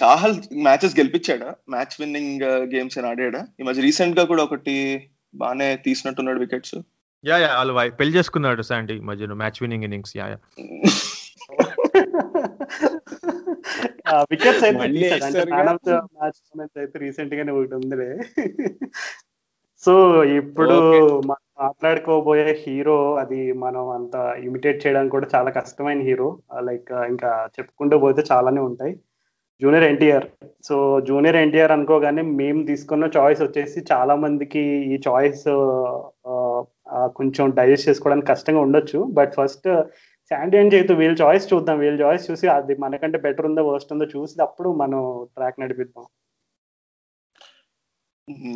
చాహల్ 0.00 0.34
మ్యాచెస్ 0.66 0.98
గెలిపించాడా? 0.98 1.48
మ్యాచ్ 1.74 1.94
విన్నింగ్ 2.00 2.42
గేమ్స్ 2.74 2.98
అని 2.98 3.08
ఆడాడా? 3.12 3.40
ఈ 3.60 3.64
మధ్య 3.68 3.82
రీసెంట్గా 3.88 4.24
కూడా 4.32 4.42
ఒకటి 4.48 4.76
బాగానే 5.34 5.68
తీసినట్టున్నాడు 5.86 6.40
వికెట్స్ 6.44 6.76
యా 7.24 7.36
యా 7.42 7.48
వాళ్ళు 7.58 7.74
పెళ్ళి 8.00 8.14
చేసుకున్నాడు 8.16 8.62
శాండీ 8.68 8.96
మధ్యలో 9.10 9.34
match 9.42 9.58
winning 9.62 9.86
innings 9.86 10.14
yeah 10.18 10.26
yeah 10.32 10.38
wickets 14.32 14.64
అయితే 14.64 16.98
రీసెంట్ 16.98 17.34
గానే 17.34 17.52
ఒకటి 17.52 17.74
ఉందిలే. 17.74 18.18
సో 19.84 20.24
ఇప్పుడు. 20.24 21.20
మనం 21.20 21.36
మాట్లాడుకోబోయే 21.60 22.64
హీరో 22.66 23.14
అది 23.14 23.52
మనం 23.52 23.88
అంత 23.88 24.36
ఇమిటేట్ 24.44 24.86
చేయడానికి 24.86 25.10
కూడా 25.10 25.26
చాలా 25.34 25.50
కష్టమైన 25.50 26.00
హీరో. 26.00 26.38
లైక్ 26.60 26.92
ఇంకా 26.92 27.48
చెప్పుకుంటూ 27.58 27.98
పోతే 27.98 28.24
చాలానే 28.32 28.60
ఉంటాయి. 28.60 28.96
Junior 29.62 29.84
NTR. 29.84 30.24
So 30.64 31.00
junior 31.00 31.36
NTR 31.36 31.72
అనుకోగానే 31.72 32.22
మేము 32.22 32.66
తీసుకున్న 32.66 33.10
చాయిస్ 33.16 33.42
వచ్చేసి 33.42 33.84
చాలా 33.92 34.14
మందికి 34.14 34.94
ఈ 34.94 35.00
చాయిస్ 35.08 35.44
కొంచెం 37.16 37.50
డైజెస్ట్ 37.50 37.88
చేసుకోవడానికి 37.88 38.26
కష్టంగా 38.26 38.60
ఉండొచ్చు. 38.60 38.98
బట్ 38.98 39.34
ఫస్ట్ 39.34 39.82
శాండీ 40.30 40.56
అని 40.60 40.72
చేతు 40.74 40.92
వీళ్ళ 41.00 41.16
చాయిస్ 41.22 41.44
చూద్దాం. 41.52 41.76
వీళ్ళ 41.84 41.96
చాయిస్ 42.04 42.24
చూసి 42.30 42.46
అది 42.56 42.74
మనకంటే 42.84 43.18
బెటర్ 43.26 43.48
ఉందో 43.48 43.62
వర్స్ట్ 43.70 43.92
ఉందో 43.94 44.06
చూసి 44.14 44.36
అప్పుడు 44.46 44.70
మనం 44.82 45.00
ట్రాక్ 45.36 45.60
నడిపిద్దాం. 45.62 46.06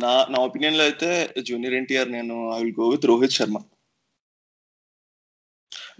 నా 0.03 0.13
నా 0.31 0.39
ఒపీనియన్లో 0.47 0.83
అయితే 0.89 1.09
జూనియర్ 1.49 1.77
ఎన్టీఆర్ 1.81 2.09
నేను 2.17 2.35
I 2.55 2.57
will 2.63 2.75
go 2.79 2.87
with 2.93 3.07
Rohit 3.11 3.37
Sharma 3.37 3.57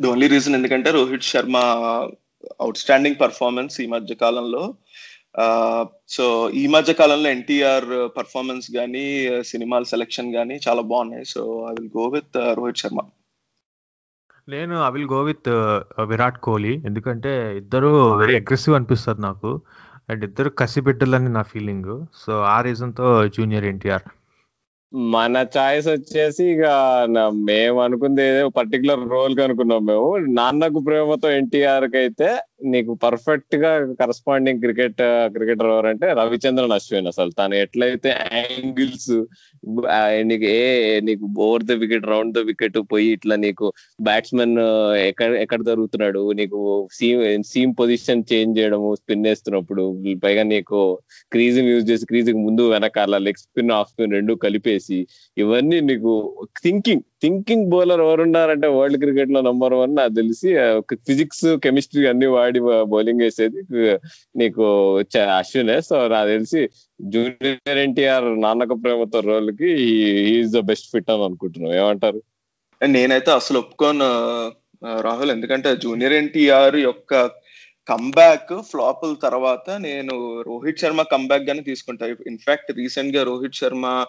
the 0.02 0.08
only 0.14 0.28
reason 0.34 0.58
ఎందుకంటే 0.60 0.90
Rohit 0.98 1.30
Sharma 1.32 1.58
out 2.64 2.82
standing 2.84 3.22
performance 3.24 3.76
ఈ 3.86 3.88
మధ్య 3.96 4.16
కాలంలో. 4.26 4.64
Uh, 5.42 5.84
సో 6.16 6.24
ఈ 6.62 6.64
మధ్య 6.68 6.92
కాలంలో 6.94 7.28
ఎన్టీఆర్ 7.30 7.86
పర్ఫార్మెన్స్ 8.18 8.66
కానీ 8.78 9.04
సినిమాల 9.52 9.84
సెలెక్షన్ 9.92 10.30
కానీ 10.38 10.56
చాలా 10.66 10.82
బాగున్నాయి. 10.92 11.26
So 11.34 11.42
I 11.70 11.74
will 11.78 11.92
go 12.00 12.06
with 12.16 12.38
Rohit 12.60 12.82
Sharma 12.84 13.02
నేను 14.54 14.76
I 14.86 14.90
will 14.94 15.10
go 15.12 15.20
with 15.24 15.50
Virat 16.12 16.38
Kohli. 16.46 16.74
ఎందుకంటే 16.86 17.32
ఇద్దరు 17.58 17.90
వెరీ 18.22 18.36
అగ్రెసివ్ 18.36 18.76
అనిపిస్తారు 18.76 19.22
నాకు. 19.22 19.50
అండ్ 20.10 20.24
ఇద్దరు 20.24 20.50
కసిబిడ్డలని 20.60 21.30
నా 21.30 21.42
ఫీలింగ్ 21.42 21.92
సో 22.24 22.34
ఆ 22.54 22.62
రీజన్తో 22.62 23.28
జూనియర్ 23.28 23.66
ఎన్టీఆర్. 23.66 24.06
మన 24.94 25.46
చాయిస్ 25.58 25.88
వచ్చేసి 25.88 26.46
ఇక 26.54 26.66
మేము 27.50 27.82
అనుకుంది 27.84 28.24
ఏదో 28.24 28.50
పర్టికులర్ 28.50 29.04
రోల్ 29.12 29.36
కనుక్కున్నాం 29.38 29.86
మేము. 29.86 30.10
నాన్నకు 30.40 30.80
ప్రేమతో 30.80 31.30
ఎన్టీఆర్కి 31.32 31.98
అయితే 31.98 32.30
నీకు 32.74 32.92
పర్ఫెక్ట్గా 33.04 33.70
కరస్పాండింగ్ 34.00 34.62
క్రికెట్ 34.64 35.02
క్రికెటర్ 35.36 35.70
ఎవరంటే 35.74 36.08
రవిచంద్రన్ 36.20 36.76
అశ్విన్ 36.78 37.10
అసలు. 37.12 37.32
తను 37.40 37.56
ఎట్లయితే 37.64 38.10
యాంగిల్స్ 38.36 39.14
నీకు 40.30 40.46
ఏ 40.52 40.60
నీకు 41.08 41.26
over 41.46 41.66
the 41.66 41.76
wicket 41.84 42.08
round 42.12 42.36
the 42.38 42.44
wicket 42.50 42.78
పోయి 42.94 43.08
ఇట్లా 43.18 43.36
నీకు 43.46 43.68
బ్యాట్స్మెన్ 44.08 44.56
ఎక్కడ 45.10 45.30
ఎక్కడ 45.44 45.62
జరుగుతున్నాడు? 45.70 46.24
నీకు 46.40 46.60
సీమ్ 47.00 47.22
సీమ్ 47.52 47.74
పొజిషన్ 47.82 48.26
చేంజ్ 48.32 48.58
చేయడము 48.60 48.90
స్పిన్ 48.96 49.28
వేస్తున్నప్పుడు 49.28 49.86
పైగా 50.26 50.44
నీకు 50.54 50.80
క్రీజ్ 51.32 51.60
యూజ్ 51.72 51.90
చేసి 51.92 52.06
క్రీజ్ 52.06 52.32
ముందు 52.46 52.66
వెనకాల 52.74 53.18
లెగ్ 53.28 53.44
స్పిన్ 53.46 53.72
ఆఫ్ 53.72 53.90
స్పిన్ 53.90 54.16
రెండు 54.18 54.34
కలిపేసి 54.46 55.00
ఇవన్నీ 55.38 55.80
నీకు 55.82 56.14
థింకింగ్ 56.64 57.06
థింకింగ్ 57.22 57.68
బౌలర్ 57.70 58.02
ఎవరున్నారంటే 58.02 58.68
వరల్డ్ 58.76 59.00
క్రికెట్లో 59.00 59.42
నంబర్ 59.42 59.74
వన్ 59.74 59.92
నాకు 59.96 60.14
తెలిసి 60.14 60.50
ఫిజిక్స్ 61.08 61.46
కెమిస్ట్రీ 61.66 62.04
అన్ని 62.06 62.28
వాడి 62.36 62.51
బౌలింగ్ 62.60 63.22
వేసేది. 63.22 63.62
నీకు 64.36 64.98
అశ్వినే. 65.38 65.82
సో 65.82 66.08
నాకు 66.08 66.30
తెలిసి 66.30 66.70
జూనియర్ 67.02 67.78
ఎన్టీఆర్ 67.78 68.42
నాన్నక 68.42 68.72
ప్రేమతో 68.72 69.20
రోల్కి 69.20 69.70
ఈజ్ 70.36 70.52
ద 70.52 70.60
బెస్ట్ 70.60 70.92
ఫిట్ 70.92 71.12
అని 71.12 71.24
అనుకుంటున్నాం 71.24 71.74
ఏమంటారు? 71.74 72.22
నేనైతే 72.88 73.32
అసలు 73.32 73.60
ఒప్పుకోను 73.60 74.08
రాహుల్. 75.02 75.32
ఎందుకంటే 75.32 75.76
జూనియర్ 75.76 76.14
ఎన్టీఆర్ 76.14 76.76
యొక్క 76.76 77.30
కంబ్యాక్ 77.90 78.62
ఫ్లాపుల 78.62 79.14
తర్వాత 79.24 79.70
నేను 79.70 80.42
రోహిత్ 80.42 80.80
శర్మ 80.80 81.02
కంబ్యాక్ 81.02 81.44
గానే 81.44 81.62
తీసుకుంటా. 81.62 82.06
ఇన్ఫాక్ట్ 82.28 82.72
రీసెంట్గా 82.72 83.24
రోహిత్ 83.24 83.56
శర్మ 83.56 84.06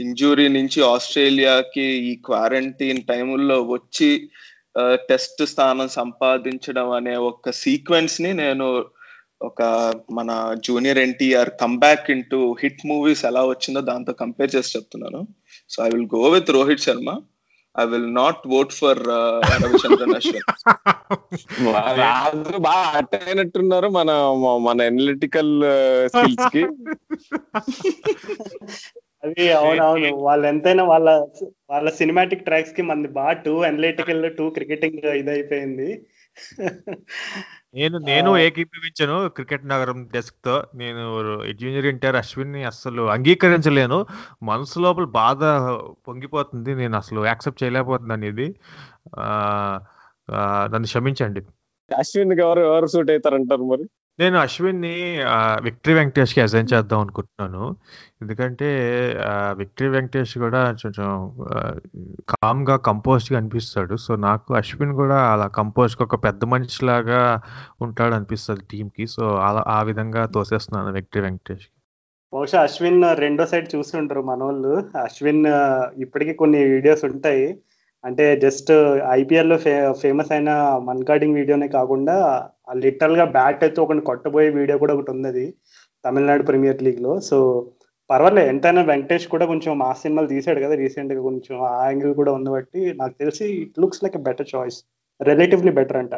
ఇంజురీ 0.00 0.48
నుంచి 0.48 0.84
ఆస్ట్రేలియాకి 0.84 1.80
ఈ 1.80 2.14
క్వారంటైన్ 2.24 3.02
టైముల్లో 3.02 3.62
వచ్చి 3.62 4.28
టెస్ట్ 4.78 5.46
స్థానం 5.46 5.88
సంపాదించడం 5.88 6.90
అనే 6.90 7.16
ఒక 7.16 7.50
సీక్వెన్స్ని 7.50 8.32
నేను 8.32 8.84
ఒక 9.42 9.62
మన 10.12 10.56
junior 10.64 10.98
NTR 10.98 11.50
comeback 11.60 12.10
into 12.10 12.56
hit 12.62 12.86
movies 12.86 13.24
ఎలా 13.24 13.44
వచ్చిందో 13.44 13.80
దాంతో 13.80 14.12
కంపేర్ 14.12 14.56
చేసి 14.56 14.78
చెప్తున్నాను. 14.78 15.26
So 15.70 15.84
I 15.84 15.88
will 15.88 16.08
go 16.14 16.28
with 16.28 16.50
Rohit 16.50 16.80
Sharma 16.80 17.20
I 17.80 17.84
will 17.84 18.14
not 18.14 18.48
vote 18.48 18.72
for 18.72 18.98
Ravichandran 19.06 20.12
బాగా 22.58 23.18
అయినట్టున్నారు 23.26 23.88
మన 23.88 24.10
మన 24.62 24.80
ఎనలిటికల్ 24.80 25.62
స్కిల్స్కి. 26.06 26.68
అది 29.24 29.52
అవునవును. 29.52 30.16
వాళ్ళు 30.16 30.46
ఎంతైనా 30.46 30.84
వాళ్ళ 30.84 31.26
వాళ్ళ 31.70 31.90
సినిమాటిక్ 31.90 32.44
ట్రాక్స్కి 32.44 32.82
మంది 32.82 33.08
బాగా 33.08 33.32
టూ 33.32 33.62
అనలిటికల్ 33.62 34.36
టూ 34.36 34.50
క్రికెటింగ్ 34.50 35.06
ఇదైపోయింది. 35.06 36.06
నేను 37.74 37.98
నేను 37.98 38.36
ఏకీభవించను 38.36 39.28
క్రికెట్ 39.28 39.68
నగరం 39.68 40.08
డెస్క్తో. 40.12 40.64
నేను 40.74 41.02
జూనియర్ 41.52 41.86
ఎన్టీఆర్ 41.86 42.16
అశ్విన్ని 42.16 42.64
అసలు 42.64 43.02
అంగీకరించలేను. 43.02 44.06
మనసు 44.42 44.78
లోపల 44.78 45.04
బాధ 45.04 45.44
పొంగిపోతుంది. 46.08 46.74
నేను 46.74 46.96
అసలు 46.96 47.26
యాక్సెప్ట్ 47.26 47.62
చేయలేకపోతున్నాను 47.62 48.24
ఇది 48.24 48.54
ఆ, 49.18 49.26
నన్ను 50.72 50.86
క్షమించండి. 50.86 51.40
అశ్విన్కి 51.98 52.40
ఎవరు 52.40 52.60
ఎవరు 52.60 52.86
సూట్ 52.86 53.10
అవుతారంటారు 53.10 53.62
మరి? 53.62 53.84
నేను 54.18 54.38
అశ్విన్ని 54.38 54.94
విక్టరీ 55.62 55.94
వెంకటేష్కి 55.94 56.40
అసైన్ 56.40 56.68
చేద్దాం 56.72 57.00
అనుకుంటున్నాను. 57.00 57.62
ఎందుకంటే 58.22 58.68
ఆ, 59.26 59.32
విక్టరీ 59.52 59.88
వెంకటేష్ 59.88 60.38
కూడా 60.38 60.60
కొంచెం 60.82 61.08
కామ్గా 62.32 62.76
కంపోజ్గా 62.80 63.38
అనిపిస్తాడు. 63.38 63.96
సో 63.96 64.16
నాకు 64.26 64.54
అశ్విన్ 64.54 64.92
కూడా 64.92 65.18
అలా 65.32 65.46
కంపోజ్ 65.54 66.02
ఒక 66.02 66.24
పెద్ద 66.24 66.44
మనిషి 66.44 66.84
లాగా 66.84 67.20
ఉంటాడు 67.80 68.14
అనిపిస్తుంది 68.14 68.64
టీమ్కి 68.70 69.06
సో 69.06 69.24
అలా 69.40 69.62
ఆ 69.68 69.82
విధంగా 69.82 70.26
తోసేస్తున్నాను 70.34 70.92
విక్టరీ 70.92 71.22
వెంకటేష్ 71.22 71.66
బహుశా 72.32 72.58
అశ్విన్ 72.62 73.00
రెండో 73.18 73.46
సైడ్ 73.46 73.68
చూస్తుంటారు 73.74 74.20
మన 74.22 74.42
వాళ్ళు 74.42 74.72
అశ్విన్ 75.04 75.42
ఆ, 75.54 75.62
ఇప్పటికీ 75.98 76.32
కొన్ని 76.34 76.64
వీడియోస్ 76.66 77.04
ఉంటాయి. 77.04 77.46
అంటే 78.04 78.24
జస్ట్ 78.44 78.70
ఐపీఎల్లో 79.18 79.56
ఫే 79.64 79.72
ఫేమస్ 80.02 80.30
అయిన 80.34 80.50
మన్కాడింగ్ 80.88 81.38
వీడియోనే 81.38 81.68
కాకుండా 81.76 82.16
లిటరల్గా 82.84 83.26
బ్యాట్ 83.36 83.62
అయితే 83.66 83.80
ఒకటి 83.84 84.02
కొట్టబోయే 84.10 84.50
వీడియో 84.58 84.76
కూడా 84.82 84.94
ఒకటి 84.96 85.12
ఉన్నది 85.16 85.44
తమిళనాడు 86.04 86.44
ప్రీమియర్ 86.50 86.84
లీగ్లో. 86.86 87.12
సో 87.28 87.38
పర్వాలేదు 88.10 88.48
ఎంతైనా 88.52 88.82
వెంకటేష్ 88.92 89.26
కూడా 89.34 89.44
కొంచెం 89.50 89.72
మా 89.82 89.88
సినిమాలు 90.02 90.28
తీసాడు 90.32 90.60
కదా 90.64 90.76
రీసెంట్గా 90.82 91.20
కొంచెం 91.28 91.56
ఆ 91.68 91.74
యాంగిల్ 91.88 92.14
కూడా 92.20 92.32
ఉంది 92.38 92.50
బట్టి 92.54 92.80
నాకు 93.00 93.14
తెలిసి 93.22 93.44
it 93.62 93.78
looks 93.82 94.02
like 94.04 94.16
a 94.20 94.22
better 94.28 94.50
choice 94.54 94.78
relatively 95.20 95.72
better 95.78 96.00
అంట. 96.02 96.14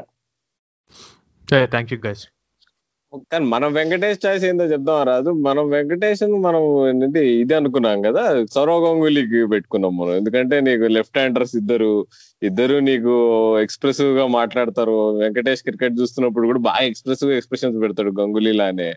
థ్యాంక్ 1.74 1.92
యూ 1.94 1.98
గైస్ 2.06 2.24
కానీ 3.32 3.44
మనం 3.54 3.68
వెంకటేష్ 3.78 4.20
చాయిస్ 4.24 4.44
ఏందో 4.48 4.64
చెప్దాం 4.72 5.00
రాదు 5.08 5.30
మనం 5.46 5.64
వెంకటేష్ 5.74 6.22
మనం 6.46 6.62
ఏంటి 6.88 7.22
ఇది 7.42 7.54
అనుకున్నాం 7.58 7.98
కదా 8.06 8.22
సౌరవ్ 8.54 8.84
గంగులీకి 8.84 9.40
పెట్టుకున్నాం 9.54 9.92
మనం. 10.00 10.12
ఎందుకంటే 10.20 10.56
నీకు 10.68 10.86
లెఫ్ట్ 10.96 11.18
హ్యాండర్స్ 11.20 11.54
ఇద్దరు 11.60 11.90
ఇద్దరు 12.48 12.76
నీకు 12.90 13.14
ఎక్స్ప్రెసివ్గా 13.64 14.24
మాట్లాడతారు. 14.38 14.96
వెంకటేష్ 15.22 15.64
క్రికెట్ 15.68 15.98
చూస్తున్నప్పుడు 16.00 16.48
కూడా 16.52 16.62
బాగా 16.70 16.84
ఎక్స్ప్రెసివ్ 16.92 17.32
ఎక్స్ప్రెషన్స్ 17.38 17.78
పెడతాడు 17.84 18.12
గంగులీలానే 18.20 18.90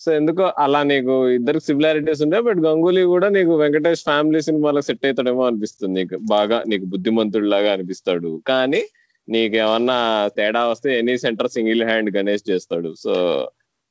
సో 0.00 0.08
ఎందుకో 0.18 0.44
అలా 0.64 0.80
నీకు 0.90 1.14
ఇద్దరికి 1.38 1.64
సిమిలారిటీస్ 1.68 2.22
ఉన్నాయి 2.26 2.44
బట్ 2.48 2.60
గంగూలీ 2.66 3.02
కూడా 3.14 3.28
నీకు 3.36 3.52
వెంకటేష్ 3.62 4.04
ఫ్యామిలీ 4.10 4.40
సినిమాలకు 4.48 4.86
సెట్ 4.88 5.06
అవుతాడేమో 5.08 5.42
అనిపిస్తుంది 5.48 5.94
నీకు. 6.00 6.16
బాగా 6.34 6.58
నీకు 6.72 6.86
బుద్ధిమంతుడు 6.94 7.48
లాగా 7.54 7.70
అనిపిస్తాడు. 7.76 8.30
కానీ 8.50 8.82
నీకేమన్నా 9.28 9.96
తేడా 10.36 10.62
వస్తే 10.70 10.88
any 11.00 11.14
center 11.24 11.50
single 11.56 11.82
hand 11.90 12.10
Ganesh 12.16 12.44
చేస్తాడు. 12.50 12.90
సో 13.04 13.12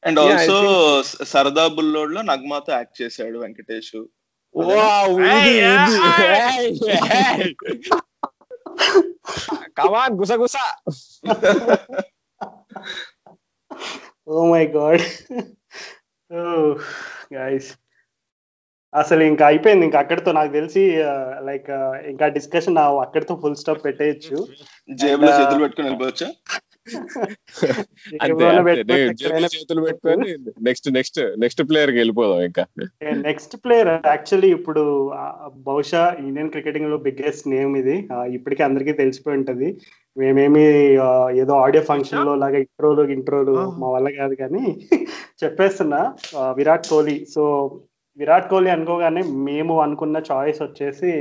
అండ్ 0.03 0.19
ఆల్సో 0.19 0.57
సరదా 1.23 1.67
బుల్లోడ్లో 1.67 2.21
నగ్మాతో 2.21 2.71
యాక్ట్ 2.73 3.01
చేశాడు 3.01 3.37
వెంకటేష్ 3.39 3.95
కమాన్ 9.77 10.13
గుసగుస 10.13 10.55
ఓ 14.27 14.45
మై 14.45 14.65
గాడ్ 14.67 15.03
గైస్ 17.33 17.69
అసలు 18.93 19.23
ఇంకా 19.23 19.43
అయిపోయింది 19.47 19.85
ఇంకా 19.85 19.99
అక్కడితో 19.99 20.31
నాకు 20.31 20.51
తెలిసి 20.51 20.83
లైక్ 21.43 21.69
ఇంకా 22.07 22.27
డిస్కషన్ 22.27 22.77
అక్కడితో 22.77 23.35
ఫుల్ 23.35 23.55
స్టాప్ 23.55 23.85
పెట్టేయచ్చు. 23.85 24.37
జేబులో 24.89 25.31
చేతులు 25.31 25.61
పెట్టుకుని 25.61 25.87
వెళ్ళిపోవచ్చా? 25.87 26.27
చేతులు 29.53 29.81
పెట్టుకొని 29.85 30.27
నెక్స్ట్ 30.67 30.87
నెక్స్ట్ 30.97 31.19
నెక్స్ట్ 31.37 31.69
ప్లేయర్కి 31.69 31.97
వెళ్ళిపోదాం 31.97 32.41
ఇంకా. 32.41 32.65
నెక్స్ట్ 33.27 33.55
ప్లేయర్ 33.65 34.01
యాక్చువల్లీ 34.11 34.49
ఇప్పుడు 34.57 35.11
బహుశా 35.67 36.15
ఇండియన్ 36.25 36.51
క్రికెటింగ్లో 36.55 36.97
బిగ్గెస్ట్ 37.07 37.47
నేమ్ 37.47 37.77
ఇది. 37.77 38.07
ఇప్పటికీ 38.37 38.63
అందరికీ 38.63 38.93
తెలిసిపోయి 39.01 39.37
ఉంటది. 39.37 39.77
మేమేమి 40.17 40.63
ఏదో 41.41 41.53
ఆడియో 41.65 41.83
ఫంక్షన్లో 41.83 42.35
లాగా 42.35 42.57
ఇంట్రోలు 42.65 43.03
ఇంట్రోలు. 43.17 43.73
మా 43.81 43.89
వల్ల 43.89 44.21
కాదు 44.21 44.35
కానీ 44.35 44.79
చెప్పేస్తున్నా. 45.43 46.15
విరాట్ 46.59 46.87
కోహ్లీ. 46.87 47.25
సో 47.35 47.43
విరాట్ 48.17 48.49
కోహ్లీ 48.49 48.69
అనుకోగానే 48.69 49.21
మేము 49.49 49.81
అనుకున్న 49.81 50.21
చాయిస్ 50.31 50.61
వచ్చేసి 50.61 51.11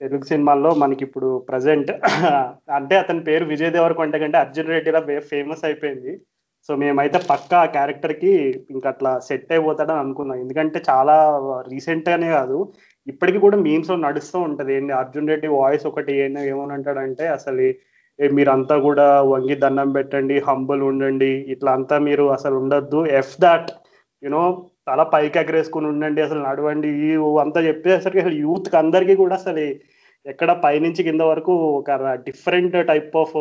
తెలుగు 0.00 0.24
సినిమాల్లో 0.24 0.70
మనకి 0.82 1.02
ఇప్పుడు 1.06 1.28
ప్రజెంట్ 1.48 1.90
అంటే 2.78 2.94
అతని 3.02 3.20
పేరు 3.28 3.44
విజయ్ 3.52 3.72
దేవరకొండ 3.76 4.16
కంటే 4.22 4.38
అర్జున్ 4.42 4.72
రెడ్డిలా 4.74 5.00
ఫేమస్ 5.30 5.64
అయిపోయింది. 5.68 6.12
సో 6.68 6.72
మేమైతే 6.82 7.18
పక్కా 7.30 7.58
ఆ 7.64 7.68
క్యారెక్టర్కి 7.76 8.32
ఇంకా 8.74 8.88
అట్లా 8.92 9.12
సెట్ 9.28 9.52
అయిపోతాడని 9.54 10.00
అనుకున్నాం. 10.04 10.38
ఎందుకంటే 10.44 10.78
చాలా 10.90 11.16
రీసెంట్గానే 11.72 12.28
కాదు 12.38 12.58
ఇప్పటికి 13.06 13.38
కూడా 13.44 13.58
మీమ్స్లో 13.66 13.96
నడుస్తూ 14.06 14.38
ఉంటుంది. 14.48 14.72
ఏంటి 14.78 14.92
అర్జున్ 15.00 15.30
రెడ్డి 15.32 15.48
వాయిస్ 15.58 15.86
ఒకటి 15.90 16.14
ఏమో 16.24 16.42
ఏమని 16.52 16.74
అంటాడంటే 16.78 17.26
అసలు 17.36 17.66
మీరంతా 18.18 18.76
కూడా 18.86 19.06
వంగి 19.32 19.56
దండం 19.64 19.88
పెట్టండి 19.96 20.36
హంబుల్ 20.48 20.82
ఉండండి 20.90 21.32
ఇట్లా 21.54 21.72
అంతా 21.78 21.96
మీరు 22.08 22.24
అసలు 22.36 22.56
ఉండొద్దు. 22.62 23.00
ఎఫ్ 23.20 23.36
దాట్ 23.46 23.70
యునో 24.22 24.44
తల 24.88 25.02
పైకి 25.02 25.38
ఎగరేసుకుని 25.38 25.86
ఉండండి 25.86 26.22
అసలు 26.22 26.42
నడవండి. 26.42 26.88
అంతా 27.16 27.60
చెప్పేసరికి 27.60 28.20
అసలు 28.20 28.34
యూత్ 28.34 28.74
అందరికీ 28.74 29.14
కూడా 29.14 29.34
అసలు 29.34 29.58
ఎక్కడ 30.26 30.60
పైనుంచి 30.64 31.02
కింద 31.02 31.20
వరకు 31.20 31.52
ఒక 31.54 31.90
డిఫరెంట్ 32.14 32.86
టైప్ 32.86 33.16
ఆఫ్ 33.16 33.36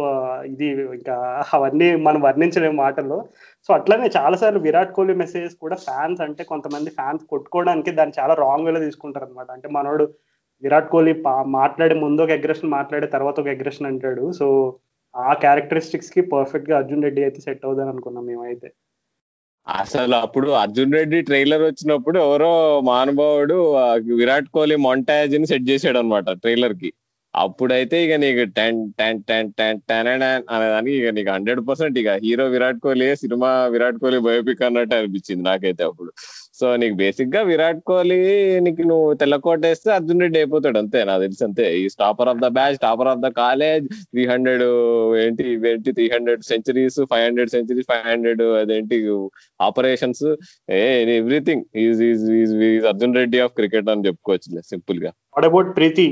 ఇది 0.45 0.65
ఇంకా 0.65 1.43
అవన్నీ 1.53 1.95
మనం 1.95 2.21
వర్ణించలేము 2.21 2.73
మాటల్లో. 2.73 3.25
సో 3.67 3.73
అట్లనే 3.73 4.09
చాలాసార్లు 4.17 4.59
విరాట్ 4.59 4.93
కోహ్లీ 4.93 5.13
మెసేజెస్ 5.13 5.55
కూడా 5.55 5.75
ఫ్యాన్స్ 5.75 6.21
అంటే 6.21 6.43
కొంతమంది 6.43 6.89
ఫ్యాన్స్ 6.89 7.25
కొట్టుకోవడానికి 7.25 7.91
దాన్ని 7.91 8.21
చాలా 8.21 8.33
రాంగ్ 8.33 8.65
వేలో 8.65 8.79
తీసుకుంటారు 8.79 9.25
అనమాట 9.25 9.51
అంటే 9.51 9.69
మనోడు 9.69 10.03
విరాట్ 10.61 10.89
కోహ్లీ 10.89 11.13
పా- 11.13 11.43
మాట్లాడే 11.43 11.95
ముందు 11.95 12.21
ఒక 12.21 12.31
అగ్రెషన్ 12.31 12.69
మాట్లాడే 12.69 13.07
తర్వాత 13.07 13.39
ఒక 13.39 13.47
అగ్రెషన్ 13.47 13.87
అంటాడు. 13.87 14.31
సో 14.31 14.75
ఆ 15.15 15.33
క్యారెక్టరిస్టిక్స్కి 15.33 16.21
పర్ఫెక్ట్గా 16.21 16.77
అర్జున్ 16.77 17.03
రెడ్డి 17.03 17.21
అయితే 17.21 17.41
సెట్ 17.41 17.65
అవుదని 17.65 17.89
అనుకున్నాం 17.89 18.25
మేమైతే. 18.25 18.71
అసలు 19.67 20.15
అప్పుడు 20.25 20.49
అర్జున్ 20.61 20.95
రెడ్డి 20.97 21.17
ట్రైలర్ 21.21 21.63
వచ్చినప్పుడు 21.67 22.17
ఎవరో 22.25 22.51
మహానుభావుడు 22.89 23.57
విరాట్ 24.19 24.49
కోహ్లీ 24.55 24.77
మొంటాజ్ని 24.87 25.47
సెట్ 25.51 25.69
చేసాడు 25.71 25.99
అనమాట 26.01 26.29
ట్రైలర్కి. 26.43 26.89
అప్పుడైతే 27.33 27.97
ఇక 28.05 28.13
నీకు 28.23 28.43
ten 28.57 28.79
ten 28.99 29.19
ten 29.29 29.49
ten 29.59 29.79
ten 29.89 30.07
అనేదానికి 30.13 30.95
ఇక 30.99 31.09
నీకు 31.17 31.29
హండ్రెడ్ 31.35 31.61
పర్సెంట్ 31.69 31.97
ఇక 32.01 32.11
హీరో 32.25 32.45
విరాట్ 32.55 32.79
కోహ్లీ 32.85 33.09
సినిమా 33.23 33.49
విరాట్ 33.75 33.99
కోహ్లీ 34.03 34.19
బయోపిక్ 34.27 34.63
అన్నట్టు 34.67 34.95
అనిపించింది 34.99 35.43
నాకైతే 35.49 35.83
అప్పుడు. 35.89 36.11
సో 36.59 36.67
నీకు 36.81 36.95
బేసిక్గా 37.01 37.41
విరాట్ 37.49 37.81
కోహ్లీ 37.89 38.17
నీకు 38.65 38.83
నువ్వు 38.91 39.07
తెల్లకోట 39.21 39.59
వేస్తే 39.69 39.89
అర్జున్ 39.95 40.21
రెడ్డి 40.23 40.37
అయిపోతాడు 40.41 40.79
అంతే 40.81 40.99
నాకు 41.09 41.21
తెలిసి 41.25 41.43
అంతే. 41.47 41.65
ఈ 41.79 41.83
topper 42.03 42.29
of 42.31 42.41
the 42.45 42.47
batch 42.57 42.77
topper 42.85 43.09
of 43.11 43.21
the 43.25 43.29
college 43.41 43.85
three 44.11 44.23
hundred 44.31 44.63
ఏంటి 45.23 45.45
ఏంటి 45.71 45.95
three 45.97 46.07
hundred 46.15 46.43
centuries 46.51 46.99
five 47.11 47.25
hundred 47.27 47.53
centuries 47.55 47.89
five 47.91 48.07
hundred 48.11 48.43
అదేంటి 48.61 48.99
operations 49.67 50.25
A 50.79 50.81
everything 51.19 51.63
is 51.85 52.01
is 52.11 52.25
is 52.41 52.87
Arjun 52.93 53.17
Reddy 53.21 53.39
of 53.45 53.55
cricket 53.59 53.91
అని 53.95 54.07
చెప్పుకోవచ్చు 54.09 54.67
సింపుల్గా. 54.73 55.11
వాట్ 55.35 55.49
అబౌట్ 55.51 55.71
ప్రీతి? 55.77 56.07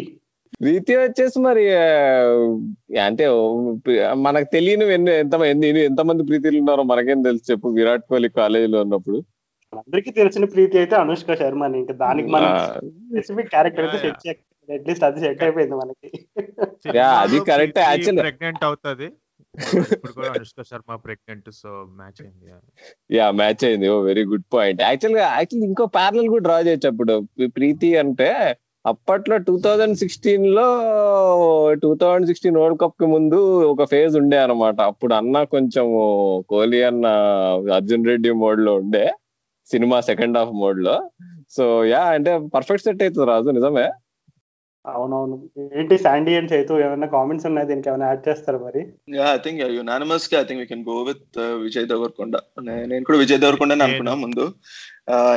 ప్రీతి 0.61 0.93
వచ్చేసి 0.97 1.37
మరి 1.45 1.63
అంటే 3.07 3.25
మనకు 4.25 4.47
తెలియని 4.53 4.85
ఎంత 5.21 5.35
ఎంతమంది 5.87 6.23
ప్రీతిలు 6.29 6.59
ఉన్నారో 6.61 6.83
మనకేం 6.91 7.21
తెలుసు 7.29 7.51
చెప్పు. 7.51 7.67
విరాట్ 7.77 8.05
కోహ్లీ 8.11 8.29
కాలేజీలో 8.41 8.79
ఉన్నప్పుడు. 8.85 9.19
అందరికీ 9.78 10.11
తెలిసిన 10.11 10.45
ప్రీతి 10.45 10.78
అయితే 10.78 10.95
అనుష్క 10.95 11.34
శర్మ 11.34 11.63
ఇంకా 11.76 11.93
దానికి 11.93 12.28
మనం 12.28 12.57
స్పెసిఫిక్ 12.57 13.49
క్యారెక్టర్ 13.49 13.95
అయితే 13.95 14.09
సెట్ 14.09 14.71
అట్లీస్ట్ 14.71 15.03
అది 15.03 15.19
సెట్ 15.19 15.43
అయిపోయింది 15.43 15.76
మనకి. 15.76 16.26
అది 16.99 17.39
correct, 17.39 17.73
actually. 17.73 18.19
ప్రెగ్నెంట్ 18.19 18.63
అవుతుంది. 18.63 19.05
ఇప్పుడు 19.91 20.11
కూడా 20.11 20.28
Anushka 20.28 20.61
Sharma 20.61 20.95
pregnant 20.95 21.51
so 21.51 21.69
match 21.69 22.26
అయింది 22.26 22.51
యా 23.17 23.32
మ్యాచ్ 23.32 23.65
అయింది. 23.65 23.89
ఓ 23.89 23.99
వెరీ 23.99 24.23
గుడ్ 24.23 24.43
పాయింట్ 24.53 24.82
యాక్చువల్గా 24.82 25.23
యాక్చువల్ 25.23 25.63
ఇంకో 25.63 25.86
ప్యారల్ 25.86 26.30
కూడా 26.30 26.41
డ్రా 26.41 26.59
చేయొచ్చు 26.59 26.89
అప్పుడు. 26.89 27.19
ప్రీ- 27.38 27.51
ప్రీతి 27.51 27.97
అంటే 27.97 28.57
అప్పట్లో 28.86 29.38
టూ 29.38 29.59
థౌజండ్ 29.59 29.97
సిక్స్టీన్లో 29.97 30.63
టూ 31.73 31.95
థౌజండ్ 31.95 32.28
సిక్స్టీన్ 32.28 32.57
వరల్డ్ 32.57 32.80
కప్కి 32.80 33.05
ముందు 33.05 33.63
ఒక 33.63 33.84
ఫేజ్ 33.84 34.17
ఉండే 34.17 34.38
అన్నమాట. 34.38 34.82
అప్పుడు 34.82 35.13
అన్న 35.13 35.43
కొంచెం 35.43 35.86
కోహ్లీ 36.49 36.84
అన్న 36.84 37.05
అర్జున్ 37.73 38.05
రెడ్డి 38.05 38.32
మోడ్లో 38.32 38.76
ఉండే. 38.76 39.11
సినిమా 39.72 40.01
సెకండ్ 40.01 40.38
హాఫ్ 40.38 40.49
మోడ్లో 40.49 41.09
సో 41.49 41.86
యా 41.86 42.03
అంటే 42.03 42.38
పర్ఫెక్ట్ 42.38 42.86
సెట్ 42.86 43.03
అవుతుంది 43.03 43.28
రాజు 43.28 43.49
నిజమే? 43.49 43.91
అవునవును. 44.86 45.49
ఏంటి 45.78 45.97
శాండీ 45.97 46.36
అండ్ 46.36 46.53
చైతు 46.53 46.74
ఏమైనా 46.74 47.07
కామెంట్స్ 47.07 47.47
ఉన్నాయి? 47.47 47.68
దీనికి 47.68 47.89
ఏమైనా 47.89 48.05
యాడ్ 48.05 48.30
చేస్తారు 48.30 48.57
మరి? 48.57 48.93
Yeah 49.16 49.34
I 49.34 49.38
think 49.38 49.61
యునానిమస్గా 49.61 50.41
I 50.41 50.43
think 50.43 50.61
we 50.61 50.68
can 50.68 50.86
go 50.89 51.03
with 51.03 51.39
Vijay 51.39 51.88
Deverakonda. 51.88 52.38
నేను 52.61 53.03
కూడా 53.03 53.18
విజయ్ 53.18 53.39
దేవరకొండ 53.39 53.74
నేను- 53.74 53.88
అనుకున్నా 53.88 54.16
ముందు. 54.16 54.53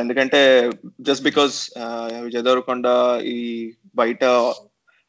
ఎందుకంటే 0.01 0.71
జస్ట్ 1.01 1.25
బికాస్ 1.25 1.71
విజయ్ 2.23 2.43
దేవరకొండ 2.43 2.85
ఈ 3.23 3.73
బయట 3.97 4.25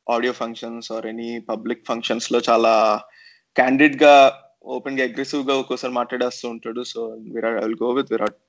audio 0.10 0.34
functions 0.34 0.92
or 0.92 1.06
any 1.06 1.40
public 1.40 1.88
ఫంక్షన్స్లో 1.88 2.42
చాలా 2.50 3.02
క్యాండిడ్గా 3.56 4.42
ఓపెన్గా 4.64 5.04
అగ్రెసివ్గా 5.04 5.54
ఒక్కోసారి 5.56 5.94
మాట్లాడేస్తూ 5.94 6.46
ఉంటాడు. 6.50 6.82
So 6.84 7.00
Virat 7.36 7.58
I 7.60 7.64
will 7.66 7.82
go 7.84 7.90
with 7.98 8.12
Virat 8.12 8.40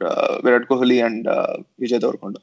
Virat 0.45 0.69
Kohli 0.71 0.99
and 1.01 1.29
Vijay 1.81 2.01
Deverakonda. 2.01 2.37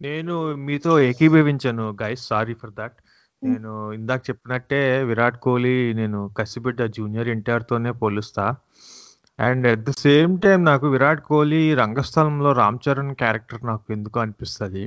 నేను 0.00 0.34
మీతో 0.66 0.92
ఏకీభవించాను 1.00 1.96
గైస్ 2.02 2.24
సారీ 2.26 2.54
ఫర్ 2.54 2.74
దాట్ 2.80 2.96
నేను 3.42 3.72
ఇందాక 3.92 4.22
చెప్పినట్టే 4.30 4.80
విరాట్ 5.02 5.38
కోహ్లీ 5.38 5.76
నేను 5.92 6.20
కసిబిడ్డ 6.38 6.82
జూనియర్ 6.96 7.28
ఎన్టీఆర్ 7.28 7.68
తోనే 7.70 7.90
పోలుస్తా. 8.02 8.44
And 9.38 9.66
at 9.66 9.84
the 9.88 9.90
same 9.98 10.32
time 10.40 10.64
నాకు 10.64 10.86
విరాట్ 10.86 11.22
కోహ్లీ 11.28 11.62
రంగస్థలంలో 11.74 12.52
రామ్ 12.52 12.78
చరణ్ 12.84 13.14
క్యారెక్టర్ 13.14 13.66
నాకు 13.66 13.86
ఎందుకు 13.92 14.20
అనిపిస్తుంది. 14.20 14.84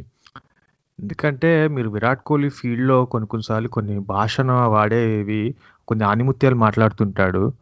ఎందుకంటే 0.99 1.51
మీరు 1.67 1.89
విరాట్ 1.89 2.23
కోహ్లీ 2.29 2.49
ఫీల్డ్లో 2.49 2.97
కొన్ని 3.11 3.27
కొన్నిసార్లు 3.27 3.69
కొన్ని 3.75 3.95
భాషను 4.13 4.57
వాడేవి 4.69 5.43
కొన్ని 5.91 6.05
ఆనిముత్యాలు 6.05 6.55
మాట్లాడుతుంటాడు. 6.55 7.53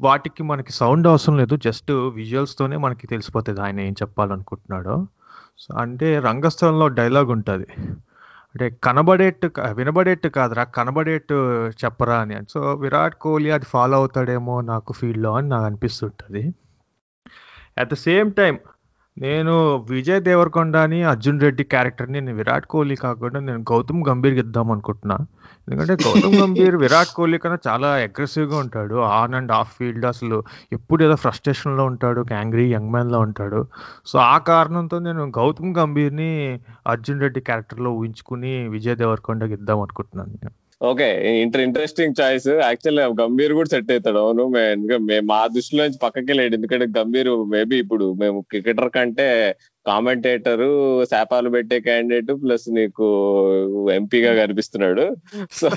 వాటికి 0.00 0.42
మనకి 0.42 0.72
సౌండ్ 0.72 1.06
అవసరం 1.06 1.36
లేదు. 1.36 1.56
జస్ట్ 1.56 1.90
విజువల్స్తోనే 1.92 2.76
మనకి 2.76 3.06
తెలిసిపోతుంది 3.06 3.60
ఆయన 3.60 3.80
ఏం 3.80 3.92
చెప్పాలనుకుంటున్నాడో. 3.92 5.06
సో 5.58 5.76
అంటే 5.76 6.18
రంగస్థలంలో 6.18 6.88
డైలాగ్ 6.88 7.30
ఉంటుంది. 7.30 7.66
అంటే 8.54 8.78
కనబడేట్టు 8.84 9.50
వినబడేట్టు 9.72 10.28
కాదురా 10.28 10.64
కనబడేట్టు 10.64 11.34
చెప్పరా 11.84 12.16
అని. 12.20 12.36
సో 12.50 12.74
విరాట్ 12.74 13.14
కోహ్లీ 13.14 13.50
అది 13.50 13.64
ఫాలో 13.64 13.96
అవుతాడేమో 13.96 14.60
నాకు 14.60 14.92
ఫీల్డ్లో 14.92 15.36
అని 15.36 15.48
నాకు 15.48 15.64
అనిపిస్తుంటుంది. 15.64 16.54
అట్ 17.78 17.90
ద 17.90 17.94
సేమ్ 17.94 18.32
టైం 18.32 18.58
నేను 19.20 19.54
విజయ్ 19.90 20.20
దేవరకొండని 20.28 20.98
అర్జున్ 21.10 21.40
రెడ్డి 21.44 21.64
క్యారెక్టర్ని 21.72 22.20
నేను 22.20 22.36
విరాట్ 22.38 22.66
కోహ్లీ 22.66 22.96
కాకుండా 22.96 23.38
నేను 23.40 23.60
గౌతమ్ 23.70 24.04
గంభీర్ 24.08 24.38
ఇద్దాం 24.44 24.68
అనుకుంటున్నా. 24.74 25.16
ఎందుకంటే 25.64 25.94
గౌతమ్ 26.04 26.36
గంభీర్ 26.42 26.76
విరాట్ 26.76 27.12
కోహ్లీ 27.16 27.38
కన్నా 27.38 27.58
చాలా 27.68 27.88
అగ్రెసివ్గా 28.06 28.56
ఉంటాడు. 28.64 28.96
ఆన్ 29.18 29.34
అండ్ 29.34 29.52
ఆఫ్ 29.58 29.74
ఫీల్డ్ 29.78 30.06
అసలు 30.12 30.38
ఎప్పుడు 30.72 31.04
ఏదో 31.04 31.16
ఫ్రస్ట్రేషన్లో 31.24 31.84
ఉంటాడు 31.84 32.22
యాంగ్రీ 32.38 32.66
యంగ్ 32.72 32.92
మ్యాన్లో 32.96 33.20
ఉంటాడు. 33.20 33.60
సో 34.06 34.18
ఆ 34.18 34.38
కారణంతో 34.50 34.98
నేను 35.08 35.24
గౌతమ్ 35.38 35.76
గంభీర్ని 35.80 36.30
అర్జున్ 36.86 37.20
రెడ్డి 37.20 37.42
క్యారెక్టర్లో 37.50 37.92
ఊహించుకుని 38.00 38.54
విజయ్ 38.76 38.96
దేవరకొండకి 38.96 39.52
ఇద్దాం 39.60 39.80
అనుకుంటున్నాను 39.80 40.32
నేను. 40.42 40.54
Okay 40.88 41.06
inter 41.40 41.62
interesting 41.64 42.14
choice 42.18 42.46
actually 42.66 43.02
Gambhir 43.18 43.52
కూడా 43.56 43.70
సెట్ 43.72 43.90
అవుతాడు. 43.94 44.18
అవును 44.24 44.44
మేము 44.54 45.24
మా 45.30 45.40
దృష్టిలో 45.54 45.82
నుంచి 45.86 46.00
పక్కకి 46.04 46.28
వెళ్ళాడు 46.30 46.56
ఎందుకంటే 46.58 46.86
గంభీర్ 46.94 47.30
మేబీ 47.54 47.76
ఇప్పుడు 47.84 48.06
మేము 48.22 48.38
క్రికెటర్ 48.50 48.90
కంటే 48.94 49.26
కామెంటేటరు 49.86 50.70
శాపాలు 51.10 51.48
పెట్టే 51.56 51.76
క్యాండిడేట్ 51.88 52.30
ప్లస్ 52.44 52.64
నీకు 52.78 53.06
ఎంపీగా 53.98 54.32
కనిపిస్తున్నాడు. 54.40 55.04
సో 55.58 55.68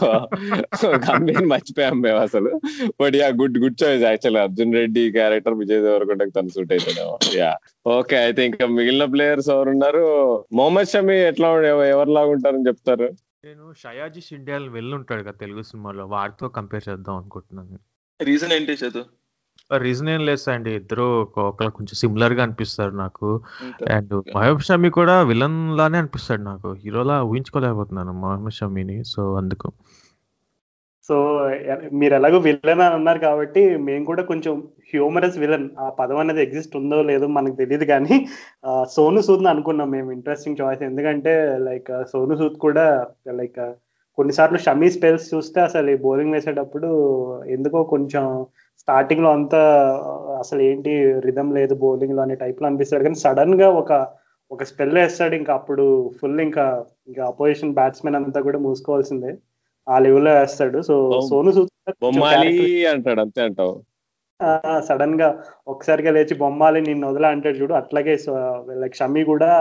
గంభీర్ 1.07 1.49
మర్చిపోయాం 1.53 1.97
మేము 2.05 2.21
అసలు. 2.27 2.53
But 3.01 3.17
yeah 3.21 3.27
good 3.41 3.59
good 3.63 3.77
choice 3.83 4.05
actual 4.09 4.39
Arjun 4.45 4.77
Reddy 4.79 5.03
character 5.17 5.59
Vijay 5.63 5.83
దేవరకొండకి 5.87 6.35
తను 6.37 6.55
సూట్ 6.55 6.73
అవుతాడేమో. 6.77 7.17
యా 7.41 7.51
ఓకే 7.97 8.17
అయితే 8.25 8.41
ఇంకా 8.51 8.67
మిగిలిన 8.77 9.07
ప్లేయర్స్ 9.15 9.51
ఎవరున్నారు? 9.57 10.05
మొహమ్మద్ 10.59 10.91
షమి 10.93 11.19
ఎట్లా 11.31 11.49
ఎవరిలాగా 11.93 12.33
ఉంటారని 12.37 12.67
చెప్తారు? 12.71 13.09
నేను 13.43 13.73
షయాజీ 13.73 14.21
షిండ్యాల్ 14.21 14.69
వెళ్ళి 14.69 14.95
ఉంటాడు 14.95 15.23
కదా 15.23 15.31
తెలుగు 15.31 15.61
సినిమాలో 15.61 16.05
వారితో 16.05 16.47
కంపేర్ 16.47 16.89
చేద్దాం 16.89 17.15
అనుకుంటున్నాను 17.15 17.79
రీజన్ 18.21 18.51
ఏంటి 18.51 18.73
చదువు 18.73 19.05
రీజన్ 19.77 20.09
ఏం 20.09 20.25
లేదు 20.25 20.51
అండి 20.51 20.71
ఇద్దరు 20.71 21.03
ఒకరు 21.37 21.69
కొంచెం 21.69 21.95
సిమిలర్గా 21.95 22.43
అనిపిస్తారు 22.43 22.91
నాకు. 22.91 23.41
అండ్ 23.89 24.23
మహబూబ్ 24.35 24.61
షమి 24.61 24.89
కూడా 24.89 25.21
విలన్ 25.21 25.77
లానే 25.77 25.97
అనిపిస్తాడు 25.97 26.41
నాకు. 26.41 26.73
హీరోలా 26.73 27.23
ఊహించుకోలేకపోతున్నాను 27.23 28.13
మహబూబ్ 28.13 28.51
షమిని 28.51 29.03
సో 29.03 29.35
అందుకు. 29.35 29.71
సో 31.09 31.15
మీరు 31.99 32.13
ఎలాగో 32.17 32.37
విలన్ 32.47 32.81
అని 32.85 32.95
అన్నారు 32.97 33.19
కాబట్టి 33.27 33.61
మేము 33.87 34.03
కూడా 34.09 34.23
కొంచెం 34.31 34.53
హ్యూమరస్ 34.91 35.37
విలన్ 35.43 35.67
ఆ 35.83 35.87
పదం 35.99 36.19
అనేది 36.23 36.41
ఎగ్జిస్ట్ 36.45 36.77
ఉందో 36.81 36.99
లేదో 37.09 37.27
మనకు 37.37 37.55
తెలియదు 37.61 37.85
కానీ 37.93 38.15
సోను 38.95 39.21
సూద్ 39.27 39.47
అనుకున్నాం 39.53 39.89
మేము. 39.95 40.09
ఇంట్రెస్టింగ్ 40.17 40.59
చాయిస్ 40.61 40.83
ఎందుకంటే 40.89 41.33
లైక్ 41.67 41.91
సోను 42.11 42.37
సూద్ 42.41 42.57
కూడా 42.65 42.85
లైక్ 43.41 43.61
కొన్నిసార్లు 44.17 44.57
షమీ 44.65 44.87
స్పెల్స్ 44.95 45.27
చూస్తే 45.33 45.59
అసలు 45.67 45.87
ఈ 45.93 45.97
బౌలింగ్ 46.05 46.35
వేసేటప్పుడు 46.35 46.89
ఎందుకో 47.55 47.79
కొంచెం 47.93 48.25
స్టార్టింగ్లో 48.81 49.29
అంతా 49.37 49.61
అసలు 50.41 50.61
ఏంటి 50.69 50.91
రిధం 51.27 51.47
లేదు 51.57 51.73
బౌలింగ్లో 51.83 52.21
అనే 52.25 52.35
టైప్లో 52.43 52.67
అనిపిస్తాడు. 52.69 53.03
కానీ 53.07 53.19
సడన్గా 53.25 53.69
ఒక 53.81 53.91
ఒక 54.51 54.63
స్పెల్ 54.71 54.95
వేస్తాడు. 54.99 55.35
ఇంకా 55.41 55.51
అప్పుడు 55.59 55.85
ఫుల్ 56.19 56.39
ఇంకా 56.47 56.65
ఇంకా 57.09 57.21
అపోజిషన్ 57.31 57.75
బ్యాట్స్మెన్ 57.79 58.17
అంతా 58.19 58.39
కూడా 58.47 58.59
మూసుకోవాల్సిందే. 58.67 59.31
ఆ 59.87 59.99
లెవెల్లో 59.99 60.31
వేస్తాడు. 60.33 60.81
సో 60.81 60.95
సోను 61.29 61.51
బొమ్మాలి 62.01 62.85
అంటాడు 62.85 63.21
అంతే 63.21 63.41
అంటావు. 63.41 63.73
సడన్గా 64.87 65.43
ఒకసారిగా 65.67 66.11
లేచి 66.11 66.35
బొమ్మాలి 66.35 66.81
నిన్ను 66.81 67.09
వదల 67.09 67.25
అంటాడు 67.25 67.57
చూడు. 67.57 67.73
అట్లాగే 67.73 68.13
లైక్ 68.81 68.95
షమి 68.95 69.23
కూడా 69.23 69.51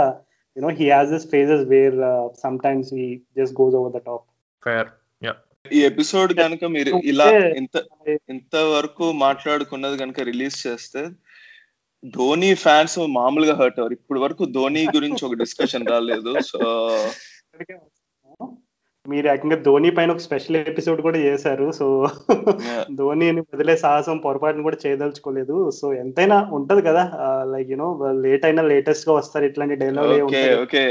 you know 0.56 0.68
he 0.68 0.90
has 0.90 1.10
this 1.10 1.28
phases 1.30 1.68
where 1.68 1.98
some 2.42 2.58
times 2.58 2.94
he 2.94 3.06
just 3.38 3.60
goes 3.60 3.74
over 3.74 3.92
the 3.92 3.96
top 3.96 4.26
fair 4.62 4.90
ఈ 5.72 5.80
ఎపిసోడ్ 5.82 6.32
కనుక 6.34 6.64
మీరు 6.64 7.00
ఇలా 7.04 7.26
ఇంత 7.56 7.76
ఇంత 8.30 8.56
వరకు 8.56 9.12
మాట్లాడుకున్నది 9.12 9.96
కనుక 9.98 10.20
రిలీజ్ 10.20 10.66
చేస్తే 10.66 11.02
ధోని 12.04 12.54
ఫ్యాన్స్ 12.54 12.98
మామూలుగా 12.98 13.54
హర్ట్ 13.54 13.78
అవ్వరు. 13.80 13.92
ఇప్పుడు 13.92 14.20
వరకు 14.20 14.44
ధోని 14.44 14.86
గురించి 14.94 15.24
ఒక 15.24 15.34
డిస్కషన్ 15.34 15.86
రాలేదు. 15.86 16.40
సో 16.40 16.58
మీరు 19.10 19.26
ఏకంగా 19.30 19.56
ధోని 19.66 19.88
పైన 19.96 20.12
ఒక 20.14 20.22
స్పెషల్ 20.24 20.56
ఎపిసోడ్ 20.70 21.00
కూడా 21.06 21.18
చేశారు. 21.24 21.64
సో 21.78 21.86
ధోనిని 22.98 23.42
వదిలే 23.54 23.74
సాహసం 23.82 24.18
పొరపాటును 24.24 24.66
కూడా 24.66 24.78
చేయదలుచుకోలేదు. 24.84 25.56
సో 25.78 25.86
ఎంతైనా 26.02 26.36
ఉంటది 26.58 26.82
కదా 26.88 27.02
లైక్ 27.52 27.72
యూనో 27.72 27.88
లేట్ 28.24 28.44
అయినా 28.48 28.64
లేటెస్ట్గా 28.72 29.14
వస్తారు 29.16 29.48
ఇట్లాంటి 29.50 29.78
dialogue 29.82 30.12
okay 30.28 30.42
okay 30.62 30.82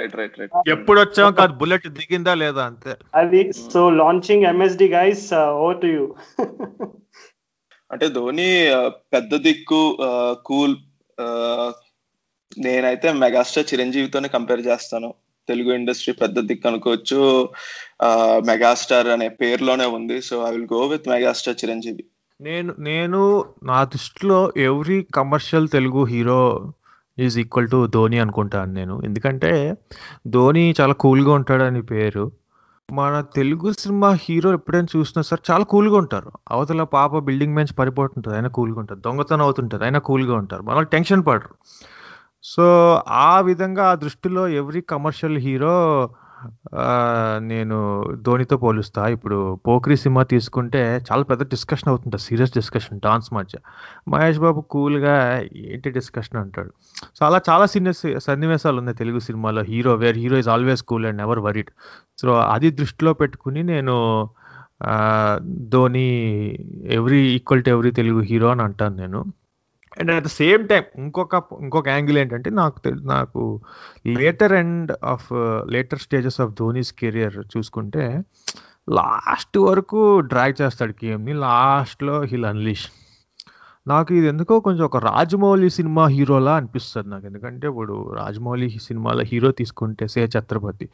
right 0.00 0.16
right 0.20 0.38
right 0.40 0.70
ఎప్పుడు 0.74 0.98
వచ్చాం 1.00 1.34
కాదు 1.40 1.58
బుల్లెట్ 1.62 1.88
దిగిందా 1.98 2.34
లేదా 2.44 2.62
అంతే. 2.70 2.94
అది 3.22 3.42
so 3.72 3.82
launching 4.02 4.48
MSD 4.52 4.88
guys 4.96 5.26
over 5.34 5.82
to 5.82 5.90
you 5.96 6.06
అంటే 7.90 8.06
ధోని 8.14 8.48
పెద్ద 9.14 9.34
దిక్కు 9.42 9.82
కూల్ 10.48 10.76
నేనైతే 12.64 13.08
మెగాస్టార్ 13.26 13.70
చిరంజీవితోనే 13.70 14.28
కంపేర్ 14.34 14.62
చేస్తాను. 14.66 15.08
తెలుగు 15.48 15.72
ఇండస్ట్రీ 15.72 16.14
పెద్ద 16.14 16.40
దిక్కు 16.40 16.68
అనుకోవచ్చు. 16.68 17.48
ఆ, 18.02 18.40
మెగాస్టార్ 18.46 19.06
అనే 19.06 19.28
పేరులోనే 19.28 19.86
ఉంది. 19.86 20.22
So 20.22 20.48
I 20.48 20.50
will 20.50 20.68
go 20.72 20.86
with 20.86 21.08
megastar 21.08 21.64
Chiranjeevi. 21.64 22.04
నేను 22.40 22.74
నేను 22.78 23.44
నా 23.62 23.84
దృష్టిలో 23.84 24.52
every 24.56 25.06
commercial 25.14 25.68
Telugu 25.68 26.04
hero 26.04 26.72
is 27.18 27.38
equal 27.38 27.70
to 27.70 27.86
Dhoni 27.86 28.18
అనుకుంటాను 28.18 28.72
నేను. 28.72 29.02
ఎందుకంటే 29.04 29.76
ధోని 30.26 30.74
చాలా 30.80 30.92
కూల్గా 30.92 31.32
ఉంటాడని 31.32 31.82
పేరు. 31.82 32.32
మన 32.92 33.24
తెలుగు 33.34 33.72
సినిమా 33.72 34.18
హీరో 34.20 34.52
ఎప్పుడైనా 34.52 34.86
చూసినా 34.96 35.22
సరే 35.22 35.54
చాలా 35.54 35.64
కూల్గా 35.64 35.96
ఉంటారు. 35.96 36.32
అవతల 36.50 36.82
పాప 36.82 37.18
బిల్డింగ్ 37.18 37.54
మెంచి 37.54 37.74
పడిపోతుంటుంది 37.74 38.36
అయినా 38.36 38.48
కూల్గా 38.48 38.80
ఉంటారు. 38.80 39.00
దొంగతనం 39.00 39.42
అవుతుంటుంది 39.42 39.84
అయినా 39.84 39.98
కూల్గా 39.98 40.34
ఉంటారు. 40.34 40.62
మన 40.62 40.82
టెన్షన్ 40.82 41.26
పడరు. 41.26 41.54
సో 42.52 42.64
ఆ 43.28 43.40
విధంగా 43.40 43.84
ఆ 43.92 43.94
దృష్టిలో 44.04 44.42
ఎవ్రీ 44.60 44.80
కమర్షియల్ 44.92 45.38
హీరో 45.46 45.76
నేను 47.52 47.76
ధోనితో 48.26 48.56
పోలుస్తా. 48.56 49.02
ఇప్పుడు 49.14 49.36
పోక్రీ 49.66 49.96
సినిమా 49.96 50.22
తీసుకుంటే 50.32 50.82
చాలా 51.08 51.24
పెద్ద 51.30 51.42
డిస్కషన్ 51.54 51.88
అవుతుంది 51.88 52.18
సీరియస్ 52.18 52.52
డిస్కషన్ 52.56 53.00
డాన్స్ 53.06 53.28
మధ్య. 53.34 53.58
మహేష్ 54.12 54.40
బాబు 54.44 54.60
కూల్గా 54.60 55.14
ఏంటి 55.72 55.90
డిస్కషన్ 55.90 56.38
అంటాడు. 56.42 56.70
సో 57.16 57.22
అలా 57.26 57.40
చాలా 57.50 57.66
సీనియర్ 57.66 58.20
సన్నివేశాలు 58.26 58.78
ఉన్నాయి 58.78 58.98
తెలుగు 58.98 59.18
సినిమాలో. 59.18 59.62
Hero 59.62 59.94
where 59.94 60.18
hero 60.18 60.38
is 60.42 60.50
always 60.56 60.82
cool 60.82 61.06
and 61.06 61.22
ever 61.26 61.38
worried. 61.38 61.72
So 62.22 62.28
అది 62.54 62.70
దృష్టిలో 62.70 63.14
పెట్టుకుని 63.22 63.62
నేను 63.72 63.96
Dhoni 65.74 66.06
every 66.98 67.20
equal 67.36 67.64
to 67.64 67.70
every 67.70 67.90
Telugu 67.90 68.20
hero 68.20 68.48
అని 68.48 68.62
అంటాను 68.62 68.96
నేను. 68.96 69.20
And 70.00 70.10
at 70.10 70.24
the 70.24 70.26
same 70.26 70.68
time 70.68 70.82
ఇంకొక 70.98 71.42
ఇంకొక 71.60 71.88
యాంగిల్ 71.88 72.18
ఏంటంటే 72.18 72.50
నాకు 72.50 72.88
నాకు 72.88 73.60
later 74.06 74.52
end 74.52 74.92
of 75.04 75.28
later 75.70 75.98
stages 75.98 76.40
of 76.40 76.52
Dhoni's 76.52 76.92
career 76.92 77.38
చూసుకుంటే 77.56 78.24
లాస్ట్ 78.90 79.58
వరకు 79.58 80.20
డ్రాగ్ 80.20 80.62
చేస్తాడు 80.62 80.94
గేమ్ని 81.04 81.34
లాస్ట్లో 81.34 82.22
హిల్ 82.22 82.44
అన్లీష్ 82.44 82.86
నాకు 83.88 84.14
ఇది 84.14 84.26
ఎందుకో 84.26 84.60
కొంచెం 84.60 84.84
ఒక 84.84 84.96
రాజమౌళి 84.96 85.70
సినిమా 85.70 86.06
హీరోలా 86.06 86.56
అనిపిస్తుంది 86.56 87.08
నాకు. 87.08 87.26
ఎందుకంటే 87.26 87.66
ఇప్పుడు 87.66 88.14
రాజమౌళి 88.16 88.70
సినిమాలో 88.70 89.22
హీరో 89.22 89.50
తీసుకుంటే 89.50 90.08
సే 90.08 90.24
ఛత్రపతి. 90.24 90.88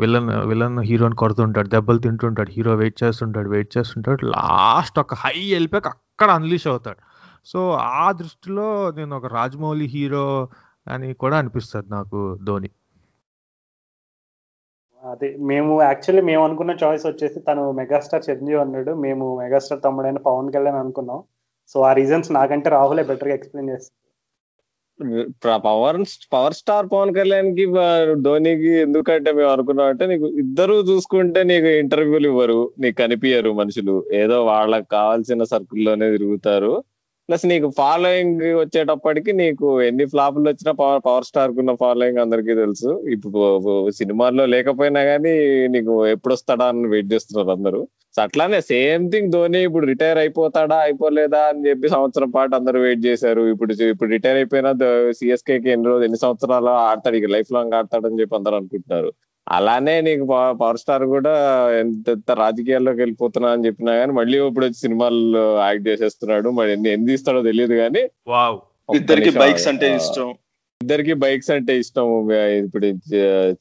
విలన్ 0.00 0.28
విలన్ 0.28 0.78
హీరోని 0.78 1.14
కొడుతుంటాడు 1.14 1.68
దెబ్బలు 1.68 1.98
తింటుంటాడు 1.98 2.50
హీరో 2.50 2.74
వెయిట్ 2.74 3.04
చేస్తుంటాడు 3.04 3.48
వెయిట్ 3.48 3.78
చేస్తుంటాడు. 3.78 4.26
లాస్ట్ 4.26 4.98
ఒక 4.98 5.14
హై 5.14 5.52
వెళ్ళిపోయాక 5.52 5.88
అక్కడ 5.88 6.30
అన్లీష్ 6.30 6.66
అవుతాడు. 6.66 7.07
సో 7.46 7.70
ఆ 7.72 8.12
దృష్టిలో 8.12 8.90
నేను 8.90 9.16
ఒక 9.16 9.26
రాజమౌళి 9.26 9.86
హీరో 9.86 10.48
అని 10.86 11.14
కూడా 11.14 11.36
అనిపిస్తుంది 11.38 11.88
నాకు 11.90 12.38
ధోని. 12.44 12.70
అదే 15.02 15.36
మేము 15.50 15.82
యాక్చువల్లీ 15.82 16.22
మేము 16.22 16.44
అనుకున్న 16.44 16.72
చాయిస్ 16.82 17.06
వచ్చేసి 17.06 17.40
తను 17.40 17.72
మెగాస్టార్ 17.72 18.30
చిరంజీవి 18.30 18.60
అన్నాడు. 18.60 18.90
మేము 18.90 19.38
మెగాస్టార్ 19.40 19.82
తమ్ముడైన 19.84 20.18
పవన్ 20.18 20.52
కళ్యాణ్ 20.52 20.76
అనుకున్నాం. 20.76 21.22
సో 21.68 21.80
ఆ 21.80 21.92
రీజన్స్ 21.92 22.32
నాకంటే 22.32 22.68
రాహులే 22.70 23.02
బెటర్గా 23.02 23.34
ఎక్స్ప్లెయిన్ 23.34 23.70
చేస్తారు 23.70 23.96
పవర్ 25.44 25.98
పవర్ 26.32 26.52
స్టార్ 26.52 26.86
పవన్ 26.92 27.14
కళ్యాణ్కి 27.14 27.64
ధోనికి 28.22 28.70
ఎందుకంటే 28.80 29.32
మేము 29.32 29.50
అనుకున్నాం 29.50 29.86
అంటే 29.86 30.06
నీకు 30.06 30.26
ఇద్దరు 30.26 30.74
చూసుకుంటే 30.74 31.42
నీకు 31.42 31.66
ఇంటర్వ్యూలు 31.66 32.28
ఇవ్వరు 32.28 32.72
నీకు 32.78 32.96
కనిపించరు 32.96 33.50
మనుషులు. 33.52 34.04
ఏదో 34.12 34.44
వాళ్ళకి 34.46 34.88
కావాల్సిన 34.90 35.44
సర్కిల్లోనే 35.44 36.10
తిరుగుతారు. 36.10 36.82
ప్లస్ 37.28 37.42
నీకు 37.50 37.68
ఫాలోయింగ్ 37.78 38.42
వచ్చేటప్పటికి 38.60 39.30
నీకు 39.40 39.66
ఎన్ని 39.82 40.04
ఫ్లాపులు 40.12 40.46
వచ్చినా 40.50 40.72
పవర్ 40.78 41.02
పవర్ 41.06 41.26
స్టార్ 41.28 41.52
కున్న 41.56 41.72
ఫాలోయింగ్ 41.82 42.20
అందరికీ 42.22 42.54
తెలుసు. 42.54 42.90
ఇప్పుడు 43.14 43.40
సినిమాల్లో 43.98 44.44
లేకపోయినా 44.54 45.00
గానీ 45.10 45.32
నీకు 45.74 45.94
ఎప్పుడు 46.14 46.34
వస్తాడా 46.34 46.66
అని 46.72 46.88
వెయిట్ 46.94 47.12
చేస్తున్నారు 47.12 47.52
అందరూ. 47.56 47.80
సో 48.16 48.22
అట్లానే 48.22 48.60
సేమ్ 48.70 49.04
థింగ్ 49.12 49.30
ధోని 49.32 49.60
ఇప్పుడు 49.62 49.86
రిటైర్ 49.86 50.20
అయిపోతాడా 50.24 50.78
అయిపోలేదా 50.86 51.42
అని 51.50 51.62
చెప్పి 51.68 51.88
సంవత్సరం 51.96 52.30
పాటు 52.36 52.56
అందరూ 52.60 52.80
వెయిట్ 52.86 53.04
చేశారు. 53.06 53.42
ఇప్పుడు 53.54 53.72
ఇప్పుడు 53.92 54.10
రిటైర్ 54.16 54.40
అయిపోయినా 54.42 54.72
సిఎస్కే 55.20 55.58
కి 55.64 55.70
ఎన్ని 55.76 55.88
రోజులు 55.90 56.04
ఎన్ని 56.04 56.22
సంవత్సరాలు 56.24 56.72
ఆడతాడు 56.88 57.18
ఇక 57.20 57.30
లైఫ్ 57.36 57.52
లాంగ్ 57.52 57.76
ఆడతాడని 57.80 58.20
చెప్పి 58.22 58.38
అందరూ 58.40 58.56
అనుకుంటున్నారు. 58.60 59.10
అలానే 59.52 60.00
నీకు 60.00 60.24
పవర్ 60.60 60.76
స్టార్ 60.76 61.04
కూడా 61.04 61.32
ఎంత 61.80 62.30
రాజకీయాల్లోకి 62.30 62.98
వెళ్ళిపోతున్నా 62.98 63.48
అని 63.50 63.66
చెప్పినా 63.66 63.92
గానీ 63.94 64.12
మళ్ళీ 64.12 64.46
ఇప్పుడు 64.46 64.66
వచ్చి 64.66 64.74
సినిమాల్లో 64.74 65.58
యాక్ట్ 65.66 65.88
చేసేస్తున్నాడు. 65.88 66.50
మరి 66.50 66.72
ఎన్ని 66.72 66.92
ఎన్ని 66.92 67.08
తీస్తాడో 67.08 67.42
తెలియదు 67.42 67.74
కానీ 67.74 68.02
ఇద్దరికి 68.96 69.30
బైక్స్. 69.38 69.68
అంటే 69.68 69.96
ఇష్టం. 69.96 70.28
ఇద్దరికి 70.82 71.12
బైక్స్ 71.12 71.50
అంటే 71.50 71.78
ఇష్టం. 71.78 72.30
ఇప్పుడు 72.64 72.86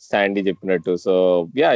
శాండీ 0.01 0.41
చెప్పినట్టు. 0.41 0.95
సో 0.95 1.13
యా 1.57 1.71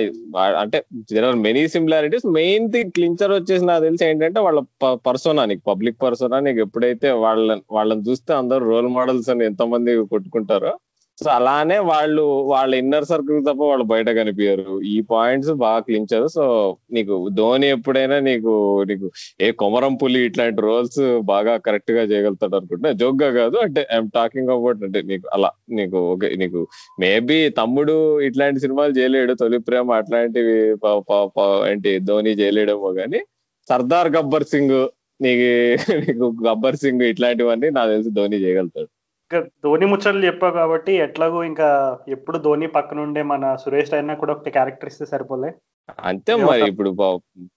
అంటే 0.59 0.83
are 1.25 1.39
many 1.47 1.67
similarities 1.67 2.25
main 2.25 2.71
thing 2.71 2.91
clincher 2.91 3.31
వచ్చేసి 3.31 3.65
నాకు 3.65 3.83
తెలిసి 3.83 4.05
ఏంటంటే 4.05 4.39
వాళ్ళ 4.39 4.61
పర్సోనా 4.93 5.45
నీకు 5.45 5.63
పబ్లిక్ 5.67 6.01
పర్సోనా 6.01 6.39
నీకు 6.39 6.59
ఎప్పుడైతే 6.59 7.11
వాళ్ళ 7.11 7.59
వాళ్ళని 7.71 8.01
చూస్తే 8.01 8.33
అందరూ 8.33 8.69
రోల్ 8.69 8.87
మోడల్స్ 8.87 9.29
అని 9.29 9.45
ఎంతమంది 9.45 9.95
కొట్టుకుంటారో 10.05 10.73
సో 11.21 11.29
అలానే 11.29 11.75
వాళ్ళు 11.89 12.21
వాళ్ళ 12.51 12.71
ఇన్నర్ 12.75 13.05
సర్కిల్ 13.09 13.41
తప్ప 13.47 13.61
వాళ్ళు 13.69 13.85
బయట 13.91 14.09
కనిపించారు 14.19 14.75
ఈ 14.91 14.95
పాయింట్స్ 15.11 15.51
బాగా 15.63 15.81
క్లించారు 15.87 16.27
సో 16.35 16.43
నీకు 16.91 17.15
ధోని 17.39 17.67
ఎప్పుడైనా 17.67 18.17
నీకు 18.29 18.53
నీకు 18.89 19.07
ఏ 19.45 19.47
కొమరం 19.61 19.95
పులి 20.01 20.19
ఇట్లాంటి 20.27 20.61
రోల్స్ 20.61 21.01
బాగా 21.31 21.53
కరెక్ట్గా 21.67 22.03
చేయగలుగుతాడు 22.03 22.55
అనుకుంటున్నా? 22.59 22.91
జోక్గా 23.01 23.29
కాదు 23.39 23.57
అంటే 23.57 23.81
ఐఎమ్ 23.93 24.09
టాకింగ్ 24.15 24.53
అబౌట్ 24.55 24.81
అంటే 24.87 25.01
నీకు 25.11 25.27
అలా 25.37 25.51
నీకు 25.71 25.99
ఓకే 26.13 26.29
నీకు 26.35 26.61
మేబీ 27.03 27.37
తమ్ముడు 27.59 27.97
ఇట్లాంటి 28.29 28.63
సినిమాలు 28.65 28.95
చేయలేడు 28.99 29.35
తొలి 29.41 29.59
ప్రేమ 29.69 29.91
అట్లాంటివి 30.01 30.57
ఏంటి 31.71 31.93
ధోని 32.09 32.33
చేయలేడేమో 32.41 32.91
కానీ 32.99 33.21
సర్దార్ 33.67 34.09
గబ్బర్ 34.17 34.47
సింగ్ 34.53 34.77
నీకు 35.19 35.49
నీకు 36.03 36.25
గబ్బర్ 36.47 36.79
సింగ్ 36.83 37.03
ఇట్లాంటివన్నీ 37.11 37.69
నాకు 37.69 37.91
తెలిసి 37.93 38.11
ధోని 38.11 38.37
చేయగలుగుతాడు. 38.45 38.89
ధోని 39.39 39.85
ముచ్చట్లు 39.85 40.25
చెప్పావు 40.25 40.53
కాబట్టి 40.53 40.93
ఎట్లాగో 40.93 41.43
ఇంకా 41.43 41.97
ఎప్పుడు 42.09 42.37
ధోని 42.37 42.67
పక్కన 42.67 42.99
ఉండే 42.99 43.23
మన 43.23 43.55
సురేష్ 43.55 43.93
అయినా 43.93 44.13
కూడా 44.13 44.33
ఒక 44.33 44.49
క్యారెక్టర్ 44.49 44.87
ఇస్తే 44.87 45.05
సరిపోలే. 45.05 45.51
అంతే 45.99 46.35
మరి 46.35 46.67
ఇప్పుడు 46.67 46.89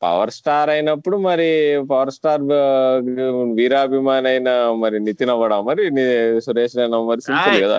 పవర్ 0.02 0.30
స్టార్ 0.30 0.70
అయినప్పుడు 0.70 1.16
మరి 1.16 1.78
పవర్ 1.90 2.10
స్టార్ 2.10 2.42
వీరాభిమాని 3.54 4.28
అయిన 4.28 4.72
మరి 4.76 5.00
నితిన్ 5.00 5.30
అవ్వడా 5.30 5.60
మరి? 5.60 5.90
సురేష్ 6.40 6.78
అయినా 6.78 7.00
మరి 7.00 7.20
సింపుల్ 7.20 7.62
కదా. 7.62 7.78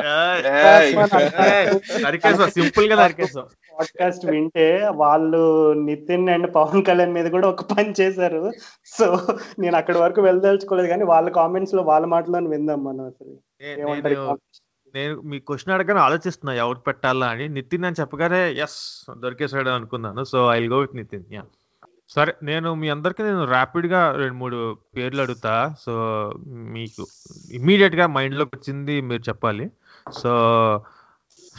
సింపుల్గా 2.47 2.95
నరికేసాం 2.95 3.43
పాడ్కాస్ట్ 3.79 4.25
వింటే 4.25 4.87
వాళ్ళు 4.91 5.73
నితిన్ 5.73 6.29
అండ్ 6.29 6.55
పవన్ 6.55 6.85
కళ్యాణ్ 6.85 7.13
మీద 7.13 7.25
కూడా 7.25 7.49
ఒక 7.49 7.63
పని 7.77 7.93
చేశారు. 8.01 8.51
సో 8.85 9.19
నేను 9.59 9.77
అక్కడి 9.77 9.97
వరకు 9.97 10.21
వెళ్ళదలుచుకోలేదు 10.21 10.87
కానీ 10.87 11.03
వాళ్ళ 11.03 11.29
కామెంట్స్లో 11.29 11.83
వాళ్ళ 11.83 12.05
మాటలను 12.05 12.49
విందాం 12.49 12.83
మనం 12.83 13.05
అసలు. 13.05 13.35
నేను 13.61 15.21
మీ 15.21 15.37
క్వశ్చన్ 15.39 15.73
అడగని 15.73 15.99
ఆలోచిస్తున్నా 15.99 16.53
ఎవరు 16.53 16.79
పెట్టాలా 16.79 17.27
అని. 17.29 17.45
నితిన్ 17.49 17.85
అని 17.85 17.99
చెప్పగానే 17.99 18.41
ఎస్ 18.65 18.79
దొరికేసాడు 19.23 19.69
అనుకున్నాను. 19.69 20.23
So 20.23 20.39
I 20.53 20.67
go 20.67 20.79
with 20.79 20.95
Nithin 20.95 21.25
yeah 21.33 21.43
సరే 22.09 22.31
నేను 22.43 22.73
మీ 22.73 22.89
అందరికి 22.89 23.21
నేను 23.23 23.43
ర్యాపిడ్గా 23.45 24.11
రెండు 24.11 24.35
మూడు 24.35 24.57
పేర్లు 24.97 25.21
అడుగుతా. 25.21 25.75
సో 25.79 25.93
మీకు 26.75 27.03
ఇమీడియట్గా 27.51 28.07
మైండ్లోకి 28.07 28.51
వచ్చింది 28.57 28.95
మీరు 29.01 29.21
చెప్పాలి. 29.21 29.65
So 30.21 30.31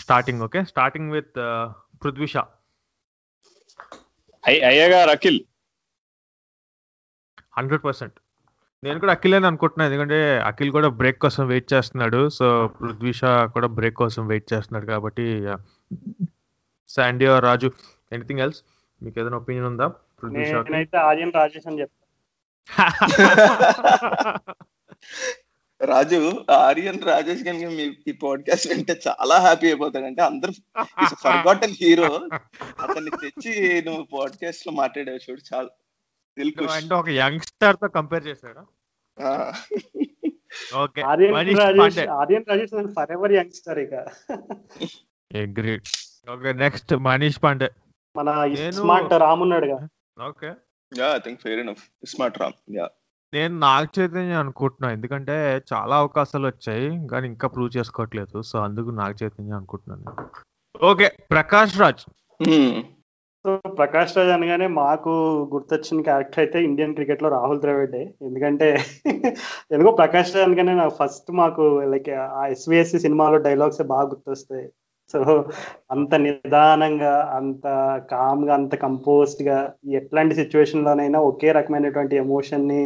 starting 0.02 0.42
okay 0.42 0.64
starting 0.64 1.10
with 1.10 1.36
Prithvi Shaw 2.02 2.44
అయ్యగా 4.44 4.98
Akhil. 5.12 5.40
Hundred 7.58 7.84
percent 7.84 8.16
నేను 8.86 8.98
కూడా 9.02 9.12
అఖిల్ 9.14 9.36
అని 9.36 9.46
అనుకుంటున్నాను. 9.50 9.88
ఎందుకంటే 9.90 10.18
అఖిల్ 10.48 10.70
కూడా 10.76 10.88
బ్రేక్ 11.00 11.18
కోసం 11.18 11.44
వెయిట్ 11.52 11.68
చేస్తున్నాడు. 11.72 12.20
సో 12.38 12.46
పృథ్వీషా 12.78 13.32
కూడా 13.54 13.68
బ్రేక్ 13.78 13.98
కోసం 14.02 14.22
వెయిట్ 14.32 14.48
చేస్తున్నాడు 14.52 14.86
కాబట్టి 14.92 15.26
శాండీ 16.90 17.26
రాజు 17.46 17.68
ఎనీథింగ్ 18.12 18.42
ఎల్స్? 18.44 18.60
మీకు 19.00 19.16
ఏదైనా 19.20 19.38
ఒపీనియన్ 19.42 19.68
ఉందా 19.70 19.86
పృథ్వీషా 20.20 20.58
నేనైతే 20.66 20.98
ఆర్యన్ 21.08 21.34
రాజేష్ 21.36 21.68
అని 21.70 21.80
చెప్తాను 21.80 22.04
రాజు 25.80 26.18
ఆర్యన్ 26.58 27.00
రాజేష్ 27.08 27.42
కనుక 27.44 27.66
మీ 27.72 27.84
ఈ 28.06 28.12
పాడ్కాస్ట్ 28.22 28.68
వింటే 28.70 28.94
చాలా 29.02 29.36
హ్యాపీ 29.38 29.66
అయిపోతాడు 29.66 30.06
అంటే 30.06 30.22
అందరు 30.22 30.52
ఫర్గాటన్ 31.24 31.74
హీరో. 31.80 32.08
అతన్ని 32.84 33.10
తెచ్చి 33.22 33.52
నువ్వు 33.86 34.04
పాడ్కాస్ట్లో 34.14 34.72
మాట్లాడావు 34.72 35.20
చూడు 35.26 35.42
చాలా. 35.50 35.70
అంటే 36.76 36.94
ఒక 36.94 37.10
యంగ్స్టర్తో 37.18 37.88
కంపేర్ 37.98 38.24
చేశాడు? 38.26 38.62
Aryan 41.10 41.34
Rajesh 41.60 41.98
Aryan 42.20 42.46
Rajesh 42.50 42.74
for 42.96 43.12
ever 43.16 43.34
youngster 43.38 43.80
ఇక. 43.84 43.94
Great 45.56 45.88
okay 46.28 46.52
next 46.62 46.92
Manish 47.06 47.40
Pandey. 47.44 47.68
మన 48.16 48.28
స్మార్ట్ 48.78 49.14
రామ్ 49.24 49.42
ఉన్నాడుగా. 49.46 49.78
Okay. 50.28 50.50
Yeah 50.92 51.08
I 51.16 51.20
think 51.24 51.40
fair 51.44 51.60
enough 51.64 51.82
smart 52.12 52.38
Ram 52.42 52.56
yeah 52.78 52.86
నేను 53.32 53.54
నాగ 53.64 53.84
చైతన్య 53.96 54.34
అనుకుంటున్నా 54.42 54.88
ఎందుకంటే 54.96 55.36
చాలా 55.70 55.94
అవకాశాలు 56.02 56.46
వచ్చాయి 56.50 56.88
కానీ 57.12 57.26
ఇంకా 57.32 57.46
ప్రూవ్ 57.54 57.70
చేసుకోవట్లేదు 57.76 58.36
సో 58.50 58.56
అందుకు 58.66 58.90
నాగ 59.00 59.12
చైతన్య 59.22 59.58
అనుకుంటున్నాను 59.58 60.12
ఓకే 60.82 61.06
ప్రకాష్ 61.30 61.74
రాజ్. 61.82 62.04
సో 63.46 63.52
ప్రకాష్ 63.78 64.14
రాజ్ 64.16 64.30
అనగానే 64.34 64.66
మాకు 64.78 65.12
గుర్తొచ్చిన 65.52 65.98
క్యారెక్టర్ 66.02 66.40
అయితే 66.40 66.58
ఇండియన్ 66.64 66.94
క్రికెట్లో 66.94 67.28
రాహుల్ 67.28 67.60
ద్రవిడే. 67.60 68.00
ఎందుకంటే 68.22 68.68
ఎందుకో 69.72 69.90
ప్రకాష్ 70.00 70.32
రాజ్ 70.34 70.46
అనగానే 70.46 70.74
నాకు 70.74 70.94
ఫస్ట్ 71.00 71.30
మాకు 71.40 71.64
లైక్ 71.92 72.10
ఆ 72.10 72.42
ఎస్విఎస్సి 72.54 72.98
సినిమాలో 72.98 73.38
డైలాగ్స్ 73.46 73.82
బాగా 73.92 74.06
గుర్తొస్తాయి. 74.12 74.66
సో 75.14 75.20
అంత 75.94 76.12
నిదానంగా 76.14 77.14
అంత 77.38 77.66
కామ్గా 78.12 78.54
అంత 78.54 78.74
కంపోజ్డ్గా 78.86 79.58
ఎట్లాంటి 80.00 80.34
సిచ్యువేషన్ 80.34 80.84
లోనైనా 80.84 81.20
ఒకే 81.30 81.52
రకమైనటువంటి 81.52 82.16
ఎమోషన్ని 82.16 82.82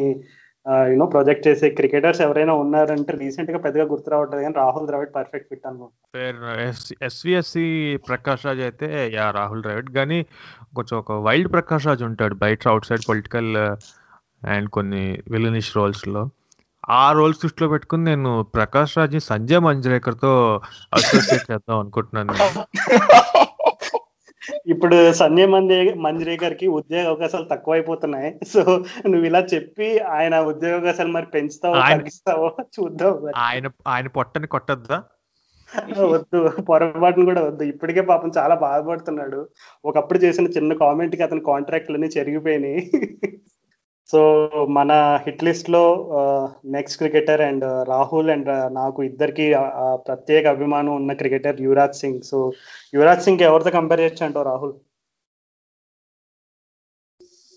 యూనో 0.67 1.05
ప్రొజెక్ట్ 1.07 1.47
చేసే 1.47 1.67
క్రికెటర్స్ 1.71 2.21
ఎవరైనా 2.21 2.55
ఉన్నారంటే 2.55 3.13
రీసెంట్గా 3.13 3.59
పెద్దగా 3.59 3.85
గుర్తు 3.85 4.11
రావట్లేదు 4.11 4.43
కానీ 4.43 4.57
రాహుల్ 4.57 4.87
ద్రవిడ్ 4.87 5.15
పర్ఫెక్ట్ 5.15 5.49
ఫిట్ 5.49 5.67
అనమాట 5.67 5.93
ఎస్విఎస్సి 7.03 7.65
ప్రకాష్ 8.09 8.45
రాజ్ 8.47 8.61
అయితే 8.61 8.89
యా 9.15 9.27
రాహుల్ 9.31 9.63
ద్రవిడ్. 9.63 9.91
కానీ 9.95 10.19
కొంచెం 10.75 10.97
ఒక 10.99 11.13
వైల్డ్ 11.27 11.53
ప్రకాష్ 11.53 11.87
రాజ్ 11.87 12.03
ఉంటాడు 12.03 12.35
బయట 12.35 12.69
అవుట్ 12.69 12.89
సైడ్ 12.89 13.07
పొలిటికల్ 13.09 13.51
అండ్ 14.55 14.69
కొన్ని 14.71 15.05
విలనిష్ 15.29 15.73
రోల్స్లో. 15.77 16.23
ఆ 16.91 17.13
రోల్స్ 17.13 17.43
దృష్టిలో 17.43 17.67
పెట్టుకుని 17.71 18.05
నేను 18.05 18.31
ప్రకాష్ 18.57 18.99
రాజ్ని 18.99 19.21
సంజయ్ 19.21 19.61
మంజ్రేకర్తో 19.61 20.33
అసోసియేట్ 20.93 21.49
చేద్దాం 21.51 21.79
అనుకుంటున్నాను 21.79 22.35
ఇప్పుడు 24.67 25.13
సంజయ్ 25.13 25.47
మంది 25.47 25.95
మంజ్రేకర్కి 25.95 26.67
ఉద్యోగ 26.67 27.07
అవకాశాలు 27.07 27.45
తక్కువైపోతున్నాయి. 27.45 28.41
సో 28.45 28.61
నువ్వు 29.07 29.25
ఇలా 29.25 29.47
చెప్పి 29.55 29.99
ఆయన 29.99 30.41
ఉద్యోగ 30.41 30.75
అవకాశాలు 30.75 31.09
మరి 31.09 31.27
పెంచుతావో 31.27 31.75
తగ్గిస్తావో? 31.75 32.57
చూద్దాం 32.63 33.33
ఆయన 33.37 33.71
ఆయన 33.87 34.09
పొట్టని 34.09 34.47
కొట్టద్దా? 34.47 35.03
వద్దు 35.99 36.49
పొరపాటును 36.61 37.25
కూడా 37.25 37.43
వద్దు. 37.43 37.63
ఇప్పటికే 37.63 38.01
పాపం 38.01 38.33
చాలా 38.39 38.55
బాధపడుతున్నాడు. 38.55 39.49
ఒకప్పుడు 39.85 40.19
చేసిన 40.19 40.47
చిన్న 40.47 40.73
కామెంట్కి 40.73 41.23
అతని 41.23 41.41
కాంట్రాక్ట్లన్నీ 41.41 42.07
చెరిగిపోయినాయి. 42.07 42.91
సో 44.11 44.21
మన 44.77 44.93
హిట్ 45.25 45.43
లిస్ట్లో 45.47 45.83
next 46.77 46.99
cricketer 47.01 47.43
and 47.49 47.65
Rahul 47.91 48.31
and 48.35 48.51
నాకు 48.81 49.01
ఇద్దరికి 49.09 49.47
ప్రత్యేక 50.09 50.45
అభిమానం 50.55 50.93
ఉన్న 51.01 51.13
క్రికెటర్ 51.23 51.65
యువరాజ్ 51.67 52.01
సింగ్ 52.03 52.23
సో 52.31 52.39
యువరాజ్ 52.97 53.27
సింగ్ 53.27 53.45
ఎవరితో 53.51 53.73
కంపేర్ 53.79 54.03
చేయొచ్చు 54.03 54.25
అంటావు 54.29 54.49
రాహుల్ 54.53 54.75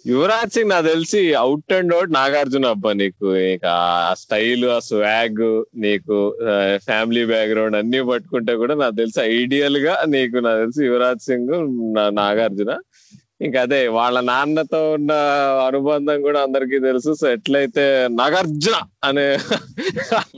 యువరాజ్ 0.06 0.54
సింగ్ 0.56 0.72
నాకు 0.74 0.86
తెలిసి 0.93 1.20
అవుట్ 1.41 1.74
అండ్ 1.76 1.93
అవుట్ 1.95 2.14
నాగార్జున 2.18 2.72
అబ్బా 2.74 2.91
నీకు. 3.01 3.28
ఇక 3.54 3.66
ఆ 4.06 4.14
స్టైల్ 4.22 4.66
ఆ 4.76 4.80
స్వాగ్ 4.88 5.43
నీకు 5.84 6.18
ఫ్యామిలీ 6.88 7.24
బ్యాక్గ్రౌండ్ 7.34 7.78
అన్ని 7.80 8.01
పట్టుకుంటే 8.10 8.54
కూడా 8.62 8.76
నాకు 8.82 8.95
తెలిసి 9.01 9.20
ఐడియల్గా 9.38 9.93
నీకు 10.16 10.38
నాకు 10.47 10.60
తెలిసి 10.64 10.82
యువరాజ్ 10.89 11.28
సింగ్ 11.30 11.54
నాగార్జున. 12.22 12.74
ఇంకా 13.45 13.59
అదే 13.65 13.79
వాళ్ళ 13.97 14.17
నాన్నతో 14.29 14.79
ఉన్న 14.93 15.11
అనుబంధం 15.67 16.17
కూడా 16.21 16.39
అందరికీ 16.41 16.77
తెలుసు. 16.79 17.11
సో 17.21 17.25
ఎట్లయితే 17.29 17.85
నాగార్జున 18.19 18.77
అనే 19.03 19.27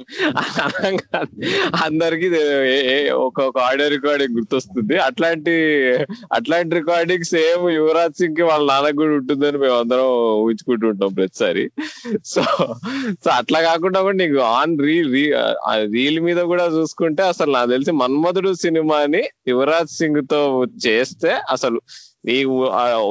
అందరికి 1.85 2.27
ఒక్కొక్క 3.25 3.57
ఆడియో 3.59 3.87
రికార్డింగ్ 3.95 4.35
గుర్తొస్తుంది. 4.37 4.95
అట్లాంటి 4.99 5.53
అట్లాంటి 6.33 6.73
రికార్డింగ్ 6.75 7.27
సేమ్ 7.33 7.63
యువరాజ్ 7.71 8.17
సింగ్కి 8.17 8.43
వాళ్ళ 8.43 8.63
నాన్నకు 8.71 8.97
కూడా 8.97 9.13
ఉంటుందని 9.19 9.57
మేము 9.57 9.77
అందరం 9.79 10.07
ఊహించుకుంటూ 10.43 10.85
ఉంటాం 10.87 11.13
ప్రతిసారి. 11.13 11.65
సో 12.25 12.43
సో 13.23 13.29
అట్లా 13.31 13.61
కాకుండా 13.61 14.01
కూడా 14.01 14.17
నీకు 14.23 14.39
ఆన్ 14.59 14.75
రీల్ 14.87 15.11
రీల్ 15.95 16.19
మీద 16.19 16.39
కూడా 16.53 16.65
చూసుకుంటే 16.77 17.23
అసలు 17.23 17.51
నాకు 17.51 17.69
తెలిసి 17.69 17.93
మన్మధుడు 18.01 18.53
సినిమాని 18.65 19.23
యువరాజ్ 19.47 19.93
సింగ్తో 19.99 20.41
చేస్తే 20.87 21.31
అసలు 21.49 21.79
నీకు 22.27 22.53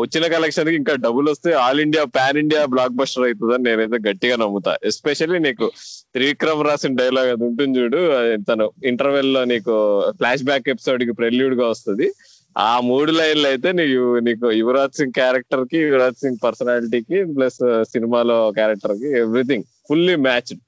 వచ్చిన 0.02 0.24
కలెక్షన్కి 0.34 0.76
ఇంకా 0.80 0.94
డబుల్ 1.06 1.26
వస్తే 1.32 1.50
all 1.64 1.80
India 1.84 2.04
pan 2.16 2.38
India 2.42 2.62
blockbuster 3.00 3.24
అవుతుందని 3.26 3.64
నేనైతే 3.68 3.98
గట్టిగా 4.08 4.36
నమ్ముతా. 4.42 4.72
ఎస్పెషల్లీ 4.90 5.40
నీకు 5.46 5.66
త్రివిక్రమ్ 6.14 6.64
రాసిన 6.68 6.98
డైలాగ్ 7.02 7.30
అది 7.34 7.44
ఉంటుంది 7.48 7.78
చూడు 7.80 8.00
తను 8.48 8.66
ఇంటర్వెల్లో 8.90 9.42
నీకు 9.52 9.74
ఫ్లాష్ 10.18 10.44
బ్యాక్ 10.50 10.70
ఎపిసోడ్కి 10.74 11.14
ప్రెల్యూడ్గా 11.20 11.66
వస్తుంది. 11.74 12.08
ఆ 12.56 12.72
మూడు 12.88 13.12
లైన్లు 13.18 13.46
అయితే 13.52 13.68
నీకు 13.80 14.02
నీకు 14.26 14.46
యువరాజ్ 14.60 14.98
సింగ్ 14.98 15.16
క్యారెక్టర్కి 15.20 15.78
యువరాజ్ 15.86 16.20
సింగ్ 16.24 16.42
పర్సనాలిటీకి 16.44 17.18
ప్లస్ 17.36 17.60
సినిమాలో 17.92 18.36
క్యారెక్టర్కి 18.58 19.08
ఎవ్రీథింగ్ 19.22 19.66
ఫుల్లీ 19.88 20.14
మ్యాచ్డ్ 20.26 20.62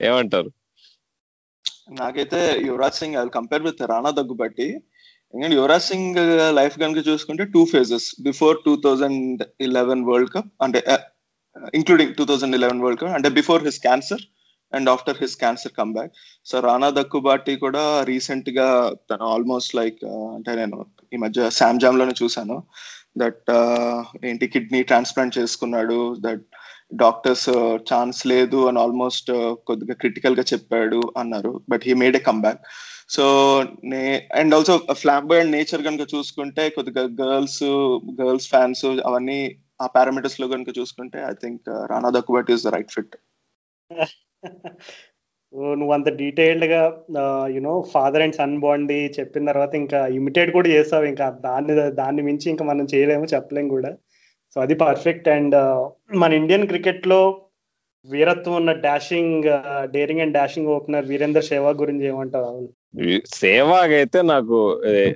ఏమంటారు? 0.00 0.50
నాకైతే 2.00 2.40
Yuvraj 2.68 3.00
Singh 3.00 3.16
I 3.20 3.24
compare 3.38 3.66
with 3.66 3.82
Rana 3.92 4.10
Daggubati 4.18 4.68
ఎందుకంటే 5.34 5.56
యువరాజ్ 5.56 5.88
సింగ్ 5.90 6.18
లైఫ్ 6.58 6.76
కనుక 6.82 7.00
చూసుకుంటే 7.08 7.44
two 7.54 7.62
phases 7.72 8.08
before 8.28 8.56
two 8.66 8.74
thousand 8.86 9.42
eleven 9.66 10.04
world 10.10 10.32
cup 10.34 10.50
అంటే 10.66 10.80
including 11.78 12.14
two 12.18 12.24
thousand 12.30 12.56
eleven 12.58 12.82
world 12.84 13.00
cup 13.00 13.16
అంటే 13.18 13.30
before 13.38 13.62
his 13.68 13.80
cancer 13.86 14.22
and 14.72 14.88
after 14.92 15.18
his 15.22 15.36
cancer 15.42 15.74
comeback 15.78 16.12
so 16.46 16.56
Rana 16.66 16.88
Daggubati 16.96 17.52
కూడా 17.64 17.82
రీసెంట్గా 18.10 18.68
తను 19.10 19.26
almost 19.34 19.74
like 19.80 20.00
uh, 20.10 20.28
అంటే 20.36 20.52
నేను 20.60 20.78
ఈ 21.12 21.18
మధ్య 21.24 21.48
శామ్ 21.58 21.80
జామ్లోనే 21.84 22.14
చూసాను 22.22 22.56
దట్ 23.22 23.44
uh, 23.54 23.98
ఏంటి 24.30 24.46
కిడ్నీ 24.54 24.80
ట్రాన్స్ప్లాంట్ 24.90 25.38
చేసుకున్నాడు. 25.38 25.98
దట్ 26.26 26.44
డాక్టర్స్ 27.00 27.48
ఛాన్స్ 27.90 28.20
లేదు 28.32 28.60
అని 28.68 28.80
ఆల్మోస్ట్ 28.84 29.30
uh, 29.38 29.50
కొద్దిగా 29.68 29.96
క్రిటికల్గా 30.02 30.46
చెప్పాడు 30.52 31.00
అన్నారు. 31.22 31.52
But 31.72 31.84
he 31.88 31.94
made 32.02 32.18
a 32.20 32.24
comeback 32.30 32.62
so 33.08 33.24
నే 33.84 34.02
and 34.32 34.54
also 34.54 34.74
flamboyant 35.02 35.40
and 35.42 35.54
nature 35.56 35.82
కనుక 35.82 36.04
చూసుకుంటే 36.14 36.64
కొద్దిగా 36.68 37.04
గర్ల్స్ 37.20 37.62
గర్ల్స్ 38.20 38.48
ఫ్యాన్స్ 38.48 38.84
అవన్నీ 39.08 39.40
ఆ 39.80 39.86
పారామీటర్స్లో 39.86 40.48
కనుక 40.48 40.70
చూసుకుంటే 40.78 41.18
I 41.24 41.34
think 41.42 41.68
Rana 41.92 42.10
Daggubati 42.16 42.52
is 42.56 42.66
the 42.66 42.72
right 42.76 42.94
fit 42.96 43.16
నువ్వు 45.78 45.92
అంత 45.94 46.08
డీటెయిల్డ్గా 46.22 46.80
యునో 47.54 47.74
ఫాదర్ 47.92 48.22
అండ్ 48.22 48.36
సన్ 48.36 48.56
బాండి 48.60 48.98
చెప్పిన 49.18 49.46
తర్వాత 49.46 49.72
ఇంకా 49.74 50.00
ఇమిటేట్ 50.18 50.50
కూడా 50.56 50.68
చేస్తావు. 50.68 51.04
ఇంకా 51.04 51.26
దాన్ని 51.46 51.74
దాన్ని 52.00 52.22
మించి 52.22 52.46
ఇంకా 52.50 52.64
మనం 52.64 52.86
చేయలేము 52.94 53.26
చెప్పలేము 53.34 53.70
కూడా. 53.76 53.90
సో 54.56 54.58
అది 54.64 54.74
పర్ఫెక్ట్ 54.84 55.28
అండ్ 55.36 55.54
uh, 55.54 55.80
మన 56.22 56.32
ఇండియన్ 56.40 56.68
క్రికెట్లో 56.70 57.20
వీరత్వం 58.12 58.54
ఉన్న 58.60 58.72
dashing 58.84 59.46
daring 59.94 60.22
and 60.24 60.36
dashing 60.38 60.70
opener 60.74 61.08
Virender 61.10 61.46
Sehwag 61.52 61.80
గురించి 61.82 62.04
ఏమంటావు? 62.10 62.52
సేవాగ్ 63.40 63.92
అయితే 63.98 64.18
నాకు 64.32 64.58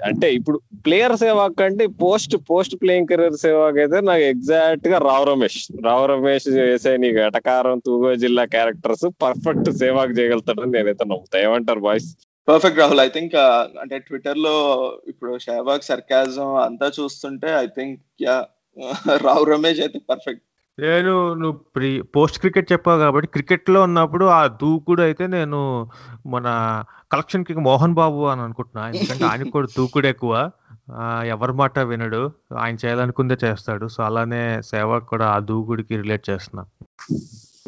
అంటే 0.08 0.26
ఇప్పుడు 0.38 0.58
ప్లేయర్ 0.86 1.14
సేవాగ్ 1.22 1.54
కంటే 1.60 1.84
post 2.02 2.34
post 2.50 2.74
playing 2.82 3.08
career 3.10 3.38
Sehwag 3.44 3.78
అయితే 3.84 4.00
నాకు 4.08 4.24
ఎగ్జాక్ట్గా 4.32 4.98
రావు 5.08 5.24
రమేష్. 5.30 5.60
రావు 5.88 6.04
రమేష్ 6.12 6.48
చేసే 6.58 6.92
నీకు 7.04 7.20
ఎటకారం 7.28 7.80
తూగో 7.86 8.12
జిల్లా 8.24 8.44
క్యారెక్టర్స్ 8.56 9.06
పర్ఫెక్ట్ 9.24 9.70
సేవాగ్ 9.82 10.16
చేయగలుగుతాడని 10.18 10.74
నేనైతే 10.76 11.06
నమ్ముతా. 11.12 11.38
ఏమంటారు 11.46 11.82
boys 11.88 12.10
perfect 12.48 12.80
Rahul. 12.82 13.02
I 13.06 13.10
think 13.16 13.34
అంటే 13.82 13.96
ట్విట్టర్లో 14.06 14.54
ఇప్పుడు 15.10 15.32
షహబాగ్ 15.44 15.90
సర్కాజం 15.92 16.48
అంతా 16.68 16.86
చూస్తుంటే 16.98 17.50
I 17.64 17.66
think 17.76 18.00
yeah 18.26 18.38
Rao 19.26 19.44
Ramesh 19.54 19.82
అయితే 19.86 19.98
పర్ఫెక్ట్ 20.12 20.44
నేను 20.78 21.34
నువ్వు 21.34 21.60
ప్రీ 21.76 22.02
పోస్ట్ 22.02 22.38
క్రికెట్ 22.38 22.72
చెప్పావు 22.72 22.98
కాబట్టి 22.98 23.28
క్రికెట్లో 23.28 23.82
ఉన్నప్పుడు 23.82 24.24
ఆ 24.24 24.46
దూకుడు 24.46 25.02
అయితే 25.02 25.26
నేను 25.26 25.90
మన 26.26 26.46
కలెక్షన్కి 27.12 27.54
మోహన్ 27.54 27.94
బాబు 27.94 28.24
అని 28.24 28.40
అనుకుంటున్నా. 28.40 28.88
ఎందుకంటే 28.88 29.24
ఆయన 29.24 29.42
కూడా 29.42 29.66
దూకుడు 29.78 30.06
ఎక్కువ. 30.06 30.50
ఎవరి 31.26 31.52
మాట 31.52 31.78
వినడు. 31.78 32.32
ఆయన 32.58 32.76
చేయాలనుకుందే 32.84 33.36
చేస్తాడు. 33.44 33.88
సో 33.88 34.02
అలానే 34.02 34.62
సేవ 34.62 34.98
కూడా 34.98 35.26
ఆ 35.26 35.38
దూకుడికి 35.38 35.96
రిలేట్ 35.96 36.30
చేస్తున్నా. 36.30 36.64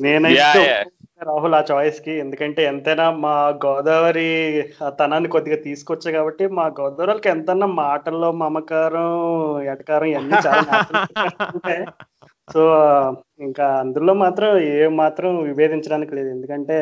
నేనైతే 0.01 0.85
రాహుల్ 1.23 1.55
ఆ 1.55 1.65
చాయిస్కి. 1.71 2.13
ఎందుకంటే 2.13 2.65
ఎంతైనా 2.65 3.11
మా 3.11 3.49
గోదావరి 3.49 4.65
తనాన్ని 4.87 5.29
కొద్దిగా 5.29 5.57
తీసుకొచ్చా 5.57 6.11
కాబట్టి 6.11 6.47
మా 6.49 6.67
గోదావరికి 6.81 7.29
ఎంతైనా 7.29 7.67
మాటల్లో 7.67 8.33
మమకారం 8.33 9.63
ఎటకారం 9.63 10.07
ఇవన్నీ 10.07 10.37
చాలా 10.47 10.85
సో 12.53 12.63
ఇంకా 13.41 13.67
అందులో 13.67 14.13
మాత్రం 14.15 14.59
ఏ 14.59 14.89
మాత్రం 14.89 15.43
విభేదించడానికి 15.43 16.15
లేదు. 16.15 16.29
ఎందుకంటే 16.29 16.79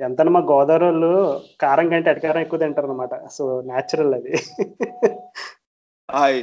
ఎంత 0.00 0.22
మా 0.22 0.40
గోదావరి 0.40 0.84
వాళ్ళు 0.84 1.40
కారం 1.60 1.88
కంటే 1.88 2.10
ఎటకారం 2.10 2.40
ఎక్కువ 2.40 2.58
తింటారు 2.58 2.86
అనమాట 2.86 3.10
సో 3.32 3.62
న్యాచురల్ 3.66 4.14
అది. 4.14 4.32
హాయ్. 6.10 6.42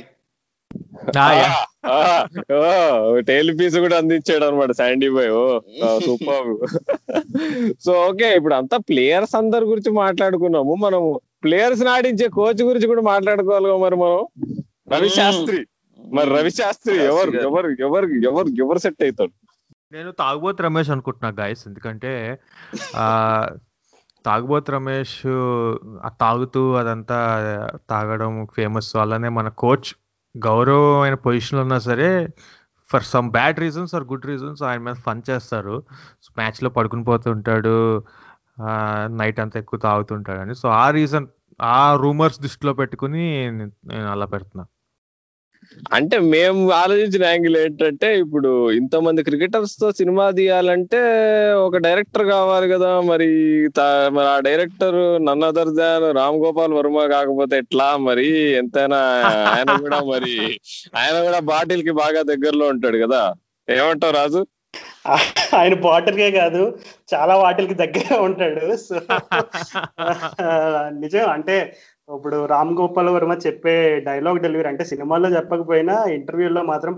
టైల్ 3.28 3.60
పీస్ 3.60 3.78
కూడా 3.78 3.98
అందించాడు 3.98 4.46
అనమాట 4.46 4.72
Sandy 4.72 5.10
boy. 5.10 5.30
Oh 5.30 5.60
super. 6.06 6.50
So 7.86 7.92
okay 8.08 8.36
ఇప్పుడు 8.36 8.56
అంతా 8.56 8.78
ప్లేయర్స్ 8.78 9.36
అందరి 9.36 9.66
గురించి 9.66 9.92
మాట్లాడుకున్నాము. 9.92 10.76
మనము 10.76 11.22
ప్లేయర్స్ 11.44 11.84
ఆడించే 11.88 12.28
కోచ్ 12.28 12.62
గురించి 12.62 12.88
కూడా 12.88 13.02
మాట్లాడుకోవాలి 13.02 13.78
మరి 13.78 13.96
మనం. 13.96 14.26
రవి 14.94 15.10
శాస్త్రి 15.10 15.66
మరి 16.12 16.30
రవి 16.30 16.52
శాస్త్రి 16.52 16.96
ఎవరు 17.04 17.32
ఎవరు 17.32 17.70
ఎవరు 17.70 18.08
ఎవరు 18.08 18.48
ఎవరు 18.48 18.78
సెట్ 18.78 19.04
అవుతాడు? 19.04 19.34
నేను 19.92 20.12
తాగుబోతు 20.12 20.64
రమేష్ 20.64 20.90
అనుకుంటున్నా 20.90 21.44
గాయస్ 21.44 21.68
ఎందుకంటే 21.68 22.40
ఆ 22.96 23.06
తాగుబోతు 24.26 24.72
రమేష్ 24.72 25.22
తాగుతూ 26.06 26.74
అదంతా 26.74 27.20
తాగడం 27.90 28.48
ఫేమస్ 28.56 28.96
అలానే 28.96 29.30
మన 29.30 29.48
కోచ్ 29.48 29.90
గౌరవమైన 30.38 31.14
పొజిషన్ 31.14 31.60
ఉన్నా 31.60 31.80
సరే 31.80 32.28
for 32.90 33.04
some 33.04 33.32
bad 33.32 33.60
reasons 33.60 33.96
or 33.96 34.04
good 34.04 34.26
reasons 34.26 34.64
ఆయన 34.64 34.82
మీద 34.82 34.94
ఫన్ 34.94 35.22
చేస్తారు. 35.30 35.84
మ్యాచ్లో 36.38 36.70
పడుకుని 36.70 37.04
పోతుంటాడు 37.04 38.04
నైట్ 39.20 39.40
అంతా 39.40 39.60
ఎక్కువ 39.60 39.80
తాగుతుంటాడు 39.80 40.40
అని. 40.40 40.56
సో 40.56 40.70
ఆ 40.70 40.90
రీజన్ 40.90 41.28
ఆ 41.62 41.96
రూమర్స్ 41.96 42.42
దృష్టిలో 42.42 42.74
పెట్టుకుని 42.74 43.52
నేను 43.52 44.08
అలా 44.12 44.26
పెడుతున్నా. 44.26 44.66
అంటే 45.96 46.18
మేము 46.34 46.74
ఆలోచించిన 46.74 47.26
యాంగిల్ 47.26 47.58
ఏంటంటే 47.58 48.20
ఇప్పుడు 48.20 48.70
ఇంతమంది 48.78 49.24
క్రికెటర్స్తో 49.24 49.92
సినిమా 50.00 50.32
తీయాలంటే 50.32 51.00
ఒక 51.66 51.78
డైరెక్టర్ 51.86 52.26
కావాలి 52.32 52.68
కదా. 52.74 52.90
మరి 53.10 53.28
మరి 54.16 54.28
ఆ 54.28 54.40
director 54.48 54.98
none 55.28 55.46
other 55.50 55.74
than 55.74 56.18
Ram 56.20 56.40
Gopal 56.44 56.74
Varma 56.74 57.06
కాకపోతే 57.16 57.58
ఎట్లా? 57.64 57.98
మరి 58.08 58.28
ఎంతైనా 58.62 59.00
ఆయన 59.54 59.78
కూడా 59.86 60.00
మరి 60.12 60.36
ఆయన 60.98 61.16
కూడా 61.28 61.40
బాటిల్కి 61.52 61.94
బాగా 62.02 62.22
దగ్గరలో 62.32 62.68
ఉంటాడు 62.74 63.00
కదా. 63.06 63.24
ఏమంటావు 63.68 64.16
రాజు? 64.20 64.44
ఆయన 65.58 65.74
బాటిల్కే 65.86 66.28
కాదు 66.38 66.62
చాలా 67.12 67.34
వాటిల్కి 67.42 67.76
దగ్గర 67.82 68.16
ఉంటాడు. 68.28 68.64
సో 68.86 68.96
నిజం 71.04 71.26
అంటే 71.36 71.56
ఇప్పుడు 72.10 72.46
రామ్ 72.46 72.72
గోపాల్ 72.78 73.10
వర్మ 73.10 73.34
చెప్పే 73.46 74.00
డైలాగ్ 74.00 74.40
డెలివరీ 74.40 74.68
అంటే 74.68 74.86
సినిమాలో 74.86 75.28
చెప్పకపోయినా 75.30 76.04
ఇంటర్వ్యూలో 76.16 76.62
మాత్రం 76.62 76.94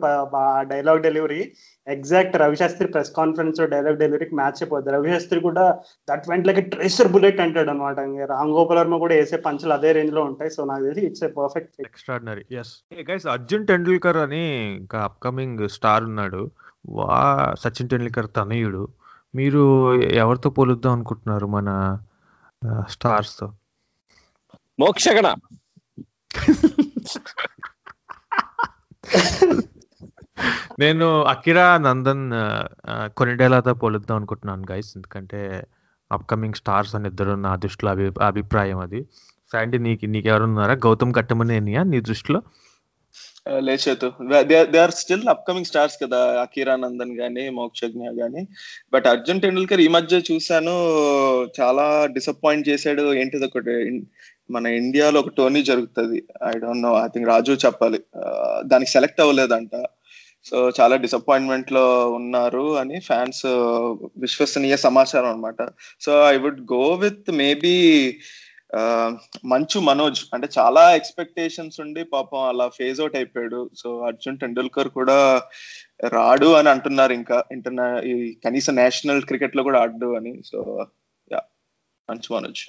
dialogue 0.72 1.04
delivery 1.04 1.52
exact 1.88 2.38
Ravi Shastri 2.38 2.88
press 2.88 3.12
కాన్ఫరెన్స్లో 3.12 3.66
డైలాగ్ 3.66 3.98
డెలివరీకి 3.98 4.36
మ్యాచ్ 4.36 4.60
అయిపోద్ది. 4.62 4.92
రవిశాస్త్రి 4.92 5.40
కూడా 5.40 5.66
that 6.10 6.26
went 6.30 6.48
like 6.48 6.62
tracer 6.70 7.12
bullet 7.12 7.40
అంటాడు 7.40 7.70
అనమాట 7.70 8.00
రామ్ 8.32 8.52
గోపాల్ 8.52 8.80
వర్మ 8.80 8.98
కూడా 8.98 9.16
వేసే 9.16 9.38
పంచులు 9.38 9.74
అదే 9.74 9.92
రేంజ్లో 9.92 10.24
ఉంటాయి. 10.24 10.52
సో 10.52 10.64
నాకు 10.66 10.84
తెలిసి 10.84 11.06
it's 11.06 11.24
a 11.24 11.28
perfect 11.28 11.74
extraordinary 11.82 12.46
yes 12.60 12.74
guys 13.12 13.28
Arjun 13.28 13.68
Tendulkar 13.68 14.18
అని 14.18 14.44
ఇంకా 14.76 15.00
అప్కమింగ్ 15.00 15.70
స్టార్ 15.70 16.04
ఉన్నాడు. 16.04 16.42
వా 16.90 17.20
సచిన్ 17.60 17.90
టెండూల్కర్ 17.90 18.30
తనయుడు. 18.38 18.88
మీరు 19.36 19.64
ఎవరితో 20.24 20.50
పోలుద్దాం 20.50 20.94
అనుకుంటున్నారు 20.94 21.46
మన 21.46 21.70
స్టార్స్తో 22.90 23.48
మోక్షగణ. 24.80 25.28
నేను 30.80 31.08
అకిరా 31.24 31.78
నందన్ 31.78 32.24
కొనిడేలాతో 33.18 33.74
పోలుద్దాం 33.74 34.18
అనుకుంటున్నాను 34.18 34.66
గైస్ 34.72 34.90
ఎందుకంటే 34.96 35.40
అప్కమింగ్ 36.12 36.54
స్టార్స్ 36.54 36.96
అని 36.96 37.08
ఇద్దరు 37.08 37.36
నా 37.46 37.56
దృష్టిలో 37.56 37.92
అభి 37.92 38.12
అభిప్రాయం 38.22 38.80
అది. 38.80 39.02
శాండీ 39.52 39.78
నీకు 39.78 40.06
నీకు 40.06 40.28
ఎవరున్నారా 40.28 40.74
గౌతమ్ 40.74 41.14
కట్టమనేనియా 41.14 41.84
నీ 41.84 42.00
దృష్టిలో? 42.02 42.42
లేచేతు. 43.60 44.08
They 44.42 44.78
are 44.80 44.92
still 44.92 45.28
upcoming 45.30 45.66
stars 45.66 45.98
కదా 46.04 46.20
అకీరా 46.42 46.76
నందన్ 46.76 47.14
గానీ 47.20 47.44
మోక్షజ్ఞ 47.50 48.06
గానీ. 48.22 48.48
బట్ 48.94 49.08
అర్జున్ 49.08 49.42
టెండూల్కర్ 49.42 49.82
ఈ 49.82 49.88
మధ్య 49.88 50.22
చూశాను 50.32 50.76
చాలా 51.60 52.06
డిసప్పాయింట్ 52.06 52.70
చేశాడు. 52.70 53.14
ఏంటిది 53.14 53.46
ఒకటి 53.46 53.76
మన 54.52 54.66
ఇండియాలో 54.68 55.20
ఒక 55.20 55.30
టోర్నీ 55.38 55.64
జరుగుతుంది. 55.64 56.24
I 56.48 56.52
don't 56.58 56.82
know 56.82 56.92
I 57.04 57.08
think 57.08 57.30
Raju 57.30 57.58
చెప్పాలి. 57.66 58.00
దానికి 58.66 58.92
సెలెక్ట్ 58.92 59.22
అవ్వలేదంట. 59.22 59.76
సో 60.46 60.58
చాలా 60.70 60.96
డిసప్పాయింట్మెంట్లో 60.96 62.12
ఉన్నారు 62.12 62.78
అని 62.78 63.00
ఫ్యాన్స్ 63.00 63.46
విశ్వసనీయ 64.18 64.76
సమాచారం 64.76 65.30
అనమాట 65.30 65.70
so 66.02 66.30
I 66.30 66.38
would 66.38 66.62
go 66.74 66.94
with 66.94 67.32
maybe 67.32 67.74
Manchu 69.46 69.80
Manoj. 69.80 70.22
అంటే 70.34 70.48
చాలా 70.58 70.96
ఎక్స్పెక్టేషన్స్ 70.96 71.80
ఉండి 71.80 72.04
పాపం 72.04 72.40
అలా 72.40 72.68
ఫేజ్ 72.68 73.00
అవుట్ 73.00 73.16
అయిపోయాడు. 73.16 73.70
సో 73.78 74.00
అర్జున్ 74.00 74.38
టెండూల్కర్ 74.38 74.88
కూడా 74.88 75.44
రాడు 76.08 76.54
అని 76.54 76.70
అంటున్నారు 76.70 77.14
ఇంకా. 77.14 77.44
ఇంటర్నా 77.52 77.88
కనీసం 78.46 78.76
నేషనల్ 78.76 79.22
క్రికెట్లో 79.22 79.64
కూడా 79.64 79.82
ఆడు 79.82 80.16
అని. 80.16 80.42
So 80.46 80.86
yeah 81.32 81.42
Manchu 82.10 82.36
Manoj. 82.36 82.64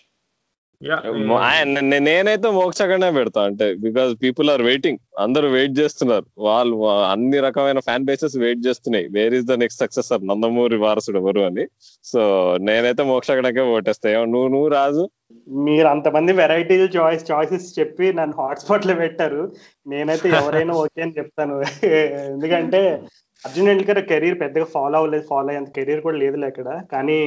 నేనైతే 0.85 2.51
మోక్షగానే 2.51 3.11
పెడతా. 3.11 3.45
అంటే 3.45 3.75
బికాస్ 3.75 4.23
పీపుల్ 4.23 4.51
ఆర్ 4.51 4.63
వెయిటింగ్ 4.63 4.99
అందరూ 5.19 5.49
వెయిట్ 5.49 5.79
చేస్తున్నారు. 5.79 6.25
వాళ్ళు 6.39 6.89
అన్ని 6.91 7.39
రకమైన 7.39 7.79
ఫ్యాన్ 7.79 8.05
బేసెస్ 8.05 8.37
వెయిట్ 8.37 8.67
చేస్తున్నాయి. 8.67 9.09
Where 9.09 9.35
is 9.35 9.45
the 9.45 9.53
next 9.53 9.81
successor 9.81 10.27
Nandamuri 10.27 10.77
వారసుడు 10.77 11.19
ఎవరు 11.19 11.41
అని. 11.41 11.67
సో 12.05 12.55
నేనైతే 12.61 13.03
మోక్షగణకే 13.03 13.61
ఓటేస్తా. 13.61 14.25
నువ్వు 14.25 14.49
నువ్వు 14.49 14.69
రాజు? 14.69 15.11
మీరు 15.49 15.87
అంతమంది 15.87 16.33
వెరైటీలు 16.33 16.85
చాయిస్ 16.85 17.31
చాయిసెస్ 17.31 17.79
చెప్పి 17.79 18.13
నన్ను 18.13 18.43
హాట్స్పాట్లో 18.43 18.95
పెట్టారు. 18.95 19.53
నేనైతే 19.87 20.29
ఎవరైనా 20.29 20.75
ఓకే 20.75 21.03
అని 21.03 21.15
చెప్తాను. 21.19 21.63
ఎందుకంటే 22.25 23.01
అర్జున్ 23.47 23.69
టెండూల్కర్ 23.69 24.01
కెరీర్ 24.11 24.37
పెద్దగా 24.43 24.67
ఫాలో 24.75 24.97
అవ్వలేదు 25.01 25.25
ఫాలో 25.31 25.49
అయ్యేంత 25.53 25.71
కెరీర్ 25.79 26.01
కూడా 26.07 26.19
లేదు 26.23 26.37
అక్కడ. 26.51 26.69
కానీ 26.93 27.19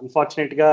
అన్ఫార్చునేట్గా 0.00 0.70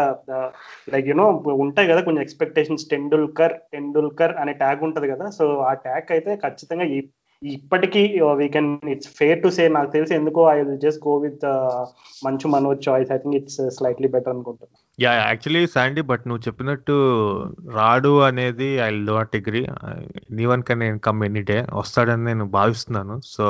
లైక్ 0.93 1.09
యూనో 1.11 1.25
ఉంటాయి 1.65 1.89
కదా 1.91 2.01
కొంచెం 2.07 2.23
ఎక్స్పెక్టేషన్స్ 2.25 2.89
టెండూల్కర్ 2.93 3.55
టెండూల్కర్ 3.73 4.33
అనే 4.43 4.53
ట్యాగ్ 4.61 4.83
ఉంటది 4.89 5.09
కదా. 5.13 5.27
సో 5.39 5.45
ఆ 5.69 5.73
ట్యాగ్ 5.85 6.11
అయితే 6.17 6.33
ఖచ్చితంగా 6.45 6.87
ఇప్పటికీ 7.41 8.01
we 8.39 8.47
can 8.55 8.69
it's 8.93 9.09
fair 9.19 9.39
to 9.43 9.49
say 9.55 9.63
నాకు 9.75 9.89
తెలిసి 9.95 10.13
ఎందుకో 10.17 10.41
I 10.51 10.57
will 10.59 10.81
just 10.83 11.01
go 11.05 11.13
with 11.23 11.45
Manchu 12.25 12.47
Manoj 12.55 12.81
choice 12.87 13.11
I 13.15 13.17
think 13.21 13.37
it's 13.39 13.61
slightly 13.77 14.09
better 14.15 14.33
అనుకుంటున్నాను 14.33 14.77
యా 15.03 15.11
యాక్చువల్లీ 15.19 15.63
శాండీ 15.75 16.01
బట్ 16.09 16.23
నువ్వు 16.29 16.43
చెప్పినట్టు 16.47 16.95
రాడు 17.77 18.11
అనేది 18.27 18.67
ఐ 18.87 18.89
నాట్ 19.09 19.35
అగ్రీ 19.39 19.61
నీవన్ 20.39 20.65
కన్ 20.67 20.81
నేను 20.85 20.99
కమ్ 21.07 21.23
ఎనీ 21.27 21.43
డే 21.49 21.57
వస్తాడని 21.79 22.25
నేను 22.29 22.45
భావిస్తున్నాను. 22.57 23.15
సో 23.35 23.45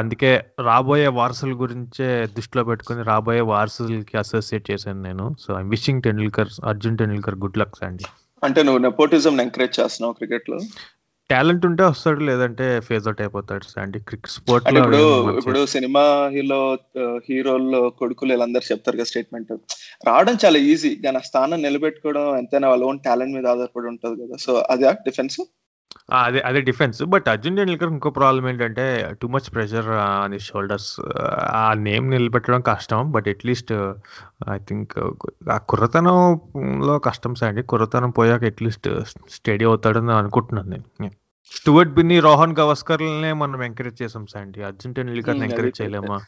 అందుకే 0.00 0.32
రాబోయే 0.68 1.08
వారసుల 1.20 1.54
గురించే 1.62 2.08
దృష్టిలో 2.36 2.64
పెట్టుకుని 2.70 3.04
రాబోయే 3.12 3.44
వారసులకి 3.52 4.16
అసోసియేట్ 4.24 4.68
చేశాను 4.72 5.02
నేను. 5.08 5.26
So 5.44 5.48
I'm 5.60 5.72
wishing 5.76 6.04
Tendulkar 6.08 6.52
Arjun 6.72 7.00
Tendulkar 7.02 7.38
good 7.44 7.58
luck 7.62 7.80
Sandy 7.82 8.06
అంటే 8.42 8.60
నువ్వు 8.66 8.80
నెపోటిజం 8.86 9.40
ఎంకరేజ్ 9.44 9.76
చేస్తున్నావు 9.80 10.14
క్రికెట్లో? 10.18 10.58
టాలెంట్ 11.30 11.64
ఉంటే 11.66 11.82
వస్తాడు 11.82 12.20
లేదంటే 12.20 12.80
ఫేజ్ 12.80 13.06
అవుట్ 13.08 13.20
అయిపోతాడు 13.20 13.64
శాండీ 13.64 13.98
క్రికెట్ 13.98 14.30
స్పోర్ట్ 14.30 14.68
ఇప్పుడు 14.68 15.00
ఇప్పుడు 15.38 15.60
సినిమా 15.66 16.04
హీరో 16.34 16.60
హీరోల్లో 17.28 17.90
కొడుకులు 17.90 18.32
వీళ్ళందరూ 18.32 18.66
చెప్తారు 18.72 18.96
కదా 18.96 19.04
స్టేట్మెంట్. 19.04 19.52
రావడం 20.06 20.36
చాలా 20.44 20.58
ఈజీ 20.72 20.92
కానీ 21.04 21.16
ఆ 21.16 21.20
స్థానం 21.20 21.62
నిలబెట్టుకోవడం 21.62 22.26
ఎంతైనా 22.38 22.68
వాళ్ళ 22.68 22.84
ఓన్ 22.84 23.00
టాలెంట్ 23.04 23.34
మీద 23.34 23.46
ఆధారపడి 23.46 23.86
ఉంటది 23.86 24.16
కదా. 24.22 24.36
సో 24.36 24.52
అదే 24.70 24.92
డిఫెన్స్ 25.08 25.38
అదే 26.12 26.40
అదే 26.40 26.60
డిఫెన్స్. 26.60 27.02
బట్ 27.04 27.28
అర్జున్ 27.28 27.56
టెండూల్కర్ 27.56 27.88
ఇంకో 27.88 28.10
ప్రాబ్లం 28.10 28.48
ఏంటంటే 28.48 28.84
టూ 29.22 29.28
మచ్ 29.28 29.54
ప్రెషర్ 29.54 29.88
అని 29.88 30.38
షోల్డర్స్ 30.38 31.00
ఆ 31.62 31.74
నేమ్ 31.74 32.10
నిలబెట్టడం 32.10 32.60
కష్టం. 32.60 33.12
బట్ 33.12 33.28
అట్లీస్ట్ 33.28 33.72
ఐ 34.52 34.58
థింక్ 34.58 34.94
ఆ 35.50 35.58
కుర్రతనంలో 35.58 36.98
కష్టం 36.98 37.34
అండి 37.42 37.62
కుర్రతనం 37.62 38.10
పోయాక 38.10 38.44
అట్లీస్ట్ 38.44 38.88
స్టడీ 39.30 39.64
అవుతాడని 39.64 40.12
అనుకుంటున్నాను 40.12 40.70
నేను. 40.70 41.16
స్టూవర్ట్ 41.52 41.92
బిన్ని 41.92 42.20
రోహన్ 42.20 42.54
గవస్కర్లనే 42.60 43.32
మనం 43.32 43.62
ఎంకరేజ్ 43.62 44.02
చేసాం 44.02 44.26
సాండి 44.26 44.62
అర్జున్ 44.62 44.94
టెండూల్కర్ 44.94 45.42
ఎంకరేజ్ 45.42 45.82
చేయలేమా? 45.82 46.18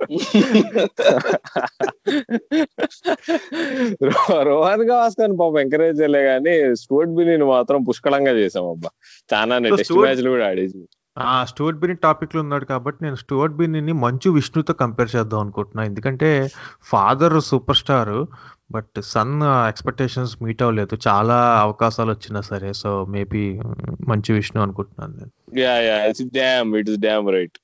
రోహన్ 4.48 4.90
గవాస్కర్ 4.90 5.40
పాపం 5.40 5.58
ఎంకరేజ్ 5.58 6.00
చేయలే 6.00 6.24
కానీ 6.24 6.82
స్టూవర్ట్ 6.82 7.10
బిన్ని 7.10 7.54
మాత్రం 7.54 7.84
పుష్కలంగా 7.88 8.40
చేసాం 8.40 8.70
అబ్బా. 8.70 8.88
చాలా 9.30 9.70
టెస్ట్ 9.70 9.96
మ్యాచ్లు 9.96 10.30
కూడా 10.30 10.48
ఆడేసి. 10.48 10.86
ఆ 11.16 11.44
స్టూవర్ట్ 11.44 11.78
బిన్ని 11.78 11.96
టాపిక్లో 11.96 12.40
ఉన్నాడు 12.40 12.64
కాబట్టి 12.64 13.04
నేను 13.04 13.16
స్టూవర్ట్ 13.16 13.56
బిన్ని 13.56 14.02
మంచు 14.02 14.30
విష్ణుతో 14.30 14.74
కంపేర్ 14.82 15.16
చేద్దాం 15.16 15.40
అనుకుంటున్నా. 15.40 15.84
ఎందుకంటే 15.84 16.48
father 16.90 17.40
super 17.50 17.76
star 17.76 18.26
but 18.72 19.00
son 19.12 19.42
expectations 19.70 20.42
meet 20.42 20.62
అవ్వలేదు. 20.62 20.98
చాలా 21.08 21.64
అవకాశాలు 21.64 22.10
వచ్చినా 22.10 22.40
సరే 22.50 22.72
సో 22.82 23.06
మేబీ 23.14 23.60
మంచు 24.08 24.34
విష్ణు 24.34 24.62
అనుకుంటున్నాను 24.62 25.14
నేను. 25.18 25.60
Yeah 25.60 25.88
yeah 25.88 26.10
it's 26.10 26.32
damn 26.32 26.76
it's 26.76 26.98
damn 26.98 27.30
right 27.30 27.58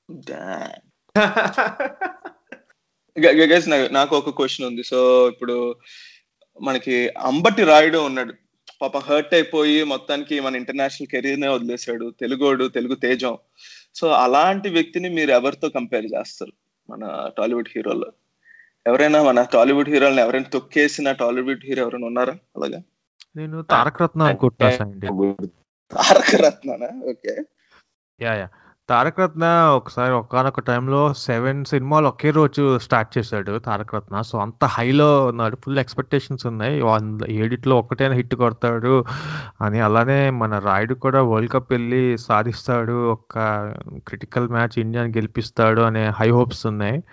guys 3.17 3.67
నాకు 3.69 4.13
ఒక 4.17 4.29
క్వశ్చన్ 4.29 4.67
ఉంది. 4.67 4.83
సో 4.83 4.99
ఇప్పుడు 5.29 5.75
మనకి 6.61 6.95
అంబటి 7.17 7.63
రాయుడు 7.63 7.97
ఉన్నాడు. 7.97 8.33
పాప 8.81 8.97
హర్ట్ 8.97 9.33
అయిపోయి 9.33 9.83
మొత్తానికి 9.83 10.39
మన 10.39 10.55
ఇంటర్నేషనల్ 10.55 11.11
కెరీర్ 11.11 11.41
నే 11.41 11.47
వదిలేశాడు. 11.47 12.13
తెలుగోడు 12.19 12.65
తెలుగు 12.67 12.95
తేజం. 12.95 13.37
సో 13.95 14.07
అలాంటి 14.23 14.69
వ్యక్తిని 14.69 15.09
మీరు 15.09 15.31
ఎవరితో 15.31 15.69
కంపేర్ 15.69 16.05
చేస్తారు 16.05 16.53
మన 16.89 17.29
టాలీవుడ్ 17.37 17.71
హీరోలో 17.75 18.09
ఎవరైనా 18.87 19.23
మన 19.23 19.41
టాలీవుడ్ 19.53 19.89
హీరోలను 19.89 20.19
ఎవరైనా 20.19 20.49
తొక్కేసిన 20.53 21.11
టాలీవుడ్ 21.11 21.63
హీరో 21.65 21.83
ఎవరైనా 21.83 22.07
ఉన్నారా 22.07 22.35
అలాగా? 22.55 22.79
నేను 23.35 23.61
Taraka 23.61 24.03
Ratna 24.03 24.31
Taraka 25.91 26.35
రత్ననా? 26.35 26.89
Okay 27.11 27.35
yeah 28.21 28.33
yeah 28.41 28.47
Taraka 28.93 29.19
Ratna 29.19 29.45
ఒకసారి 29.75 30.13
ఒకనొక 30.13 30.59
టైంలో 30.59 31.13
సెవెన్ 31.13 31.65
సినిమాలు 31.65 32.07
ఒకే 32.07 32.29
రోజు 32.29 32.77
స్టార్ట్ 32.77 33.17
చేశాడు 33.17 33.59
తారక 33.59 33.95
రత్న. 33.95 34.21
సో 34.21 34.37
అంత 34.37 34.65
హైలో 34.65 35.25
ఉన్నాడు. 35.25 35.57
ఫుల్ 35.65 35.79
ఎక్స్పెక్టేషన్స్ 35.79 36.45
ఉన్నాయి. 36.45 36.81
ఏడిట్లో 37.35 37.77
ఒక్కటైనా 37.77 38.13
హిట్ 38.13 38.35
కొడతాడు 38.35 39.05
అని 39.61 39.79
అలానే 39.79 40.29
మన 40.29 40.59
రాయుడు 40.59 40.93
కూడా 40.93 41.23
వరల్డ్ 41.23 41.51
కప్ 41.51 41.71
వెళ్ళి 41.71 42.17
సాధిస్తాడు. 42.17 43.11
ఒక 43.11 43.39
క్రిటికల్ 44.07 44.49
మ్యాచ్ 44.49 44.79
ఇండియాని 44.79 45.09
గెలిపిస్తాడు 45.09 45.81
అనే 45.81 46.07
హై 46.07 46.29
హోప్స్ 46.29 46.65
ఉన్నాయి. 46.65 47.03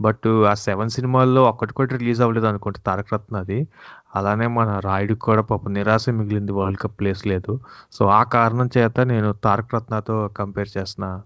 బట్ 0.00 0.28
ఆ 0.28 0.54
సెవెన్ 0.54 0.88
సినిమాల్లో 0.88 1.42
ఒక్కటి 1.44 1.74
కూడా 1.74 1.96
రిలీజ్ 1.96 2.20
అవ్వలేదు 2.20 2.46
అనుకుంటే 2.46 2.80
తారక 2.86 3.06
రత్న 3.14 3.36
అది 3.36 3.68
అలానే 4.16 4.46
మన 4.46 4.78
రాయుడికి 4.78 5.20
కూడా 5.20 5.42
పాప 5.42 5.68
నిరాశ 5.68 6.08
మిగిలింది 6.08 6.52
వరల్డ్ 6.52 6.78
కప్ 6.78 7.00
ప్లేస్ 7.00 7.26
లేదు. 7.26 7.60
సో 7.92 8.06
ఆ 8.06 8.22
కారణం 8.22 8.70
చేత 8.78 9.00
నేను 9.00 9.32
తారక 9.32 9.74
రత్నతో 9.74 10.28
కంపేర్ 10.28 10.68
చేస్తున్నా. 10.78 11.22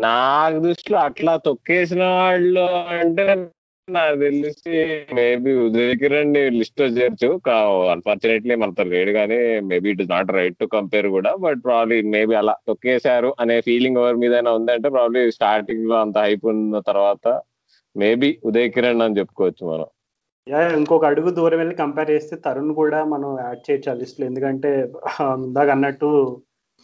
నాకు 0.00 0.58
దృష్టిలో 0.58 0.98
అట్లా 0.98 1.36
తొక్కేసిన 1.36 2.02
వాళ్ళు 2.04 2.60
అంటే 3.00 3.50
నాకు 3.88 4.16
తెలిసి 4.18 4.74
మేబీ 5.14 5.52
ఉదయ్ 5.52 5.96
కిరణ్ 5.96 6.34
లిస్ట్లో 6.58 6.86
చేర్చు. 6.86 7.28
అన్ఫార్చునేట్లీ 7.92 8.54
మనతో 8.54 8.82
లేడు 8.82 9.10
కానీ 9.10 9.38
maybe 9.60 9.90
it 9.90 10.02
is 10.02 10.10
not 10.10 10.30
right 10.30 10.58
to 10.58 10.64
compare 10.64 11.08
కూడా 11.08 11.36
బట్ 11.36 11.64
ప్రాబ్లీ 11.64 12.02
మేబీ 12.02 12.34
అలా 12.34 12.56
తొక్కేశారు 12.68 13.34
అనే 13.40 13.60
ఫీలింగ్ 13.60 13.98
ఎవరి 13.98 14.16
మీద 14.16 14.48
ఉందంటే 14.48 14.88
ప్రాబ్లీ 14.88 15.30
స్టార్టింగ్లో 15.30 16.00
అంత 16.00 16.18
హైప్ 16.18 16.46
ఉన్న 16.46 16.80
తర్వాత 16.80 17.26
మేబీ 17.96 18.38
ఉదయ్ 18.44 18.70
కిరణ్ 18.70 19.02
అని 19.02 19.18
చెప్పుకోవచ్చు 19.18 19.66
మనం. 19.66 19.88
ఇంకొక 20.78 21.04
అడుగు 21.04 21.30
దూరం 21.30 21.58
వెళ్ళి 21.58 21.74
కంపేర్ 21.74 22.10
చేస్తే 22.10 22.36
తరుణ్ 22.36 22.74
కూడా 22.74 23.04
మనం 23.04 23.38
యాడ్ 23.40 23.60
చేయొచ్చు 23.66 23.90
ఆ 23.90 23.94
లిస్ట్లో 23.94 24.26
ఎందుకంటే 24.26 24.70
ఇందాక 25.20 25.68
అన్నట్టు 25.68 26.08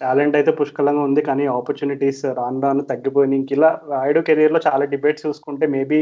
టాలెంట్ 0.00 0.36
అయితే 0.36 0.52
పుష్కలంగా 0.60 1.02
ఉంది 1.08 1.22
కానీ 1.28 1.46
ఆపర్చునిటీస్ 1.56 2.22
రాను 2.38 2.60
రాను 2.66 2.82
తగ్గిపోయినాయి. 2.92 3.40
ఇంక 3.40 3.52
ఇలా 3.52 3.70
రాయుడు 3.92 4.20
కెరీర్లో 4.28 4.60
చాలా 4.68 4.84
డిబేట్స్ 4.94 5.26
చూసుకుంటే 5.26 5.66
maybe 5.76 6.00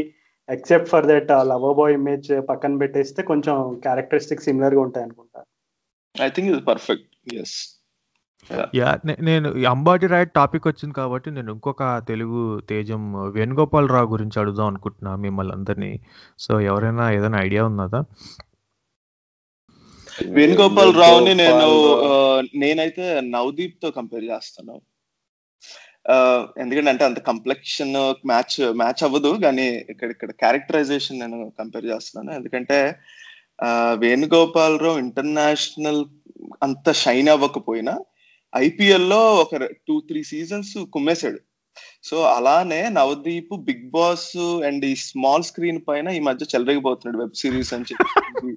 except 0.49 0.91
for 0.91 1.05
that 1.05 1.31
lover 1.51 1.77
boy 1.79 1.93
image 1.93 2.29
పక్కన 2.49 2.77
పెట్టేస్తే 2.77 3.23
కొంచెం 3.23 3.55
క్యారెక్టరిస్టిక్ 3.85 4.45
సిమిలర్గా 4.45 4.81
ఉంటాయి 4.81 5.05
అనుకుంటా. 5.07 5.41
ఐ 6.15 6.29
థింక్ 6.29 6.51
ఇది 6.53 6.61
పర్ఫెక్ట్ 6.71 7.09
ఎస్ 7.41 7.57
యా 8.75 8.89
నేను 9.29 9.47
ఈ 9.61 9.63
అంబాటి 9.65 10.07
రాయుడు 10.07 10.31
టాపిక్ 10.35 10.67
వచ్చింది 10.67 10.93
కాబట్టి 10.93 11.29
నేను 11.31 11.49
ఇంకొక 11.53 11.83
తెలుగు 12.07 12.41
తేజం 12.69 13.01
వేణుగోపాల్ 13.35 13.89
రావు 13.89 14.07
గురించి 14.07 14.37
అడుగుదాం 14.41 14.67
అనుకుంటున్నా 14.67 15.15
మిమ్మల్ని 15.15 15.53
అందరినీ. 15.53 15.91
సో 16.39 16.59
ఎవరైనా 16.69 17.05
ఏదైనా 17.11 17.39
ఐడియా 17.41 17.63
ఉన్నదా? 17.65 18.01
వేణుగోపాల్ 20.35 20.91
రావుని 20.95 21.33
నేను 21.33 21.57
వేణుగోపాల్ 21.57 22.05
ఆ, 22.05 22.11
రావు. 22.11 22.47
నేనైతే 22.55 23.21
నవదీప్తో 23.29 23.91
కంపేర్ 23.91 24.23
చేస్తాను 24.23 24.75
ఎందుకంటే 26.57 26.89
అంటే 26.89 27.03
అంత 27.05 27.19
కంప్లెక్షన్ 27.19 27.95
మ్యాచ్ 28.25 28.73
మ్యాచ్ 28.73 29.03
అవ్వదు 29.03 29.37
కానీ 29.41 29.65
ఇక్కడ 29.89 30.09
ఇక్కడ 30.11 30.31
క్యారెక్టరైజేషన్ 30.31 31.19
నేను 31.19 31.51
కంపేర్ 31.59 31.85
చేస్తున్నాను. 31.85 32.31
ఎందుకంటే 32.31 32.77
ఆ, 33.59 33.67
వేణుగోపాల్ 33.93 34.79
రావు 34.79 34.97
ఇంటర్నేషనల్ 34.97 36.01
అంత 36.63 36.91
షైన్ 36.93 37.29
అవ్వకపోయినా 37.29 37.93
ఐపీఎల్లో 38.53 39.35
ఒక 39.35 39.55
టూ 39.87 40.01
త్రీ 40.01 40.23
సీజన్స్ 40.23 40.77
కుమ్మేశాడు. 40.93 41.39
సో 42.03 42.23
అలానే 42.27 42.89
నవదీప్ 42.89 43.53
బిగ్ 43.59 43.89
బాస్ 43.89 44.29
అండ్ 44.65 44.85
ఈ 44.85 44.95
స్మాల్ 44.95 45.43
స్క్రీన్ 45.43 45.81
పైన 45.87 46.09
ఈ 46.09 46.19
మధ్య 46.19 46.45
చెలరేగిపోతున్నాడు 46.55 47.23
వెబ్ 47.23 47.33
సిరీస్ 47.33 47.73
అని 47.73 47.83
చెప్పి. 47.83 48.53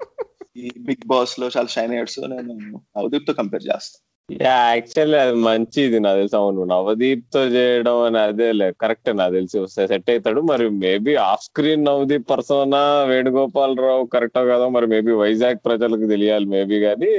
ఈ 0.56 0.70
బిగ్ 0.86 1.04
బాస్లో 1.06 1.46
చాలా 1.56 1.68
షైన్ 1.68 1.92
అయ్యాడు 1.92 2.28
నేను 2.32 2.54
అవదీప్తో 2.96 3.32
కంపేర్ 3.32 3.66
చేస్తాను 3.66 4.06
యా 4.28 4.56
యాక్చువల్లీ 4.72 5.18
అది 5.18 5.36
మంచిది 5.44 5.98
నాకు 6.00 6.18
తెలిసి. 6.18 6.36
అవును 6.36 6.64
నవదీప్తో 6.64 7.40
చేయడం 7.54 7.96
అని 8.00 8.18
అదే 8.18 8.48
కరెక్ట్ 8.82 9.10
నాకు 9.16 9.32
తెలిసి. 9.34 9.58
సెట్ 9.86 10.10
అవుతాడు. 10.10 10.40
మరి 10.50 10.66
maybe 10.84 11.14
off 11.24 11.44
screen 11.44 11.84
Navdeep 11.84 12.26
persona 12.30 12.82
Venugopal 13.02 13.74
Rao 13.78 14.04
కరెక్టో 14.06 14.42
కాదో 14.46 14.68
మరి 14.68 14.86
మేబీ 14.86 15.14
వైజాగ్ 15.22 15.64
ప్రజలకు 15.66 16.08
తెలియాలి 16.08 16.46
మేబీ 16.46 16.78
కానీ 16.80 17.12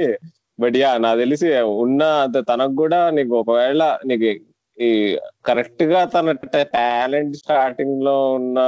బట్ 0.58 0.76
యా 0.76 0.90
నాకు 0.98 1.18
తెలిసి 1.18 1.46
ఉన్న 1.84 2.02
అంత 2.24 2.38
తనకు 2.48 2.74
కూడా 2.74 2.98
నీకు 3.10 3.34
ఒకవేళ 3.40 3.82
నీకు 4.06 4.30
కరెక్ట్గా 5.46 6.04
తన 6.04 6.32
టాలెంట్ 6.76 7.36
స్టార్టింగ్లో 7.36 8.32
ఉన్న 8.32 8.58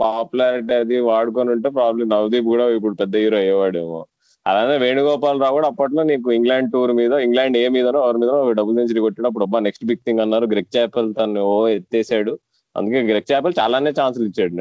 పాపులారిటీ 0.00 0.74
అది 0.74 0.98
వాడుకొని 1.10 1.50
ఉంటే 1.50 1.68
ప్రాబ్లమ్ 1.68 2.10
నవదీప్ 2.10 2.48
కూడా 2.54 2.66
ఇప్పుడు 2.76 2.94
పెద్ద 2.94 3.16
హీరో 3.16 3.38
అయ్యేవాడేమో. 3.38 4.00
అలానే 4.46 4.76
వేణుగోపాల్ 4.78 5.40
రావు 5.40 5.54
కూడా 5.54 5.68
అప్పట్లో 5.68 6.02
నీకు 6.02 6.28
ఇంగ్లాండ్ 6.30 6.72
టూర్ 6.72 6.92
మీద 6.92 7.12
ఇంగ్లాండ్ 7.26 7.56
ఏ 7.56 7.68
మీదనో 7.76 8.00
ఎవరి 8.04 8.18
మీద 8.18 8.32
డబుల్ 8.58 8.76
సెంచరీ 8.76 9.00
కొట్టినప్పుడు 9.00 9.44
అబ్బా 9.44 9.58
నెక్స్ట్ 9.58 9.86
బిగ్ 9.90 10.04
థింగ్ 10.06 10.20
అన్నారు. 10.20 10.46
గ్రెక్ 10.46 10.76
చాపెల్ 10.76 11.08
తను 11.14 11.42
ఓ 11.52 11.68
ఎత్తేసాడు. 11.68 12.34
అందుకే 12.76 13.00
గ్రెగ్ 13.00 13.30
చాపెల్ 13.32 13.54
చాలానే 13.58 13.90
ఛాన్సులు 13.90 14.26
ఇచ్చాడు 14.28 14.54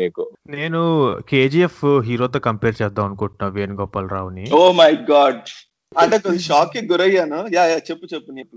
నీకు. 0.00 0.24
నేను 0.50 0.80
కేజీఎఫ్ 1.30 1.84
హీరోతో 2.08 2.38
కంపేర్ 2.38 2.76
చేద్దాం 2.82 3.04
అనుకుంటున్నా 3.04 3.48
వేణుగోపాల్ 3.48 4.10
రావుని. 4.16 4.44
Oh 4.60 4.72
my 4.72 4.92
God! 5.10 5.42
అంటే 5.96 6.16
కొంచెం 6.18 6.42
షాక్కి 6.46 6.80
గురయ్యాను. 6.92 7.38
యా 7.56 7.64
యా 7.64 7.78
చెప్పు 7.88 8.06
చెప్పు 8.12 8.30
నీకు 8.32 8.50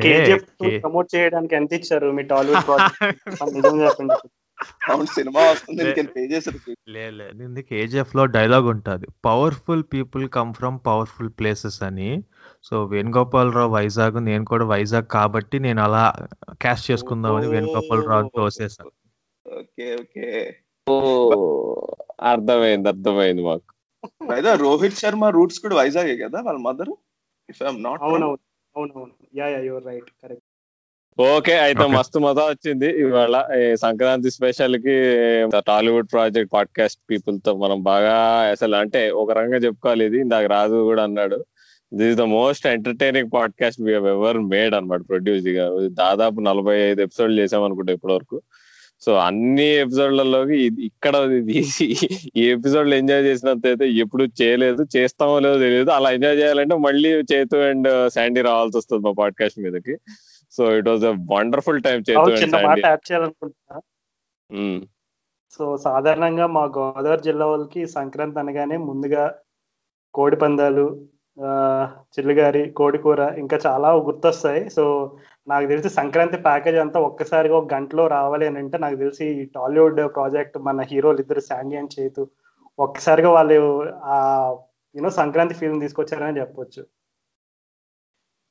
కేజీఎఫ్ 0.00 0.46
K- 0.62 0.80
ప్రమోట్ 0.80 1.08
చేయడానికి 1.14 1.54
ఎంత 1.54 1.72
ఇచ్చారు? 1.72 2.12
మీ 2.12 2.22
టాలీవుడ్ 2.22 2.66
ప్రాజెక్ట్ 2.68 3.02
చెప్పండి. 3.86 4.16
అవును 4.88 5.06
సినిమా 5.06 5.40
వస్తుంది 5.50 5.84
పే 6.14 6.22
చేశారు 6.26 6.58
లే 6.88 7.10
లే 7.10 7.26
నింది 7.34 7.62
కేజీఎఫ్లో 7.62 8.22
డైలాగ్ 8.26 8.66
ఉంటుంది. 8.66 9.06
Powerful 9.24 9.82
people 9.92 10.28
come 10.28 10.52
from 10.54 10.78
powerful 10.86 11.30
places 11.38 11.82
అని. 11.82 12.10
సో 12.64 12.84
వేణుగోపాల్ 12.84 13.52
రావు 13.52 13.72
వైజాగ్ 13.72 14.16
నేను 14.24 14.44
కూడా 14.44 14.64
వైజాగ్ 14.64 15.06
కాబట్టి 15.06 15.58
నేను 15.58 15.82
అలా 15.82 16.04
క్యాష్ 16.62 16.90
చేసుకుందామని 16.90 17.46
వేణుగోపాల్ 17.46 18.04
రావు 18.06 18.30
తోసేసాను 18.38 18.92
ఓకే 19.46 19.94
ఓకే. 19.94 20.28
ఓ 20.86 20.96
అర్థమైంది 22.22 22.88
అర్థమైంది 22.88 23.42
మాకు. 23.42 23.68
అయితే 24.34 24.52
రోహిత్ 24.62 25.00
శర్మ 25.00 25.28
రూట్స్ 25.36 25.62
కూడా 25.64 25.76
వైజాగే 25.76 26.16
కదా 26.22 26.38
వాళ్ళ 26.46 26.58
మదర్ 26.66 26.92
ఇఫ్ 27.48 27.62
ఐఎమ్ 27.62 27.80
నాట్ 27.82 28.02
అవునవును 28.02 28.38
అవునవును. 28.76 29.12
Yeah 29.34 29.46
yeah 29.48 29.60
you're 29.68 29.86
right 29.86 30.10
correct 30.22 30.44
okay 31.18 31.54
అయితే 31.58 31.82
Okay. 31.82 31.92
మస్తు 31.94 32.18
మజా 32.18 32.42
వచ్చింది. 32.48 32.88
ఇవాళ 33.02 33.36
ఈ 33.58 33.76
సంక్రాంతి 33.84 34.30
స్పెషల్కి 34.34 34.96
టాలీవుడ్ 35.68 36.08
ప్రాజెక్ట్ 36.10 36.50
పాడ్కాస్ట్ 36.52 37.00
పీపుల్తో 37.10 37.52
మనం 37.62 37.78
బాగా 37.82 38.16
అసలు 38.50 38.76
అంటే 38.82 39.02
ఒక 39.20 39.30
రకంగా 39.38 39.60
చెప్పుకోవాలి. 39.64 40.04
ఇది 40.10 40.18
ఇందాక 40.24 40.46
రాజు 40.52 40.78
కూడా 40.90 41.04
అన్నాడు. 41.08 41.38
This 41.92 42.10
is 42.10 42.18
the 42.18 42.26
most 42.34 42.66
entertaining 42.66 43.32
podcast 43.34 43.80
we 43.82 43.92
ever 44.12 44.38
made 44.52 44.74
అనమాట 44.78 45.02
ప్రొడ్యూస్గా 45.10 45.64
దాదాపు 46.00 46.38
నలభై 46.48 46.76
ఐదు 46.86 47.00
ఎపిసోడ్లు 47.06 47.36
చేసాం 47.42 47.64
అనుకుంటా 47.64 47.94
ఇప్పటి 47.96 48.14
వరకు 48.14 48.36
సో 49.00 49.10
అన్ని 49.18 49.66
ఎపిసోడ్లలోకి 49.76 50.56
ఇక్కడ 50.84 51.16
తీసి 51.46 51.86
ఈ 52.36 52.44
ఎపిసోడ్లు 52.50 52.94
ఎంజాయ్ 52.94 53.24
చేసినంత 53.24 53.66
అయితే 53.66 53.86
ఎప్పుడు 54.02 54.24
చేయలేదు 54.42 54.82
చేస్తామో 54.96 55.34
లేదో 55.38 55.58
తెలియదు. 55.58 55.90
అలా 55.90 56.10
ఎంజాయ్ 56.10 56.38
చేయాలంటే 56.38 56.76
మళ్ళీ 56.76 57.10
చేతు 57.32 57.56
అండ్ 57.56 57.88
శాండీ 58.10 58.40
రావాల్సి 58.40 58.78
వస్తుంది 58.78 59.02
మా 59.02 59.12
పాడ్కాస్ట్ 59.18 59.60
మీదకి. 59.60 59.96
So 60.52 60.62
it 60.76 60.88
was 60.88 61.04
a 61.04 61.14
wonderful 61.32 61.82
time 61.82 61.98
చేతు 62.10 62.20
అండ్ 64.52 64.86
సో 65.58 65.64
సాధారణంగా 65.76 66.46
మా 66.46 66.64
గోదావరి 66.78 67.22
జిల్లా 67.22 67.46
వాళ్ళకి 67.46 67.82
సంక్రాంతి 67.86 68.38
అనగానే 68.38 68.76
ముందుగా 68.76 69.22
కోడి 70.14 70.36
పందాలు 70.36 70.86
చిల్లుగారి 72.14 72.62
కోడి 72.70 72.98
కూర 72.98 73.20
ఇంకా 73.38 73.56
చాలా 73.66 73.88
గుర్తొస్తాయి. 74.08 74.62
సో 74.70 74.84
నాకు 75.48 75.66
తెలిసి 75.66 75.90
సంక్రాంతి 75.90 76.36
ప్యాకేజ్ 76.36 76.76
అంతా 76.76 77.00
ఒక్కసారిగా 77.00 77.56
ఒక 77.56 77.74
గంటలో 77.74 78.06
రావాలి 78.06 78.46
అని 78.46 78.58
అంటే 78.58 78.78
నాకు 78.78 78.96
తెలిసి 78.96 79.26
ఈ 79.26 79.44
టాలీవుడ్ 79.44 80.14
ప్రాజెక్ట్ 80.14 80.58
మన 80.58 80.80
హీరోలు 80.80 81.20
ఇద్దరు 81.20 81.40
శాండీ 81.40 81.76
అని 81.76 81.88
చేతు 82.00 82.28
ఒక్కసారిగా 82.78 83.30
వాళ్ళు 83.30 83.90
ఆ 84.04 84.16
యూనో 84.96 85.10
సంక్రాంతి 85.10 85.54
ఫీలింగ్ 85.54 85.80
తీసుకొచ్చారని 85.80 86.40
చెప్పొచ్చు. 86.40 86.86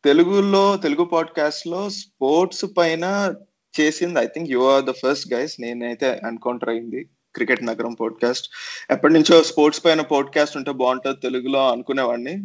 తెలుగులో 0.04 0.78
తెలుగు 0.78 1.06
పాడ్కాస్ట్లో 1.06 1.90
స్పోర్ట్స్ 1.90 2.66
పైన 2.78 3.36
చేసింది 3.80 4.20
I 4.20 4.26
think 4.26 4.50
you 4.50 4.60
are 4.72 4.86
the 4.86 4.92
first 4.92 5.34
guys 5.34 5.62
నేనైతే 5.62 6.22
ఎన్కౌంటర్ 6.28 6.70
అయింది. 6.70 7.10
క్రికెట్ 7.36 7.66
నగరం 7.66 7.94
పాడ్కాస్ట్ 7.94 8.48
ఎప్పటి 8.92 9.14
నుంచో 9.14 9.44
స్పోర్ట్స్ 9.44 9.86
పైన 9.86 10.02
పాడ్కాస్ట్ 10.02 10.58
ఉంటే 10.58 10.72
బాగుంటుంది 10.72 11.20
తెలుగులో 11.24 11.62
అనుకునేవాడిని. 11.72 12.36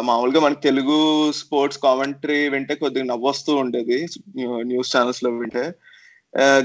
మామూలుగా 0.00 0.40
మనకి 0.40 0.60
తెలుగు 0.60 0.98
స్పోర్ట్స్ 1.32 1.80
కామెంటరీ 1.80 2.48
వింటే 2.48 2.74
కొద్దిగా 2.74 3.04
నవ్వొస్తూ 3.04 3.56
ఉండేది 3.56 4.06
న్యూస్ 4.70 4.96
ఛానల్స్లో 4.96 5.30
వింటే. 5.30 5.72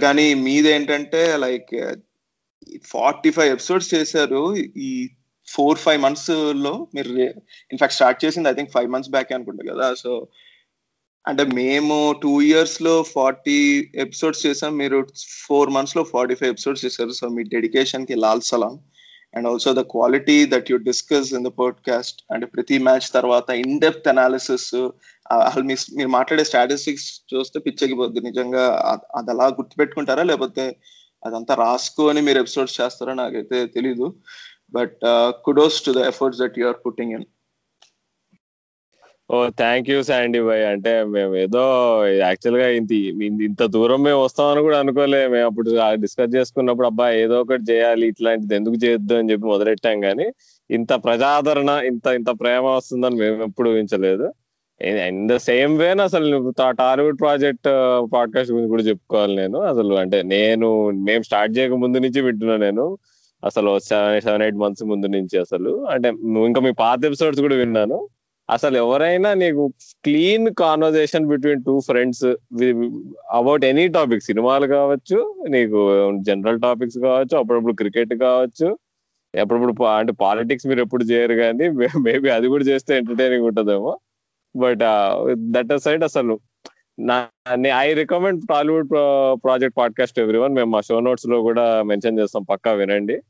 కానీ 0.02 0.34
మీదేంటంటే 0.34 1.38
లైక్ 1.38 1.96
ఫార్టీ 2.86 3.32
ఫైవ్ 3.32 3.54
ఎపిసోడ్స్ 3.54 3.94
చేశారు. 3.94 4.56
ఈ 4.56 5.10
ఫోర్ 5.48 5.80
ఫైవ్ 5.80 6.02
మంత్స్లో 6.02 6.74
మీరు 6.96 7.10
ఇన్ఫాక్ట్ 7.72 7.96
స్టార్ట్ 7.96 8.26
చేసింది 8.26 8.50
I 8.50 8.54
think 8.54 8.72
five 8.72 8.90
months 8.92 9.12
back 9.12 9.34
అనుకుంటా 9.34 9.74
కదా. 9.74 9.94
సో 9.94 10.28
అంటే 11.28 11.44
మేము 11.44 12.16
టూ 12.24 12.42
ఇయర్స్లో 12.42 13.04
ఫార్టీ 13.04 13.90
ఎపిసోడ్స్ 13.96 14.46
చేసాం. 14.46 14.78
మీరు 14.78 15.08
ఫోర్ 15.48 15.70
మంత్స్లో 15.70 16.04
ఫార్టీ 16.04 16.36
ఫైవ్ 16.36 16.52
ఎపిసోడ్స్ 16.52 16.86
చేశారు. 16.86 17.10
సో 17.10 17.28
మీ 17.28 17.44
డెడికేషన్కి 17.44 18.16
లాల్ 18.16 18.42
సలాం. 18.42 18.80
And 19.36 19.48
also 19.48 19.74
the 19.74 19.80
quality 19.80 20.46
that 20.46 20.72
you 20.72 20.78
discuss 20.78 21.34
in 21.34 21.46
the 21.46 21.48
podcast 21.48 22.34
అంటే 22.34 22.46
ప్రతి 22.46 22.78
మ్యాచ్ 22.78 23.14
తర్వాత 23.14 23.50
ఇన్ 23.50 23.80
డెప్త్ 23.80 24.08
అనాలిసిస్ 24.08 24.76
అసలు 25.32 25.64
మీ 25.64 25.76
మీరు 25.96 26.08
మాట్లాడే 26.08 26.44
స్టాటిస్టిక్స్ 26.44 27.22
చూస్తే 27.34 27.60
పిచ్చెక్కిపోద్ది. 27.60 28.20
నిజంగా 28.20 28.64
అది 29.16 29.32
అలా 29.32 29.48
గుర్తుపెట్టుకుంటారా? 29.48 30.24
లేకపోతే 30.24 30.76
అదంతా 31.26 31.56
రాసుకొని 31.56 32.22
మీరు 32.22 32.40
ఎపిసోడ్స్ 32.40 32.82
చేస్తారో? 32.82 33.14
నాకైతే 33.14 33.66
తెలీదు. 33.66 34.14
But 34.72 35.00
kudos 35.46 35.86
to 35.86 35.92
the 35.92 35.98
efforts 35.98 36.42
that 36.42 36.60
you 36.60 36.68
are 36.68 36.76
putting 36.86 37.12
in 37.12 37.26
oh 39.32 39.48
thank 39.50 39.90
you 39.90 40.04
Sandy 40.04 40.42
boy 40.42 40.66
అంటే 40.66 41.04
మేము 41.04 41.36
ఏదో 41.36 41.60
యాక్చువల్గా 42.08 42.70
ఇంత 42.70 42.92
ఇంత- 43.42 43.66
దూరం 43.66 44.04
మేము 44.04 44.24
వస్తామని 44.24 44.62
కూడా 44.62 44.80
అనుకోలే. 44.80 45.28
మేము 45.28 45.46
అప్పుడు 45.46 45.70
డిస్కస్ 45.94 46.36
చేసుకున్నప్పుడు 46.36 46.88
అబ్బా 46.88 47.12
ఏదో 47.12 47.42
ఒకటి 47.42 47.72
చేయాలి 47.72 48.08
ఇట్లాంటిది 48.08 48.56
ఎందుకు 48.56 48.76
చేయొద్దు 48.76 49.14
అని 49.14 49.32
చెప్పి 49.32 49.46
మొదలెట్టాం 49.48 50.00
కానీ 50.02 50.26
ఇంత 50.72 50.94
ప్రజాదరణ 50.94 51.70
ఇంత 51.86 52.08
ఇంత 52.08 52.30
ప్రేమ 52.30 52.66
వస్తుందని 52.66 53.16
మేము 53.16 53.44
ఎప్పుడు 53.44 53.70
ఊహించలేదు. 53.70 54.34
ఇన్ 54.82 55.30
ద 55.30 55.38
సేమ్ 55.38 55.78
వే 55.78 55.90
అసలు 55.90 56.54
టాలీవుడ్ 56.70 57.20
ప్రాజెక్ట్ 57.20 57.68
పాడ్కాస్ట్ 58.14 58.52
గురించి 58.52 58.70
కూడా 58.70 58.84
చెప్పుకోవాలి 58.84 59.36
నేను. 59.36 59.60
అసలు 59.62 59.94
అంటే 59.94 60.22
నేను 60.24 60.90
మేము 60.92 61.22
స్టార్ట్ 61.24 61.58
చేయక 61.58 61.72
ముందు 61.72 61.98
నుంచి 61.98 62.22
వింటున్నా 62.22 62.58
నేను. 62.58 62.98
అసలు 63.44 63.80
సెవెన్ 63.80 64.22
సెవెన్ 64.22 64.42
ఎయిట్ 64.42 64.56
మంత్స్ 64.56 64.84
ముందు 64.84 65.08
నుంచి 65.08 65.40
అసలు. 65.40 65.86
అంటే 65.88 66.10
ఇంకా 66.46 66.62
మీ 66.62 66.72
పాత 66.72 67.06
ఎపిసోడ్స్ 67.06 67.42
కూడా 67.42 67.56
విన్నాను. 67.56 68.08
అసలు 68.50 68.78
ఎవరైనా 68.78 69.34
నీకు 69.34 69.74
clean 70.04 70.54
conversation 70.54 71.28
between 71.28 71.64
two 71.64 71.80
friends 71.80 72.26
about 73.32 73.66
any 73.66 73.88
topic 73.88 74.24
సినిమాలు 74.24 74.68
కావచ్చు 74.68 75.46
నీకు 75.50 75.80
జనరల్ 76.22 76.62
టాపిక్స్ 76.62 76.98
కావచ్చు 76.98 77.38
అప్పుడప్పుడు 77.38 77.74
క్రికెట్ 77.74 78.14
కావచ్చు 78.14 78.78
ఎప్పుడప్పుడు 79.36 79.84
అంటే 79.84 80.12
పాలిటిక్స్ 80.12 80.68
మీరు 80.68 80.82
ఎప్పుడు 80.82 81.04
చేయరు 81.04 81.34
కానీ 81.34 81.70
మేబీ 82.00 82.30
అది 82.30 82.48
కూడా 82.48 82.64
చేస్తే 82.64 82.98
ఎంటర్టైనింగ్ 82.98 83.46
ఉంటుందేమో. 83.46 84.00
బట్ 84.56 84.80
దట్ 85.36 85.78
సైడ్ 85.78 86.04
అసలు 86.04 86.40
నా 87.00 87.28
I 87.80 87.94
recommend 87.94 88.42
Tollywood 88.50 88.90
project 89.44 89.78
podcast 89.78 90.20
every 90.20 90.40
one 90.40 90.56
మేము 90.56 90.72
మా 90.72 90.82
షో 90.82 91.00
నోట్స్లో 91.00 91.42
కూడా 91.42 91.84
మెన్షన్ 91.84 92.20
చేస్తాం 92.20 92.44
పక్కా 92.44 92.72
వినండి. 92.72 93.22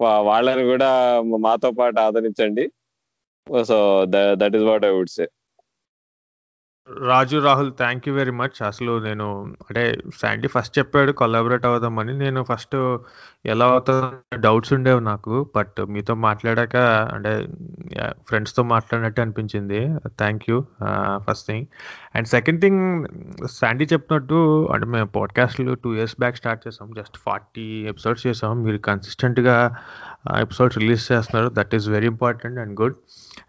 వాళ్ళని 0.00 0.64
కూడా 0.64 0.90
మాతో 1.38 1.70
పాటు 1.70 2.00
ఆదరించండి. 2.00 2.64
so 3.64 4.06
that, 4.06 4.38
that 4.38 4.54
is 4.54 4.62
what 4.64 4.84
i 4.84 4.90
would 4.90 5.10
say. 5.10 5.26
Raju 6.96 7.38
Rahul 7.38 7.72
thank 7.78 8.08
you 8.08 8.14
very 8.14 8.30
much 8.30 8.58
అసలు 8.66 8.98
నేను 8.98 9.26
అంటే 9.68 9.82
శాండీ 10.20 10.48
ఫస్ట్ 10.48 10.78
చెప్పాడు 10.78 11.12
కొలాబరేట్ 11.12 11.66
అవుదామని. 11.66 12.18
నేను 12.18 12.44
ఫస్ట్ 12.50 12.76
ఎలా 13.46 13.66
అవుతా 13.66 14.12
డౌట్స్ 14.38 14.72
ఉండేవి 14.72 15.00
నాకు 15.00 15.50
బట్ 15.56 15.80
మీతో 15.88 16.14
మాట్లాడాక 16.14 16.76
అంటే 17.14 17.32
ఫ్రెండ్స్తో 18.28 18.62
మాట్లాడినట్టు 18.62 19.20
అనిపించింది. 19.20 19.80
Thank 20.06 20.44
you 20.50 20.64
first 21.28 21.46
thing 21.46 21.66
and 22.16 22.28
second 22.28 22.60
thing 22.60 23.06
Sandy 23.50 23.84
చెప్పినట్టు 23.84 24.68
అంటే 24.72 24.86
మేము 24.86 25.06
పాడ్కాస్ట్లు 25.06 25.74
టూ 25.74 25.94
ఇయర్స్ 25.94 26.16
బ్యాక్ 26.18 26.36
స్టార్ట్ 26.36 26.66
చేసాం. 26.66 26.92
జస్ట్ 26.96 27.18
ఫార్టీ 27.26 27.86
ఎపిసోడ్స్ 27.88 28.26
చేసాం. 28.26 28.62
మీరు 28.62 28.78
కన్సిస్టెంట్గా 28.78 29.74
ఎపిసోడ్స్ 30.38 30.78
రిలీజ్ 30.78 31.12
చేస్తున్నారు. 31.12 31.54
That 31.54 31.74
is 31.74 31.88
very 31.88 32.06
important 32.06 32.58
and 32.58 32.80
good 32.80 32.96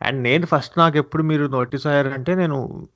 and 0.01 0.21
నేను 0.23 0.45
ఫస్ట్ 0.45 0.75
నాకు 0.77 0.97
ఎప్పుడు 0.97 1.23
మీరు 1.23 1.45
నోటీస్ 1.47 1.87
అయ్యారంటే 1.87 2.35
నేను 2.35 2.87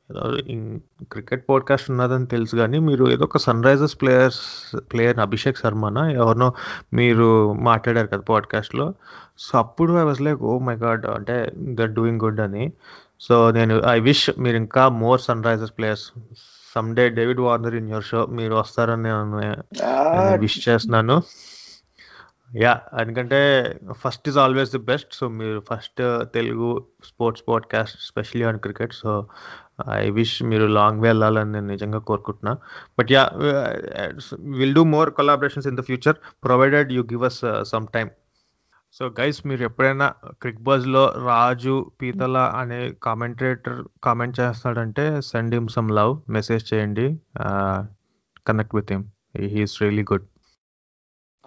క్రికెట్ 1.11 1.45
పాడ్కాస్ట్ 1.49 1.91
ఉన్నదని 1.91 2.25
తెలుసు 2.25 2.55
కానీ 2.55 2.79
మీరు 2.79 3.11
ఏదో 3.11 3.23
ఒక 3.23 3.37
sun 3.37 3.63
Risers 3.63 4.01
players 4.01 4.75
player 4.75 5.19
Abhishek 5.19 5.57
శర్మన? 5.57 5.97
ఎవరినో 5.97 6.53
మీరు 6.93 7.53
మాట్లాడారు 7.53 8.07
కదా 8.07 8.19
పాడ్కాస్ట్లో. 8.19 8.93
సో 9.37 9.57
అప్పుడు 9.57 9.93
I 9.93 10.03
was 10.03 10.21
like 10.21 10.41
oh 10.41 10.59
my 10.59 10.75
god 10.75 11.05
అంటే 11.05 11.51
దర్ 11.55 11.89
డూయింగ్ 11.89 12.21
గుడ్ 12.21 12.39
అని. 12.39 12.71
సో 13.19 13.51
నేను 13.51 13.81
ఐ 13.87 13.99
విష్ 13.99 14.29
మీరు 14.39 14.55
ఇంకా 14.55 14.89
more 14.89 15.21
Sunrisers 15.43 15.73
players. 15.77 16.11
Some 16.75 16.95
day 16.95 17.09
David 17.09 17.39
Warner 17.39 17.75
in 17.75 17.89
your 17.89 18.03
show 18.03 18.25
మీరు 18.25 18.53
వస్తారని 18.53 19.03
నేను 19.03 19.41
విష్ 20.39 20.69
చేస్తున్నాను. 20.69 21.21
యా 22.55 22.81
ఎందుకంటే 22.99 23.75
first 23.91 24.29
is 24.29 24.37
always 24.37 24.71
the 24.71 24.77
best. 24.77 25.13
So 25.13 25.27
మీరు 25.27 25.63
first 25.73 26.25
Telugu 26.33 26.83
sports 27.05 27.43
podcast 27.47 27.97
specially 28.01 28.47
on 28.47 28.59
cricket. 28.59 28.93
So 28.93 29.27
I 29.91 30.09
wish 30.09 30.43
మీరు 30.43 30.65
లాంగ్ 30.65 31.01
వెళ్ళాలని 31.01 31.51
నేను 31.51 31.67
నిజంగా 31.67 31.99
కోరుకుంటున్నా. 31.99 32.57
But 32.99 33.11
yeah 33.11 33.23
will 34.39 34.73
do 34.73 34.83
more 34.83 35.09
collaborations 35.11 35.67
in 35.67 35.77
the 35.77 35.81
future 35.81 36.17
provided 36.43 36.91
you 36.91 37.03
give 37.03 37.23
us 37.23 37.41
some 37.63 37.87
time 37.87 38.11
so 38.95 39.05
guys 39.19 39.47
మీరు 39.47 39.63
ఎప్పుడైనా 39.63 40.13
క్రిక్ 40.41 40.61
బజ్లో 40.63 41.13
రాజు 41.25 41.91
పీతల 42.01 42.37
అనే 42.37 42.91
కామెంటేటర్ 43.03 43.83
కామెంట్ 44.03 44.39
చేస్తాడంటే 44.39 45.21
send 45.21 45.55
him 45.55 45.67
some 45.67 45.91
love 45.91 46.13
message 46.29 46.73
చేయండి 46.73 47.07
connect 48.47 48.75
with 48.75 48.91
him 48.91 49.05
he's 49.55 49.81
really 49.81 50.05
good 50.11 50.27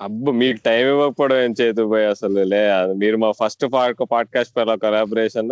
అబ్బో 0.00 0.32
మీకు 0.32 0.58
టైం 0.66 0.88
ఇవ్వకపోవడం 0.88 1.36
ఏం 1.36 1.54
చేతు 1.60 1.82
పోయి 1.82 2.06
అసలు 2.06 2.42
లే. 2.42 2.70
మీరు 2.96 3.16
మా 3.16 3.30
ఫస్ట్ 3.30 3.66
పాడ్కాస్ట్ 4.12 4.56
పేర్ల 4.56 4.74
కొలాబరేషన్ 4.74 5.48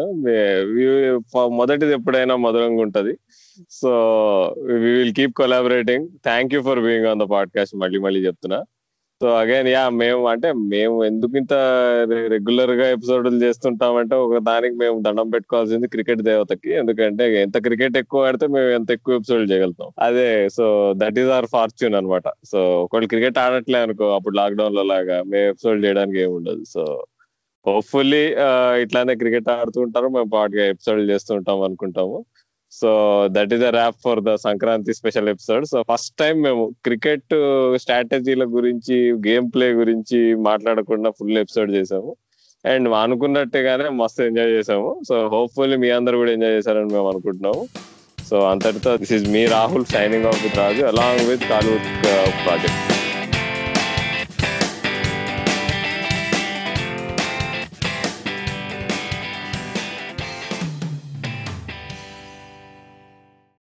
మొదటిది 1.49 1.93
ఎప్పుడైనా 1.93 2.37
మధురంగా 2.37 2.83
ఉంటది. 2.83 3.19
So 3.71 3.91
we 4.59 4.99
will 4.99 5.15
keep 5.15 5.33
collaborating 5.33 6.09
thank 6.25 6.55
you 6.55 6.63
for 6.63 6.81
being 6.81 7.07
on 7.07 7.21
the 7.21 7.23
podcast 7.23 7.77
మళ్ళీ 7.77 7.99
మళ్ళీ 7.99 8.27
చెప్తున్నా. 8.27 8.65
సో 9.25 9.29
అగైన్ 9.41 9.69
యా 9.73 9.83
మేము 10.01 10.25
అంటే 10.31 10.49
మేము 10.73 10.97
ఎందుకు 11.05 11.35
ఇంత 11.41 11.55
రెగ్యులర్గా 12.33 12.87
ఎపిసోడ్లు 12.95 13.39
చేస్తుంటామంటే 13.45 14.15
ఒక 14.25 14.39
దానికి 14.49 14.77
మేము 14.83 14.97
దండం 15.07 15.29
పెట్టుకోవాల్సింది 15.35 15.87
క్రికెట్ 15.95 16.23
దేవతకి. 16.29 16.71
ఎందుకంటే 16.81 17.27
ఎంత 17.45 17.57
క్రికెట్ 17.67 17.97
ఎక్కువ 18.03 18.27
ఆడితే 18.29 18.47
మేము 18.57 18.71
ఎంత 18.79 18.91
ఎక్కువ 18.97 19.19
ఎపిసోడ్ 19.21 19.45
చేయగలుగుతాం. 19.53 19.91
అదే 20.09 20.29
so 20.57 20.67
that 21.03 21.21
is 21.23 21.31
our 21.37 21.49
fortune 21.55 21.97
అనమాట 22.01 22.27
సో 22.51 22.61
ఒకళ్ళు 22.85 23.09
క్రికెట్ 23.15 23.41
ఆడట్లే 23.45 23.81
అనుకో 23.87 24.09
అప్పుడు 24.17 24.37
లాక్డౌన్లో 24.41 24.85
లాగా 24.93 25.19
మేము 25.33 25.49
ఎపిసోడ్ 25.55 25.83
చేయడానికి 25.87 26.21
ఏమి 26.27 26.35
ఉండదు. 26.41 26.65
సో 26.75 26.85
హోప్ఫుల్లీ 27.67 28.25
uh, 28.47 28.73
ఇట్లానే 28.85 29.15
క్రికెట్ 29.23 29.49
ఆడుతూ 29.59 29.79
ఉంటారు. 29.87 30.09
మేము 30.17 30.29
పాటుగా 30.37 30.65
ఎపిసోడ్ 30.73 31.03
చేస్తుంటాం 31.13 31.61
అనుకుంటాము. 31.69 32.19
So 32.81 32.91
that 33.31 33.53
is 33.55 33.63
a 33.63 33.71
wrap 33.71 33.99
for 34.05 34.21
the 34.21 34.35
Sankranti 34.35 34.95
special 34.95 35.29
episode 35.29 35.65
so 35.65 35.85
first 35.93 36.15
time 36.19 36.43
మేము 36.43 36.63
క్రికెట్ 36.85 37.35
స్ట్రాటజీల 37.77 38.45
గురించి 38.57 38.97
గేమ్ 39.29 39.49
ప్లే 39.55 39.69
గురించి 39.73 40.21
మాట్లాడకుండా 40.49 41.11
ఫుల్ 41.11 41.39
ఎపిసోడ్ 41.39 41.71
చేసాము. 41.71 42.17
అండ్ 42.65 42.89
అనుకున్నట్టుగానే 42.89 43.89
మస్తు 43.89 44.23
ఎంజాయ్ 44.23 44.53
చేసాము. 44.53 44.91
సో 45.09 45.15
హోప్ఫుల్లీ 45.35 45.77
మీ 45.77 45.91
అందరు 45.91 46.17
కూడా 46.17 46.33
ఎంజాయ్ 46.33 46.55
చేశారని 46.55 46.93
మేము 46.93 47.09
అనుకుంటున్నాము. 47.09 47.63
సో 48.31 48.39
అంతటితో 48.51 48.97
this 48.97 49.13
is 49.13 49.29
me 49.29 49.45
Rahul 49.47 49.85
signing 49.85 50.25
off 50.25 50.43
with 50.45 50.59
Raju 50.59 50.85
along 50.93 51.25
with 51.31 51.47
కాలు 51.51 51.75
ప్రాజెక్ట్ 52.45 52.94